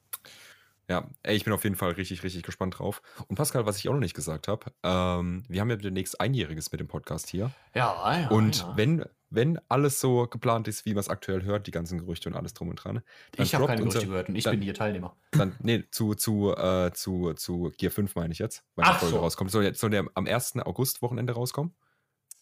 Ja, 0.90 1.08
ey, 1.22 1.36
ich 1.36 1.44
bin 1.44 1.54
auf 1.54 1.64
jeden 1.64 1.76
Fall 1.76 1.92
richtig, 1.92 2.24
richtig 2.24 2.42
gespannt 2.44 2.80
drauf. 2.80 3.02
Und 3.28 3.36
Pascal, 3.36 3.66
was 3.68 3.78
ich 3.78 3.88
auch 3.90 3.94
noch 3.94 4.00
nicht 4.00 4.16
gesagt 4.16 4.48
habe, 4.48 4.72
ähm, 4.84 5.44
wir 5.48 5.60
haben 5.62 5.70
ja 5.70 5.76
demnächst 5.76 6.20
Einjähriges 6.20 6.72
mit 6.72 6.80
dem 6.80 6.88
Podcast 6.88 7.30
hier. 7.30 7.52
ja, 7.76 8.20
ja. 8.22 8.30
und 8.30 8.60
ja. 8.62 8.74
wenn, 8.78 9.04
wenn 9.30 9.60
alles 9.70 10.00
so 10.00 10.26
geplant 10.28 10.68
ist, 10.70 10.86
wie 10.86 10.94
man 10.94 11.02
es 11.02 11.10
aktuell 11.10 11.44
hört, 11.44 11.68
die 11.68 11.72
ganzen 11.72 12.00
Gerüchte 12.00 12.30
und 12.30 12.36
alles 12.36 12.54
drum 12.56 12.70
und 12.70 12.78
dran, 12.78 13.02
dann 13.34 13.46
ich 13.46 13.54
habe 13.54 13.68
keine 13.68 13.84
unser- 13.84 14.00
Gerüchte 14.00 14.08
gehört 14.10 14.30
und 14.30 14.36
ich 14.38 14.46
dann- 14.46 14.54
bin 14.54 14.62
hier 14.62 14.74
Teilnehmer. 14.74 15.16
Dann, 15.32 15.56
nee, 15.62 15.84
zu, 15.92 16.16
zu, 16.16 16.56
äh, 16.56 16.92
zu, 16.94 17.34
zu 17.34 17.72
Gear 17.78 17.92
5 17.92 18.16
meine 18.16 18.32
ich 18.34 18.40
jetzt, 18.40 18.64
weil 18.76 18.86
die 18.86 18.92
Ach 18.92 19.00
Folge 19.00 19.16
so. 19.16 19.20
rauskommt. 19.22 19.52
Soll, 19.52 19.66
jetzt- 19.66 19.80
soll 19.82 19.90
der 19.92 20.06
am 20.16 20.26
1. 20.26 20.66
August-Wochenende 20.66 21.34
rauskommen? 21.34 21.76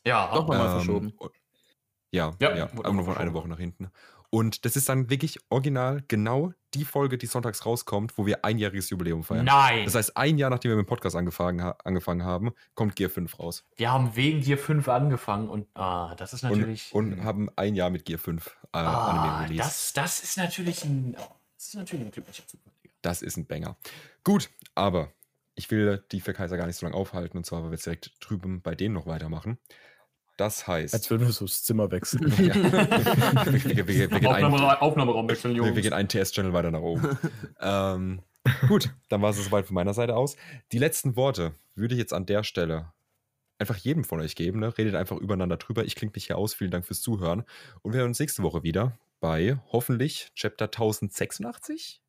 Ja, 0.06 0.32
Doch 0.32 0.48
mal 0.48 0.64
Ähm, 0.64 0.72
verschoben. 0.72 1.14
Und- 2.24 2.42
Ja, 2.42 2.50
Ja, 2.50 2.56
ja, 2.56 2.74
wurde 2.76 2.88
aber 2.88 2.94
nur 2.94 2.94
noch 2.96 3.04
von 3.06 3.14
eine 3.14 3.16
verschoben. 3.16 3.34
Woche 3.36 3.48
nach 3.50 3.60
hinten. 3.60 3.90
Und 4.32 4.66
das 4.66 4.76
ist 4.76 4.90
dann 4.90 5.10
wirklich 5.10 5.40
original 5.50 6.04
genau 6.10 6.52
die 6.74 6.84
Folge, 6.84 7.18
die 7.18 7.26
sonntags 7.26 7.66
rauskommt, 7.66 8.18
wo 8.18 8.26
wir 8.26 8.44
einjähriges 8.44 8.90
Jubiläum 8.90 9.24
feiern. 9.24 9.46
Nein, 9.46 9.86
Das 9.86 9.96
heißt, 9.96 10.18
ein 10.18 10.38
Jahr 10.38 10.50
nachdem 10.50 10.72
wir 10.72 10.76
mit 10.76 10.86
dem 10.86 10.90
Podcast 10.90 11.16
angefangen, 11.16 11.64
ha 11.64 11.78
angefangen 11.86 12.24
haben, 12.26 12.52
kommt 12.74 12.96
Gear 12.98 13.10
5 13.10 13.40
raus. 13.40 13.64
wir 13.78 13.92
haben 13.94 14.14
wegen 14.16 14.42
Gear 14.42 14.58
5 14.58 14.90
angefangen 14.90 15.48
und 15.48 15.68
ah, 15.76 16.16
das 16.16 16.34
ist 16.34 16.44
Und, 16.44 16.52
natürlich. 16.58 16.94
und 16.94 17.24
haben 17.24 17.50
ein 17.56 17.76
Jahr 17.76 17.90
mit 17.92 18.04
Gear 18.04 18.20
5 18.20 18.48
äh, 18.48 18.52
ah, 18.74 19.08
Anime 19.10 19.46
released. 19.50 19.66
das, 19.66 19.94
das 19.94 20.20
ist 20.24 20.38
natürlich 20.38 20.84
ein. 20.84 21.14
Das 21.14 21.68
ist 21.68 21.76
natürlich 21.76 22.06
ein 22.06 22.12
glücklicher 22.12 22.46
Zufall. 22.46 22.74
Das 23.02 23.22
ist 23.22 23.38
ein 23.38 23.46
Banger. 23.46 23.78
Gut, 24.26 24.50
aber 24.74 25.12
ich 25.54 25.72
will 25.72 26.04
die 26.12 26.20
für 26.20 26.34
Kaiser 26.34 26.58
gar 26.58 26.66
nicht 26.68 26.76
so 26.76 26.86
lange 26.86 26.98
aufhalten 26.98 27.38
und 27.38 27.46
zwar, 27.46 27.62
weil 27.62 27.70
wir 27.70 27.76
jetzt 27.76 27.86
direkt 27.86 28.12
drüben 28.20 28.62
bei 28.62 28.76
denen 28.76 28.96
noch 28.96 29.06
weitermachen. 29.06 29.60
Das 30.38 30.68
heißt, 30.68 30.94
Als 30.94 31.10
würden 31.10 31.28
wir 31.28 31.32
so 31.32 31.46
das 31.46 31.64
Zimmer 31.64 31.92
wechseln. 31.92 32.28
ja, 32.38 32.56
wir, 32.56 33.64
wir, 33.64 33.88
wir, 33.88 33.88
wir, 33.88 34.08
gehen 34.08 34.28
ein, 34.28 34.44
Aufnahmera 34.44 34.80
Aufnahmeraum 34.80 35.30
wechseln, 35.30 35.54
wir, 35.54 35.64
Jungs. 35.64 35.76
wir 35.76 35.82
gehen 35.82 35.94
einen 35.94 36.10
TS-Channel 36.10 36.52
weiter 36.52 36.72
nach 36.72 36.82
oben. 36.82 37.18
ähm, 37.62 38.22
gut, 38.68 38.94
dann 39.10 39.22
war 39.22 39.30
es 39.30 39.44
soweit 39.44 39.66
von 39.66 39.76
meiner 39.76 39.94
Seite 39.94 40.16
aus. 40.16 40.36
Die 40.72 40.78
letzten 40.78 41.16
Worte 41.16 41.54
würde 41.76 41.96
ich 41.96 42.00
jetzt 42.00 42.14
an 42.14 42.26
der 42.26 42.44
Stelle 42.44 42.92
einfach 43.60 43.78
jedem 43.78 44.04
von 44.04 44.20
euch 44.20 44.36
geben. 44.36 44.60
Ne? 44.60 44.78
Redet 44.78 44.96
einfach 44.96 45.18
übereinander 45.18 45.58
drüber. 45.58 45.86
Ich 45.86 45.96
klinge 45.96 46.12
mich 46.14 46.28
hier 46.28 46.38
aus. 46.38 46.54
Vielen 46.54 46.72
Dank 46.72 46.86
fürs 46.86 47.02
Zuhören. 47.02 47.44
Und 47.82 47.94
wir 47.94 48.00
hören 48.00 48.10
uns 48.10 48.20
nächste 48.20 48.44
Woche 48.44 48.64
wieder 48.64 48.98
bei 49.22 49.58
hoffentlich 49.72 50.32
Chapter 50.36 50.66
1086? 50.66 52.02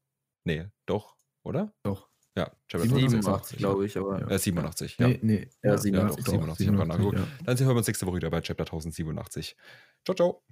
Nee, 0.44 0.66
doch, 0.86 1.16
oder? 1.42 1.72
Doch. 1.82 2.08
Ja, 2.36 2.50
Chapter 2.68 2.86
87, 2.86 3.14
1086. 3.16 3.58
glaube 3.58 3.86
ich, 3.86 3.96
aber. 3.98 4.30
Äh, 4.30 4.38
87, 4.38 4.98
ja. 4.98 5.08
Nee, 5.08 5.18
nee. 5.22 5.48
Ja, 5.62 5.70
Ja, 5.72 5.78
87. 5.78 6.24
doch, 6.24 6.32
87, 6.32 6.66
ich 6.66 6.70
hab 6.70 6.76
grad 6.78 6.88
nachgeguckt. 6.88 7.18
ja. 7.18 7.26
Dann 7.44 7.58
hören 7.58 7.68
wir 7.68 7.76
uns 7.76 7.86
nächste 7.86 8.06
Woche 8.06 8.16
wieder 8.16 8.30
bei 8.30 8.40
Chapter 8.42 8.64
1087. 8.64 9.56
Ciao, 10.04 10.14
ciao. 10.14 10.42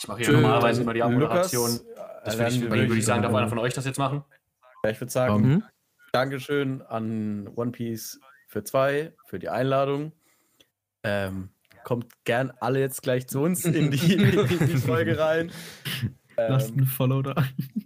Ich 0.00 0.08
mache 0.08 0.18
hier 0.18 0.26
Tschö, 0.26 0.32
normalerweise 0.32 0.82
immer 0.82 0.94
die 0.94 1.02
Abmoderation. 1.02 1.80
Das 2.24 2.34
äh, 2.34 2.38
würde 2.38 2.50
ich, 2.54 2.60
dann 2.60 2.70
würde 2.70 2.96
ich 2.96 3.04
sagen, 3.04 3.22
darf 3.22 3.34
einer 3.34 3.48
von 3.48 3.58
euch 3.58 3.74
das 3.74 3.84
jetzt 3.84 3.98
machen? 3.98 4.24
Ja, 4.84 4.90
ich 4.90 5.00
würde 5.00 5.12
sagen, 5.12 5.34
Ähm, 5.34 5.50
Mhm. 5.50 5.62
Dankeschön 6.12 6.80
an 6.82 7.48
One 7.54 7.70
Piece 7.72 8.18
für 8.46 8.64
zwei, 8.64 9.12
für 9.26 9.38
die 9.38 9.50
Einladung. 9.50 10.12
Ähm, 11.02 11.50
kommt 11.84 12.06
gern 12.24 12.52
alle 12.60 12.80
jetzt 12.80 13.02
gleich 13.02 13.26
zu 13.28 13.40
uns 13.40 13.64
in 13.64 13.90
die, 13.90 14.14
in 14.14 14.66
die 14.66 14.76
Folge 14.78 15.18
rein. 15.18 15.50
Lasst 16.38 16.70
Ähm, 16.70 16.78
ein 16.78 16.84
Follow 16.86 17.22
da. 17.22 17.34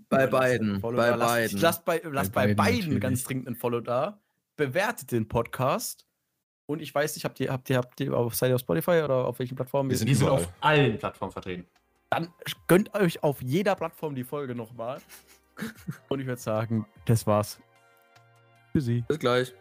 Bei 0.08 0.26
beiden. 0.26 0.80
Bei 0.80 1.16
beiden. 1.16 1.58
Lasst 1.58 1.84
bei, 1.84 2.02
lasst 2.04 2.32
bei, 2.32 2.54
beiden 2.54 3.00
ganz 3.00 3.24
dringend 3.24 3.48
ein 3.48 3.56
Follow 3.56 3.80
da. 3.80 4.20
Bewertet 4.56 5.10
den 5.10 5.26
Podcast. 5.26 6.06
Und 6.66 6.80
ich 6.80 6.94
weiß 6.94 7.14
nicht, 7.16 7.24
habt 7.24 7.40
ihr, 7.40 7.50
habt 7.50 7.68
ihr, 7.70 7.76
habt 7.76 8.00
ihr 8.00 8.14
auf, 8.16 8.34
seid 8.34 8.50
ihr 8.50 8.54
auf 8.54 8.60
Spotify 8.60 9.02
oder 9.02 9.26
auf 9.26 9.38
welchen 9.38 9.56
Plattformen? 9.56 9.90
Wir 9.90 9.96
sind 9.96 10.08
Wir 10.08 10.16
sind 10.16 10.28
auf 10.28 10.48
allen 10.60 10.98
Plattformen 10.98 11.32
vertreten. 11.32 11.66
Dann 12.10 12.28
gönnt 12.68 12.94
euch 12.94 13.22
auf 13.22 13.42
jeder 13.42 13.74
Plattform 13.74 14.14
die 14.14 14.24
Folge 14.24 14.54
nochmal. 14.54 15.00
Und 16.08 16.20
ich 16.20 16.26
würde 16.26 16.40
sagen, 16.40 16.86
das 17.06 17.26
war's. 17.26 17.58
Tschüssi. 18.72 19.04
Bis 19.08 19.18
gleich. 19.18 19.54